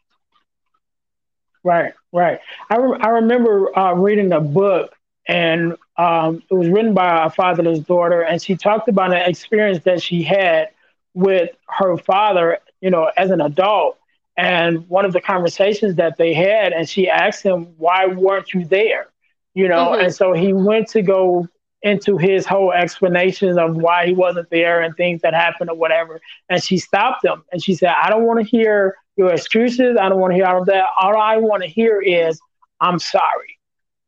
Right, 1.63 1.93
right. 2.13 2.39
I, 2.69 2.77
re- 2.77 2.99
I 3.01 3.09
remember 3.09 3.77
uh, 3.77 3.93
reading 3.93 4.31
a 4.31 4.39
book, 4.39 4.95
and 5.27 5.75
um, 5.97 6.41
it 6.49 6.53
was 6.53 6.69
written 6.69 6.93
by 6.93 7.25
a 7.25 7.29
fatherless 7.29 7.79
daughter, 7.79 8.21
and 8.21 8.41
she 8.41 8.55
talked 8.55 8.87
about 8.87 9.11
an 9.11 9.29
experience 9.29 9.83
that 9.83 10.01
she 10.01 10.23
had 10.23 10.69
with 11.13 11.49
her 11.67 11.97
father, 11.97 12.59
you 12.79 12.89
know, 12.89 13.11
as 13.17 13.31
an 13.31 13.41
adult. 13.41 13.97
And 14.37 14.87
one 14.87 15.03
of 15.03 15.13
the 15.13 15.21
conversations 15.21 15.95
that 15.95 16.17
they 16.17 16.33
had, 16.33 16.71
and 16.71 16.87
she 16.87 17.09
asked 17.09 17.43
him, 17.43 17.73
"Why 17.77 18.05
weren't 18.05 18.53
you 18.53 18.63
there?" 18.63 19.07
You 19.53 19.67
know, 19.67 19.87
mm-hmm. 19.87 20.05
and 20.05 20.13
so 20.13 20.33
he 20.33 20.53
went 20.53 20.87
to 20.89 21.01
go 21.01 21.49
into 21.81 22.17
his 22.17 22.45
whole 22.45 22.71
explanation 22.71 23.57
of 23.59 23.75
why 23.75 24.05
he 24.05 24.13
wasn't 24.13 24.49
there 24.49 24.81
and 24.81 24.95
things 24.95 25.21
that 25.21 25.33
happened 25.33 25.69
or 25.69 25.75
whatever. 25.75 26.19
And 26.49 26.63
she 26.63 26.77
stopped 26.77 27.23
him 27.23 27.43
and 27.51 27.63
she 27.63 27.75
said, 27.75 27.93
I 28.01 28.09
don't 28.09 28.23
want 28.23 28.39
to 28.39 28.45
hear 28.45 28.95
your 29.17 29.33
excuses. 29.33 29.97
I 29.99 30.09
don't 30.09 30.19
want 30.19 30.31
to 30.31 30.35
hear 30.35 30.45
all 30.45 30.61
of 30.61 30.67
that. 30.67 30.85
All 30.99 31.17
I 31.17 31.37
want 31.37 31.63
to 31.63 31.69
hear 31.69 32.01
is, 32.01 32.39
I'm 32.79 32.99
sorry, 32.99 33.57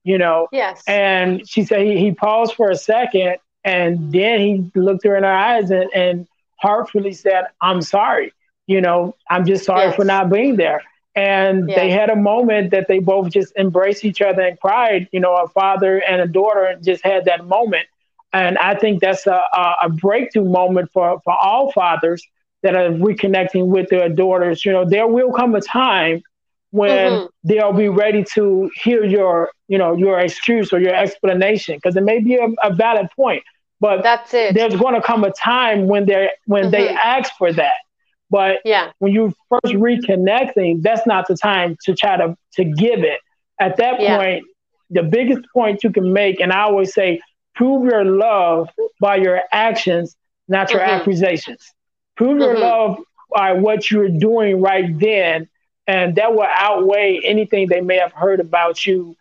you 0.04 0.18
know? 0.18 0.48
Yes. 0.52 0.84
And 0.88 1.48
she 1.48 1.64
said 1.64 1.82
he, 1.82 1.98
he 1.98 2.12
paused 2.12 2.54
for 2.54 2.70
a 2.70 2.76
second 2.76 3.38
and 3.64 4.12
then 4.12 4.40
he 4.40 4.72
looked 4.80 5.04
her 5.04 5.16
in 5.16 5.24
her 5.24 5.34
eyes 5.34 5.72
and, 5.72 5.90
and 5.94 6.28
heartfully 6.58 7.14
said, 7.14 7.46
I'm 7.62 7.82
sorry. 7.82 8.32
You 8.68 8.82
know, 8.82 9.16
I'm 9.30 9.46
just 9.46 9.66
sorry 9.66 9.88
yes. 9.88 9.96
for 9.96 10.06
not 10.06 10.30
being 10.30 10.56
there. 10.56 10.84
And 11.16 11.68
yes. 11.68 11.78
they 11.78 11.90
had 11.90 12.10
a 12.10 12.16
moment 12.16 12.70
that 12.72 12.88
they 12.88 13.00
both 13.00 13.32
just 13.32 13.52
embraced 13.58 14.06
each 14.06 14.22
other 14.22 14.44
and 14.44 14.60
cried. 14.60 15.10
You 15.12 15.20
know, 15.20 15.36
a 15.36 15.48
father 15.48 15.98
and 15.98 16.22
a 16.22 16.28
daughter 16.28 16.78
just 16.82 17.04
had 17.04 17.26
that 17.26 17.46
moment. 17.46 17.88
And 18.32 18.60
I 18.60 18.76
think 18.76 19.02
that's 19.02 19.26
a, 19.26 19.42
a, 19.54 19.74
a 19.84 19.90
breakthrough 19.90 20.46
moment 20.46 20.92
for, 20.92 21.20
for 21.24 21.34
all 21.34 21.72
fathers 21.72 22.24
that 22.64 22.76
are 22.76 22.90
reconnecting 22.90 23.68
with 23.68 23.90
their 23.90 24.10
daughters, 24.10 24.66
you 24.66 24.72
know, 24.72 24.86
there 24.86 25.08
will 25.08 25.32
come 25.32 25.56
a 25.56 25.62
time 25.62 26.22
when 26.72 27.12
mm-hmm. 27.12 27.26
they'll 27.44 27.74
be 27.74 27.90
ready 27.90 28.24
to 28.36 28.70
hear 28.76 29.04
your 29.04 29.50
you 29.70 29.78
know, 29.78 29.96
your 29.96 30.20
excuse 30.20 30.74
or 30.74 30.82
your 30.82 30.96
explanation 30.96 31.78
because 31.78 31.96
it 31.96 32.04
may 32.04 32.20
be 32.20 32.36
a, 32.36 32.48
a, 32.64 32.74
valid 32.74 33.08
point. 33.16 33.44
But 33.80 34.04
that's 34.04 34.34
it. 34.34 34.56
There's 34.56 34.76
going 34.76 34.96
to 34.96 35.02
come 35.02 35.24
a 35.24 35.32
time 35.32 35.88
when 35.88 36.06
they 36.06 36.32
when 36.46 36.64
mm-hmm. 36.64 36.72
they 36.72 36.90
ask 36.90 37.32
for 37.38 37.54
that. 37.54 37.76
But 38.30 38.58
yeah. 38.66 38.92
when 39.00 39.14
you 39.14 39.34
first 39.48 39.74
reconnecting, 39.76 40.82
that's 40.82 41.08
not 41.08 41.28
the 41.28 41.38
time 41.38 41.78
to 41.86 41.96
try 41.96 42.18
to 42.18 42.36
to 42.56 42.66
give 42.66 43.04
it. 43.04 43.22
At 43.60 43.78
that 43.78 44.02
yeah. 44.02 44.18
point, 44.18 44.46
the 44.90 45.04
biggest 45.04 45.42
point 45.54 45.84
you 45.84 45.92
can 45.92 46.12
make, 46.12 46.42
and 46.42 46.52
I 46.52 46.62
always 46.62 46.94
say, 46.94 47.22
prove 47.56 47.86
your 47.86 48.04
love 48.04 48.70
by 49.00 49.18
your 49.18 49.42
actions, 49.52 50.16
not 50.48 50.72
your 50.72 50.82
mm-hmm. 50.82 51.02
accusations. 51.02 51.72
Prove 52.20 52.32
mm-hmm. 52.32 52.42
your 52.42 52.60
love 52.60 52.98
by 53.34 53.54
what 53.54 53.90
you're 53.90 54.10
doing 54.10 54.60
right 54.60 55.00
then, 55.00 55.48
and 55.88 56.16
that 56.16 56.34
will 56.34 56.44
outweigh 56.44 57.22
anything 57.24 57.70
they 57.70 57.80
may 57.80 57.96
have 57.98 58.12
heard 58.12 58.42
about 58.42 58.86
you, 58.86 59.16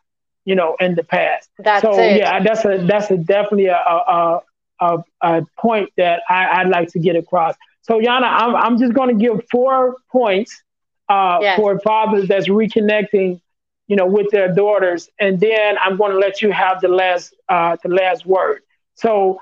you 0.44 0.56
know, 0.56 0.76
in 0.80 0.96
the 0.96 1.04
past. 1.04 1.48
That's 1.60 1.82
so 1.82 1.96
it. 1.96 2.16
yeah, 2.16 2.42
that's 2.42 2.64
a 2.64 2.84
that's 2.88 3.08
a 3.12 3.16
definitely 3.16 3.66
a 3.66 3.76
a, 3.76 4.40
a, 4.80 5.04
a 5.20 5.46
point 5.56 5.92
that 5.96 6.22
I, 6.28 6.64
would 6.64 6.72
like 6.72 6.88
to 6.88 6.98
get 6.98 7.14
across. 7.14 7.54
So 7.82 8.02
Jana, 8.02 8.26
I'm 8.26 8.56
I'm 8.56 8.78
just 8.80 8.94
going 8.94 9.16
to 9.16 9.24
give 9.24 9.46
four 9.48 9.94
points 10.10 10.60
uh, 11.08 11.38
yes. 11.40 11.56
for 11.56 11.78
fathers 11.78 12.26
that's 12.26 12.48
reconnecting, 12.48 13.40
you 13.86 13.94
know, 13.94 14.06
with 14.06 14.28
their 14.32 14.52
daughters, 14.52 15.08
and 15.20 15.38
then 15.38 15.78
I'm 15.80 15.96
going 15.96 16.10
to 16.10 16.18
let 16.18 16.42
you 16.42 16.50
have 16.50 16.80
the 16.80 16.88
last 16.88 17.32
uh, 17.48 17.76
the 17.80 17.90
last 17.90 18.26
word. 18.26 18.62
So 18.96 19.40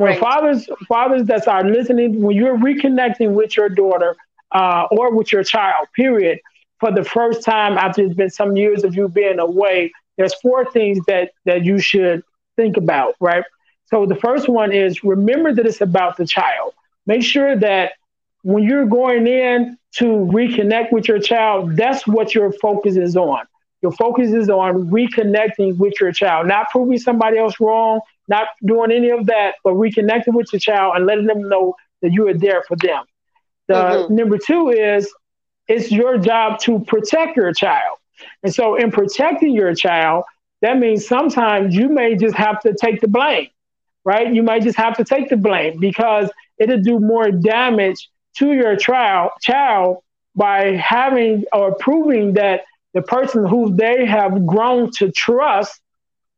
when 0.00 0.12
right. 0.12 0.18
fathers 0.18 0.66
fathers 0.88 1.24
that 1.26 1.46
are 1.46 1.62
listening, 1.62 2.22
when 2.22 2.34
you're 2.34 2.56
reconnecting 2.56 3.32
with 3.34 3.54
your 3.54 3.68
daughter 3.68 4.16
uh, 4.50 4.86
or 4.90 5.14
with 5.14 5.30
your 5.30 5.44
child, 5.44 5.88
period, 5.94 6.38
for 6.78 6.90
the 6.90 7.04
first 7.04 7.44
time 7.44 7.76
after 7.76 8.00
it's 8.02 8.14
been 8.14 8.30
some 8.30 8.56
years 8.56 8.82
of 8.82 8.94
you 8.96 9.08
being 9.08 9.38
away, 9.38 9.92
there's 10.16 10.32
four 10.40 10.64
things 10.70 11.04
that 11.06 11.32
that 11.44 11.66
you 11.66 11.78
should 11.78 12.22
think 12.56 12.78
about, 12.78 13.14
right? 13.20 13.44
So 13.90 14.06
the 14.06 14.14
first 14.14 14.48
one 14.48 14.72
is 14.72 15.04
remember 15.04 15.52
that 15.52 15.66
it's 15.66 15.82
about 15.82 16.16
the 16.16 16.26
child. 16.26 16.72
Make 17.04 17.22
sure 17.22 17.54
that 17.56 17.92
when 18.42 18.62
you're 18.62 18.86
going 18.86 19.26
in 19.26 19.76
to 19.96 20.04
reconnect 20.04 20.92
with 20.92 21.08
your 21.08 21.18
child, 21.18 21.76
that's 21.76 22.06
what 22.06 22.34
your 22.34 22.52
focus 22.52 22.96
is 22.96 23.18
on. 23.18 23.44
Your 23.82 23.92
focus 23.92 24.32
is 24.32 24.48
on 24.48 24.90
reconnecting 24.90 25.76
with 25.76 25.92
your 26.00 26.12
child, 26.12 26.46
not 26.46 26.70
proving 26.70 26.98
somebody 26.98 27.36
else 27.36 27.60
wrong, 27.60 28.00
not 28.30 28.48
doing 28.64 28.92
any 28.92 29.10
of 29.10 29.26
that, 29.26 29.56
but 29.62 29.74
reconnecting 29.74 30.32
with 30.34 30.50
your 30.52 30.60
child 30.60 30.94
and 30.96 31.04
letting 31.04 31.26
them 31.26 31.48
know 31.48 31.74
that 32.00 32.12
you 32.12 32.26
are 32.28 32.34
there 32.34 32.62
for 32.66 32.76
them. 32.76 33.04
The 33.66 33.74
mm-hmm. 33.74 34.14
number 34.14 34.38
two 34.38 34.70
is 34.70 35.12
it's 35.68 35.92
your 35.92 36.16
job 36.16 36.60
to 36.60 36.80
protect 36.80 37.36
your 37.36 37.52
child. 37.52 37.98
And 38.42 38.54
so 38.54 38.76
in 38.76 38.90
protecting 38.90 39.52
your 39.52 39.74
child, 39.74 40.24
that 40.62 40.78
means 40.78 41.06
sometimes 41.06 41.74
you 41.74 41.88
may 41.88 42.16
just 42.16 42.36
have 42.36 42.60
to 42.60 42.74
take 42.74 43.00
the 43.00 43.08
blame, 43.08 43.48
right? 44.04 44.32
You 44.32 44.42
might 44.42 44.62
just 44.62 44.78
have 44.78 44.96
to 44.98 45.04
take 45.04 45.28
the 45.28 45.36
blame 45.36 45.80
because 45.80 46.30
it'll 46.58 46.80
do 46.80 47.00
more 47.00 47.30
damage 47.30 48.08
to 48.36 48.52
your 48.52 48.76
child 48.76 49.30
child 49.42 49.98
by 50.36 50.76
having 50.76 51.44
or 51.52 51.74
proving 51.74 52.34
that 52.34 52.62
the 52.94 53.02
person 53.02 53.46
who 53.46 53.74
they 53.74 54.06
have 54.06 54.46
grown 54.46 54.90
to 54.98 55.10
trust 55.10 55.80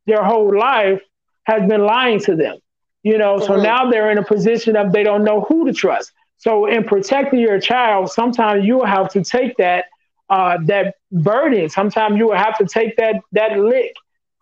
their 0.06 0.22
whole 0.22 0.56
life 0.56 1.02
has 1.44 1.68
been 1.68 1.84
lying 1.84 2.20
to 2.20 2.36
them. 2.36 2.58
You 3.02 3.18
know, 3.18 3.36
mm-hmm. 3.36 3.46
so 3.46 3.60
now 3.60 3.90
they're 3.90 4.10
in 4.10 4.18
a 4.18 4.24
position 4.24 4.76
of 4.76 4.92
they 4.92 5.02
don't 5.02 5.24
know 5.24 5.42
who 5.42 5.66
to 5.66 5.72
trust. 5.72 6.12
So 6.38 6.66
in 6.66 6.84
protecting 6.84 7.40
your 7.40 7.60
child, 7.60 8.10
sometimes 8.10 8.64
you 8.64 8.78
will 8.78 8.86
have 8.86 9.08
to 9.12 9.22
take 9.22 9.56
that 9.58 9.86
uh, 10.30 10.58
that 10.66 10.96
burden. 11.10 11.68
Sometimes 11.68 12.16
you 12.16 12.28
will 12.28 12.36
have 12.36 12.58
to 12.58 12.66
take 12.66 12.96
that 12.96 13.16
that 13.32 13.58
lick. 13.58 13.94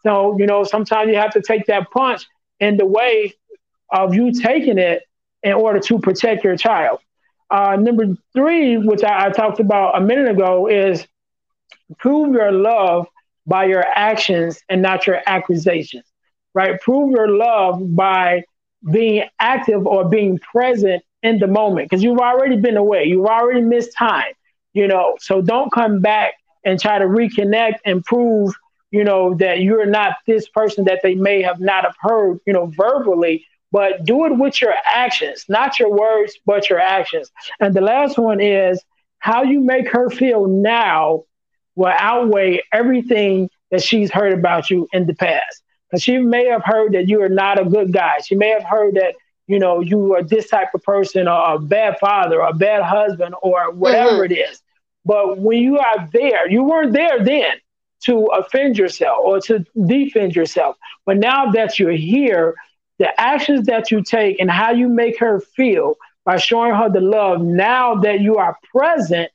So 0.03 0.37
you 0.39 0.47
know, 0.47 0.65
sometimes 0.65 1.09
you 1.11 1.17
have 1.17 1.33
to 1.33 1.43
take 1.43 1.67
that 1.67 1.91
punch 1.91 2.27
in 2.59 2.77
the 2.77 2.87
way 2.87 3.35
of 3.91 4.15
you 4.15 4.33
taking 4.33 4.79
it 4.79 5.03
in 5.43 5.53
order 5.53 5.81
to 5.81 5.99
protect 5.99 6.45
your 6.45 6.57
child. 6.57 7.01
Uh, 7.51 7.77
number 7.77 8.17
three, 8.33 8.77
which 8.77 9.03
I, 9.03 9.27
I 9.27 9.31
talked 9.31 9.59
about 9.59 9.97
a 9.97 10.01
minute 10.01 10.29
ago, 10.29 10.69
is 10.69 11.07
prove 11.99 12.33
your 12.33 12.53
love 12.53 13.07
by 13.47 13.65
your 13.65 13.85
actions 13.85 14.63
and 14.69 14.81
not 14.81 15.07
your 15.07 15.21
accusations, 15.27 16.05
right? 16.55 16.81
Prove 16.81 17.11
your 17.13 17.29
love 17.29 17.95
by 17.95 18.43
being 18.91 19.25
active 19.39 19.87
or 19.87 20.09
being 20.09 20.39
present 20.39 21.03
in 21.23 21.39
the 21.39 21.47
moment 21.47 21.89
because 21.91 22.03
you've 22.03 22.19
already 22.19 22.57
been 22.57 22.77
away. 22.77 23.05
You've 23.05 23.27
already 23.27 23.61
missed 23.61 23.95
time, 23.97 24.33
you 24.73 24.87
know. 24.89 25.17
So 25.21 25.43
don't 25.43 25.73
come 25.73 26.01
back 26.01 26.35
and 26.65 26.81
try 26.81 26.99
to 26.99 27.05
reconnect 27.05 27.77
and 27.85 28.05
prove, 28.05 28.55
you 28.91 29.05
know, 29.05 29.35
that 29.35 29.61
you're 29.61 29.87
not 29.87 30.17
this 30.27 30.49
person 30.49 30.85
that 30.85 31.01
they 31.03 31.15
may 31.15 31.43
have 31.43 31.61
not 31.61 31.85
have 31.85 31.95
heard, 32.01 32.41
you 32.47 32.53
know, 32.53 32.67
verbally, 32.77 33.45
but 33.73 34.05
do 34.05 34.25
it 34.25 34.37
with 34.37 34.61
your 34.61 34.75
actions, 34.85 35.45
not 35.49 35.79
your 35.79 35.95
words, 35.95 36.35
but 36.47 36.69
your 36.69 36.81
actions. 36.81 37.31
And 37.61 37.75
the 37.75 37.81
last 37.81 38.19
one 38.19 38.41
is 38.41 38.83
how 39.19 39.43
you 39.43 39.61
make 39.61 39.89
her 39.89 40.11
feel 40.11 40.47
now 40.47 41.25
will 41.77 41.93
outweigh 41.97 42.63
everything 42.73 43.49
that 43.71 43.83
she's 43.83 44.11
heard 44.11 44.33
about 44.33 44.71
you 44.71 44.89
in 44.93 45.07
the 45.07 45.15
past. 45.15 45.63
Because 45.91 46.03
she 46.03 46.19
may 46.19 46.47
have 46.47 46.63
heard 46.65 46.93
that 46.93 47.09
you 47.09 47.23
are 47.23 47.29
not 47.29 47.61
a 47.61 47.65
good 47.65 47.93
guy. 47.93 48.19
She 48.25 48.37
may 48.37 48.51
have 48.51 48.63
heard 48.63 48.95
that, 48.95 49.15
you 49.47 49.59
know, 49.59 49.81
you 49.81 50.15
are 50.15 50.23
this 50.23 50.49
type 50.49 50.69
of 50.75 50.83
person 50.85 51.27
or 51.27 51.55
a 51.55 51.59
bad 51.59 51.99
father 51.99 52.43
or 52.43 52.49
a 52.49 52.55
bad 52.55 52.83
husband 52.83 53.35
or 53.43 53.73
whatever 53.73 54.23
mm-hmm. 54.23 54.33
it 54.33 54.37
is. 54.37 54.63
But 55.05 55.39
when 55.39 55.59
you 55.59 55.79
are 55.79 56.09
there, 56.13 56.49
you 56.49 56.63
weren't 56.63 56.93
there 56.93 57.25
then 57.25 57.55
to 58.05 58.27
offend 58.27 58.79
yourself 58.79 59.19
or 59.23 59.41
to 59.41 59.65
defend 59.87 60.37
yourself. 60.37 60.77
But 61.05 61.17
now 61.19 61.51
that 61.53 61.79
you're 61.79 61.91
here, 61.91 62.55
the 62.99 63.19
actions 63.21 63.67
that 63.67 63.91
you 63.91 64.03
take 64.03 64.41
and 64.41 64.51
how 64.51 64.73
you 64.73 64.89
make 64.89 65.19
her 65.19 65.41
feel 65.41 65.97
by 66.25 66.37
showing 66.37 66.75
her 66.75 66.89
the 66.89 67.01
love 67.01 67.41
now 67.41 67.97
that 67.97 68.21
you 68.21 68.37
are 68.37 68.57
present, 68.71 69.31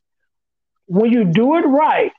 when 0.88 1.12
you 1.12 1.26
do 1.26 1.56
it 1.56 1.62
right, 1.62 2.12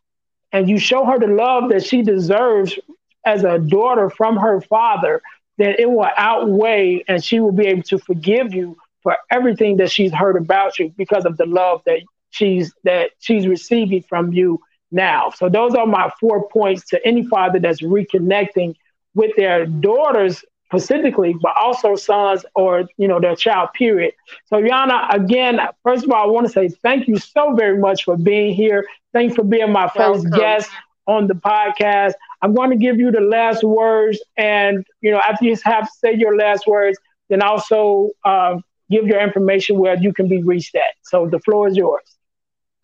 and 0.53 0.69
you 0.69 0.79
show 0.79 1.05
her 1.05 1.19
the 1.19 1.27
love 1.27 1.71
that 1.71 1.85
she 1.85 2.03
deserves 2.03 2.79
as 3.27 3.45
a 3.45 3.59
daughter 3.59 4.11
from 4.11 4.37
her 4.39 4.61
father, 4.63 5.23
then 5.59 5.75
it 5.79 5.91
will 5.91 6.09
outweigh 6.17 7.05
and 7.09 7.23
she 7.25 7.41
will 7.41 7.53
be 7.53 7.67
able 7.67 7.83
to 7.85 7.99
forgive 7.99 8.55
you 8.55 8.77
for 9.03 9.17
everything 9.31 9.77
that 9.79 9.91
she's 9.91 10.13
heard 10.13 10.37
about 10.37 10.79
you 10.79 10.93
because 10.97 11.27
of 11.27 11.37
the 11.39 11.47
love 11.47 11.83
that 11.87 12.01
she's 12.31 12.73
that 12.85 13.11
she's 13.21 13.47
receiving 13.47 14.03
from 14.03 14.33
you 14.33 14.61
now. 14.93 15.31
So 15.31 15.49
those 15.49 15.75
are 15.75 15.87
my 15.87 16.11
four 16.21 16.49
points 16.49 16.87
to 16.89 17.07
any 17.07 17.27
father 17.27 17.61
that's 17.61 17.83
reconnecting 17.83 18.75
with 19.15 19.37
their 19.37 19.67
daughters 19.67 20.45
specifically, 20.67 21.35
but 21.41 21.53
also 21.57 21.97
sons 21.97 22.45
or 22.55 22.85
you 22.97 23.09
know 23.09 23.21
their 23.21 23.37
child. 23.37 23.71
Period. 23.75 24.15
So 24.47 24.61
Jana, 24.61 25.09
again, 25.11 25.61
first 25.83 26.05
of 26.05 26.11
all, 26.11 26.23
I 26.23 26.27
want 26.31 26.47
to 26.47 26.53
say 26.53 26.69
thank 26.69 27.09
you 27.09 27.17
so 27.19 27.55
very 27.55 27.79
much 27.79 28.05
for 28.05 28.17
being 28.17 28.55
here. 28.55 28.87
Thanks 29.13 29.35
for 29.35 29.45
being 29.45 29.73
my 29.73 29.89
first 29.97 30.29
Welcome. 30.31 30.31
guest 30.31 30.71
on 31.07 31.27
the 31.27 31.35
podcast. 31.35 32.13
I'm 32.43 32.55
going 32.55 32.71
to 32.71 32.77
give 32.77 32.99
you 32.99 33.11
the 33.11 33.21
last 33.21 33.63
words, 33.63 34.19
and 34.37 34.85
you 35.01 35.11
know 35.11 35.21
after 35.21 35.45
you 35.45 35.57
have 35.65 35.89
said 36.01 36.19
your 36.21 36.37
last 36.37 36.67
words, 36.67 36.99
then 37.29 37.43
also 37.43 38.11
uh, 38.25 38.57
give 38.91 39.07
your 39.07 39.21
information 39.21 39.79
where 39.79 39.97
you 39.99 40.13
can 40.13 40.29
be 40.29 40.43
reached 40.43 40.75
at. 40.75 40.95
So 41.03 41.29
the 41.29 41.41
floor 41.41 41.69
is 41.69 41.77
yours. 41.77 42.17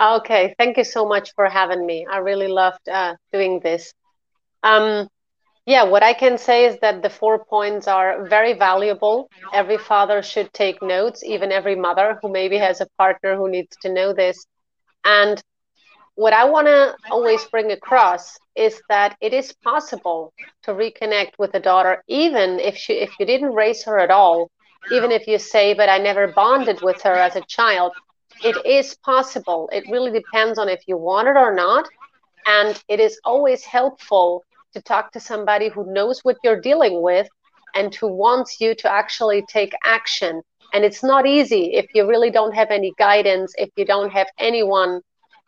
Okay, 0.01 0.55
thank 0.59 0.77
you 0.77 0.85
so 0.85 1.07
much 1.07 1.33
for 1.35 1.49
having 1.49 1.85
me. 1.87 2.07
I 2.11 2.19
really 2.19 2.49
loved 2.49 2.89
uh, 2.89 3.15
doing 3.33 3.61
this. 3.61 3.93
Um, 4.63 5.09
yeah, 5.67 5.85
what 5.85 6.03
I 6.03 6.13
can 6.15 6.39
say 6.39 6.65
is 6.67 6.79
that 6.81 7.03
the 7.03 7.11
four 7.11 7.45
points 7.45 7.87
are 7.89 8.25
very 8.27 8.53
valuable. 8.55 9.29
Every 9.53 9.79
father 9.79 10.23
should 10.23 10.53
take 10.53 10.83
notes, 10.83 11.23
even 11.25 11.53
every 11.53 11.77
mother 11.77 12.19
who 12.21 12.29
maybe 12.31 12.59
has 12.59 12.81
a 12.81 12.87
partner 12.99 13.37
who 13.37 13.49
needs 13.51 13.77
to 13.83 13.93
know 13.93 14.13
this. 14.13 14.47
And 15.05 15.41
what 16.15 16.33
I 16.33 16.45
want 16.45 16.67
to 16.67 16.95
always 17.11 17.45
bring 17.47 17.73
across 17.73 18.39
is 18.55 18.81
that 18.89 19.17
it 19.21 19.33
is 19.33 19.53
possible 19.65 20.33
to 20.65 20.73
reconnect 20.73 21.33
with 21.39 21.55
a 21.55 21.61
daughter, 21.61 22.03
even 22.07 22.61
if 22.61 22.77
she 22.77 22.95
if 22.95 23.11
you 23.19 23.27
didn't 23.27 23.55
raise 23.55 23.85
her 23.85 23.99
at 23.99 24.11
all, 24.11 24.51
even 24.91 25.11
if 25.11 25.27
you 25.27 25.39
say, 25.39 25.73
"But 25.75 25.89
I 25.89 25.99
never 25.99 26.29
bonded 26.29 26.83
with 26.83 27.01
her 27.03 27.15
as 27.15 27.37
a 27.37 27.47
child." 27.49 27.93
It 28.45 28.57
is 28.67 28.95
possible. 28.97 29.71
It 29.73 29.85
really 29.91 30.11
depends 30.11 30.59
on 30.59 30.69
if 30.69 30.83
you 30.87 30.97
want 30.97 31.29
it 31.29 31.37
or 31.37 31.55
not, 31.55 31.89
and 32.47 32.83
it 32.89 33.01
is 33.01 33.21
always 33.25 33.65
helpful 33.65 34.45
to 34.75 34.83
talk 34.83 35.13
to 35.13 35.21
somebody 35.21 35.69
who 35.69 35.93
knows 35.93 36.21
what 36.23 36.37
you're 36.43 36.61
dealing 36.61 37.01
with 37.03 37.29
and 37.75 37.95
who 37.95 38.09
wants 38.09 38.61
you 38.61 38.75
to 38.75 38.91
actually 38.91 39.45
take 39.49 39.75
action. 39.85 40.43
And 40.75 40.85
it's 40.85 41.03
not 41.03 41.27
easy 41.27 41.75
if 41.75 41.87
you 41.95 42.07
really 42.07 42.31
don't 42.31 42.55
have 42.55 42.71
any 42.71 42.93
guidance, 42.99 43.55
if 43.57 43.71
you 43.77 43.85
don't 43.85 44.11
have 44.11 44.29
anyone 44.39 45.01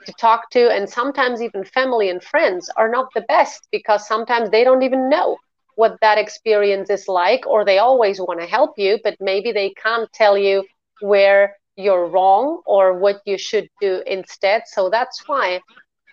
to 0.07 0.13
talk 0.15 0.51
to. 0.51 0.71
And 0.71 0.89
sometimes 0.89 1.43
even 1.43 1.65
family 1.65 2.09
and 2.11 2.23
friends 2.23 2.71
are 2.77 2.89
not 2.91 3.09
the 3.15 3.23
best 3.23 3.69
because 3.71 4.07
sometimes 4.07 4.51
they 4.51 4.65
don't 4.65 4.83
even 4.83 5.09
know 5.09 5.39
what 5.77 5.99
that 6.01 6.19
experience 6.19 6.91
is 6.91 7.09
like, 7.09 7.47
or 7.47 7.65
they 7.65 7.79
always 7.79 8.21
want 8.21 8.41
to 8.41 8.47
help 8.47 8.73
you, 8.79 8.99
but 9.03 9.17
maybe 9.21 9.53
they 9.53 9.71
can't 9.83 10.11
tell 10.13 10.37
you 10.39 10.65
where 11.01 11.57
you're 11.77 12.07
wrong 12.09 12.61
or 12.67 12.99
what 12.99 13.21
you 13.25 13.37
should 13.39 13.69
do 13.81 14.03
instead. 14.07 14.63
So 14.67 14.89
that's 14.91 15.23
why 15.27 15.61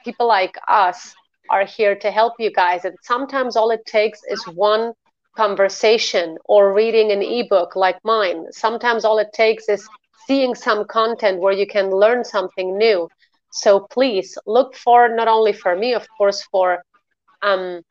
people 0.04 0.28
like 0.28 0.58
us 0.68 1.16
are 1.50 1.66
here 1.66 1.96
to 1.96 2.12
help 2.12 2.34
you 2.40 2.52
guys. 2.52 2.86
And 2.86 2.96
sometimes 3.02 3.56
all 3.56 3.72
it 3.72 3.86
takes 3.86 4.22
is 4.28 4.46
one 4.48 4.94
conversation 5.36 6.38
or 6.46 6.74
reading 6.74 7.12
an 7.12 7.22
ebook 7.22 7.76
like 7.76 7.98
mine. 8.04 8.46
Sometimes 8.52 9.06
all 9.06 9.18
it 9.20 9.32
takes 9.34 9.68
is 9.70 9.90
seeing 10.28 10.56
some 10.56 10.86
content 10.86 11.40
where 11.40 11.54
you 11.54 11.68
can 11.68 11.90
learn 11.92 12.24
something 12.24 12.78
new. 12.78 13.10
So 13.52 13.88
please 13.92 14.38
look 14.46 14.76
for 14.76 15.10
not 15.10 15.28
only 15.28 15.54
for 15.54 15.76
me, 15.76 15.94
of 15.94 16.08
course, 16.18 16.42
for 16.52 16.84
um, 17.42 17.82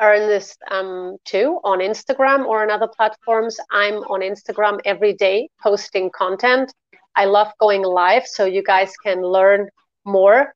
Earnest 0.00 0.58
um, 0.70 1.16
too 1.24 1.60
on 1.62 1.78
Instagram 1.78 2.46
or 2.46 2.62
on 2.62 2.70
other 2.70 2.88
platforms. 2.88 3.56
I'm 3.70 3.94
on 3.94 4.20
Instagram 4.20 4.80
every 4.84 5.14
day 5.14 5.48
posting 5.62 6.10
content. 6.10 6.72
I 7.14 7.26
love 7.26 7.52
going 7.60 7.82
live 7.82 8.26
so 8.26 8.44
you 8.44 8.62
guys 8.62 8.96
can 8.96 9.22
learn 9.22 9.68
more. 10.04 10.52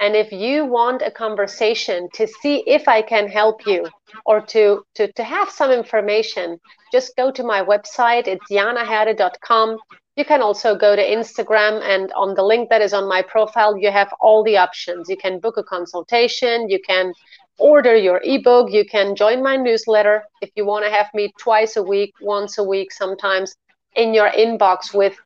And 0.00 0.14
if 0.14 0.32
you 0.32 0.64
want 0.64 1.02
a 1.02 1.10
conversation 1.10 2.08
to 2.14 2.26
see 2.40 2.62
if 2.66 2.86
I 2.86 3.02
can 3.02 3.28
help 3.28 3.66
you 3.66 3.84
or 4.24 4.40
to, 4.40 4.84
to, 4.94 5.12
to 5.12 5.24
have 5.24 5.50
some 5.50 5.72
information, 5.72 6.58
just 6.92 7.16
go 7.16 7.30
to 7.32 7.42
my 7.42 7.62
website. 7.62 8.28
It's 8.28 8.44
janaherde.com. 8.50 9.78
You 10.18 10.24
can 10.24 10.42
also 10.42 10.74
go 10.74 10.96
to 10.96 11.10
Instagram 11.18 11.80
and 11.80 12.12
on 12.14 12.34
the 12.34 12.42
link 12.42 12.70
that 12.70 12.82
is 12.82 12.92
on 12.92 13.08
my 13.08 13.22
profile, 13.22 13.78
you 13.78 13.92
have 13.92 14.12
all 14.18 14.42
the 14.42 14.56
options. 14.56 15.08
You 15.08 15.16
can 15.16 15.38
book 15.38 15.56
a 15.58 15.62
consultation, 15.62 16.68
you 16.68 16.80
can 16.80 17.12
order 17.56 17.94
your 17.94 18.20
ebook, 18.24 18.72
you 18.72 18.84
can 18.84 19.14
join 19.14 19.44
my 19.44 19.54
newsletter 19.56 20.24
if 20.42 20.50
you 20.56 20.66
want 20.66 20.84
to 20.84 20.90
have 20.90 21.06
me 21.14 21.32
twice 21.38 21.76
a 21.76 21.84
week, 21.84 22.14
once 22.20 22.58
a 22.58 22.64
week, 22.64 22.90
sometimes 22.90 23.54
in 23.94 24.12
your 24.12 24.28
inbox 24.30 24.92
with 24.92 25.16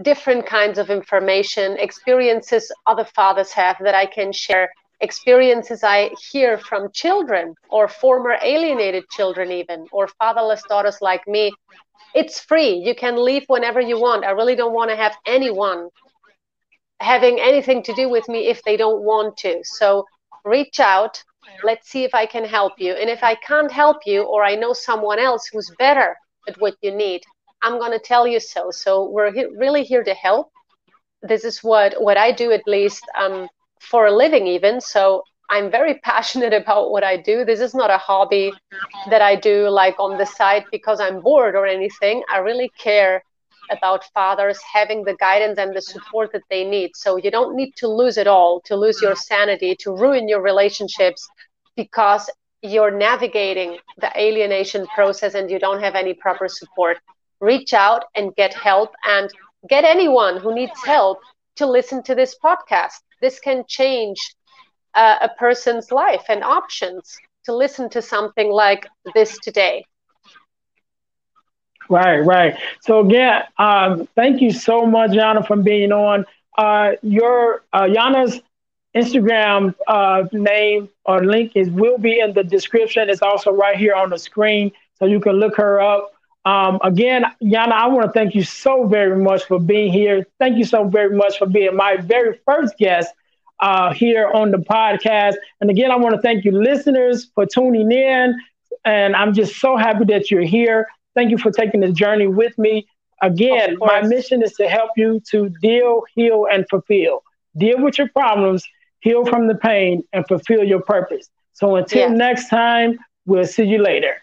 different 0.00 0.46
kinds 0.46 0.78
of 0.78 0.88
information, 0.88 1.76
experiences 1.78 2.72
other 2.86 3.04
fathers 3.04 3.52
have 3.52 3.76
that 3.80 3.94
I 3.94 4.06
can 4.06 4.32
share, 4.32 4.70
experiences 5.00 5.84
I 5.84 6.10
hear 6.30 6.56
from 6.56 6.90
children 6.94 7.54
or 7.68 7.86
former 7.86 8.38
alienated 8.42 9.04
children, 9.10 9.52
even, 9.52 9.88
or 9.92 10.08
fatherless 10.08 10.62
daughters 10.70 11.02
like 11.02 11.28
me. 11.28 11.52
It's 12.14 12.40
free. 12.40 12.74
You 12.74 12.94
can 12.94 13.22
leave 13.22 13.44
whenever 13.46 13.80
you 13.80 13.98
want. 13.98 14.24
I 14.24 14.30
really 14.30 14.56
don't 14.56 14.74
want 14.74 14.90
to 14.90 14.96
have 14.96 15.16
anyone 15.26 15.88
having 17.00 17.40
anything 17.40 17.82
to 17.82 17.94
do 17.94 18.08
with 18.08 18.28
me 18.28 18.46
if 18.46 18.62
they 18.62 18.76
don't 18.76 19.02
want 19.02 19.36
to. 19.38 19.60
So 19.64 20.04
reach 20.44 20.80
out. 20.80 21.22
Let's 21.64 21.88
see 21.88 22.04
if 22.04 22.14
I 22.14 22.26
can 22.26 22.44
help 22.44 22.74
you. 22.78 22.92
And 22.94 23.10
if 23.10 23.22
I 23.22 23.34
can't 23.34 23.70
help 23.70 23.98
you, 24.06 24.22
or 24.22 24.44
I 24.44 24.54
know 24.54 24.72
someone 24.72 25.18
else 25.18 25.46
who's 25.46 25.70
better 25.78 26.16
at 26.48 26.60
what 26.60 26.74
you 26.82 26.94
need, 26.94 27.22
I'm 27.62 27.78
going 27.78 27.92
to 27.92 27.98
tell 27.98 28.26
you 28.26 28.40
so. 28.40 28.70
So 28.70 29.08
we're 29.08 29.32
he- 29.32 29.46
really 29.56 29.82
here 29.84 30.04
to 30.04 30.14
help. 30.14 30.50
This 31.22 31.44
is 31.44 31.62
what 31.62 31.94
what 32.02 32.16
I 32.16 32.32
do 32.32 32.52
at 32.52 32.66
least 32.66 33.04
um, 33.18 33.48
for 33.80 34.06
a 34.06 34.12
living, 34.12 34.46
even. 34.46 34.80
So 34.80 35.22
I'm 35.52 35.70
very 35.70 35.96
passionate 35.98 36.54
about 36.54 36.90
what 36.90 37.04
I 37.04 37.18
do. 37.18 37.44
This 37.44 37.60
is 37.60 37.74
not 37.74 37.90
a 37.90 37.98
hobby 37.98 38.54
that 39.10 39.20
I 39.20 39.36
do 39.36 39.68
like 39.68 40.00
on 40.00 40.16
the 40.16 40.24
side 40.24 40.64
because 40.72 40.98
I'm 40.98 41.20
bored 41.20 41.54
or 41.54 41.66
anything. 41.66 42.22
I 42.32 42.38
really 42.38 42.70
care 42.78 43.22
about 43.70 44.04
fathers 44.14 44.58
having 44.62 45.04
the 45.04 45.14
guidance 45.16 45.58
and 45.58 45.76
the 45.76 45.82
support 45.82 46.32
that 46.32 46.42
they 46.48 46.64
need. 46.64 46.92
So 46.96 47.16
you 47.16 47.30
don't 47.30 47.54
need 47.54 47.74
to 47.76 47.86
lose 47.86 48.16
it 48.16 48.26
all, 48.26 48.62
to 48.62 48.76
lose 48.76 49.02
your 49.02 49.14
sanity, 49.14 49.76
to 49.80 49.92
ruin 49.92 50.26
your 50.26 50.40
relationships 50.40 51.28
because 51.76 52.30
you're 52.62 52.90
navigating 52.90 53.76
the 53.98 54.10
alienation 54.18 54.86
process 54.94 55.34
and 55.34 55.50
you 55.50 55.58
don't 55.58 55.82
have 55.82 55.94
any 55.94 56.14
proper 56.14 56.48
support 56.48 56.96
reach 57.40 57.74
out 57.74 58.04
and 58.14 58.34
get 58.36 58.54
help 58.54 58.90
and 59.04 59.28
get 59.68 59.84
anyone 59.84 60.38
who 60.40 60.54
needs 60.54 60.80
help 60.84 61.18
to 61.56 61.66
listen 61.66 62.02
to 62.04 62.14
this 62.14 62.36
podcast. 62.42 62.94
This 63.20 63.38
can 63.38 63.64
change 63.68 64.18
uh, 64.94 65.16
a 65.22 65.28
person's 65.38 65.90
life 65.90 66.24
and 66.28 66.42
options 66.42 67.18
to 67.44 67.54
listen 67.54 67.88
to 67.90 68.02
something 68.02 68.50
like 68.50 68.86
this 69.14 69.38
today. 69.38 69.84
Right, 71.88 72.20
right. 72.20 72.56
So 72.80 73.00
again, 73.00 73.42
um, 73.58 74.08
thank 74.14 74.40
you 74.40 74.52
so 74.52 74.86
much, 74.86 75.12
Jana, 75.12 75.42
for 75.42 75.56
being 75.56 75.92
on. 75.92 76.24
Uh, 76.56 76.92
your 77.02 77.64
uh, 77.72 77.88
Jana's 77.88 78.40
Instagram 78.94 79.74
uh, 79.86 80.24
name 80.32 80.88
or 81.04 81.24
link 81.24 81.52
is 81.54 81.70
will 81.70 81.98
be 81.98 82.20
in 82.20 82.32
the 82.34 82.44
description. 82.44 83.08
It's 83.10 83.22
also 83.22 83.50
right 83.50 83.76
here 83.76 83.94
on 83.94 84.10
the 84.10 84.18
screen, 84.18 84.72
so 84.98 85.06
you 85.06 85.20
can 85.20 85.32
look 85.32 85.56
her 85.56 85.80
up. 85.80 86.12
Um, 86.44 86.78
again, 86.82 87.24
Jana, 87.42 87.74
I 87.74 87.86
want 87.88 88.06
to 88.06 88.12
thank 88.12 88.34
you 88.34 88.42
so 88.42 88.86
very 88.86 89.16
much 89.16 89.44
for 89.44 89.58
being 89.60 89.92
here. 89.92 90.26
Thank 90.38 90.58
you 90.58 90.64
so 90.64 90.84
very 90.84 91.14
much 91.14 91.38
for 91.38 91.46
being 91.46 91.76
my 91.76 91.96
very 91.96 92.38
first 92.44 92.76
guest 92.78 93.12
uh, 93.62 93.94
here 93.94 94.30
on 94.34 94.50
the 94.50 94.58
podcast. 94.58 95.36
And 95.60 95.70
again, 95.70 95.90
I 95.90 95.96
want 95.96 96.14
to 96.14 96.20
thank 96.20 96.44
you, 96.44 96.52
listeners, 96.52 97.30
for 97.34 97.46
tuning 97.46 97.90
in. 97.90 98.38
And 98.84 99.14
I'm 99.16 99.32
just 99.32 99.58
so 99.60 99.76
happy 99.76 100.04
that 100.06 100.30
you're 100.30 100.42
here. 100.42 100.88
Thank 101.14 101.30
you 101.30 101.38
for 101.38 101.50
taking 101.50 101.80
this 101.80 101.92
journey 101.92 102.26
with 102.26 102.58
me. 102.58 102.86
Again, 103.22 103.76
my 103.78 104.02
mission 104.02 104.42
is 104.42 104.52
to 104.54 104.68
help 104.68 104.90
you 104.96 105.22
to 105.30 105.48
deal, 105.60 106.02
heal, 106.14 106.46
and 106.50 106.66
fulfill. 106.68 107.22
Deal 107.56 107.80
with 107.80 107.96
your 107.96 108.08
problems, 108.08 108.64
heal 108.98 109.24
from 109.24 109.46
the 109.46 109.54
pain, 109.54 110.02
and 110.12 110.26
fulfill 110.26 110.64
your 110.64 110.82
purpose. 110.82 111.30
So 111.52 111.76
until 111.76 112.08
yes. 112.08 112.10
next 112.10 112.48
time, 112.48 112.98
we'll 113.24 113.46
see 113.46 113.62
you 113.62 113.78
later. 113.78 114.16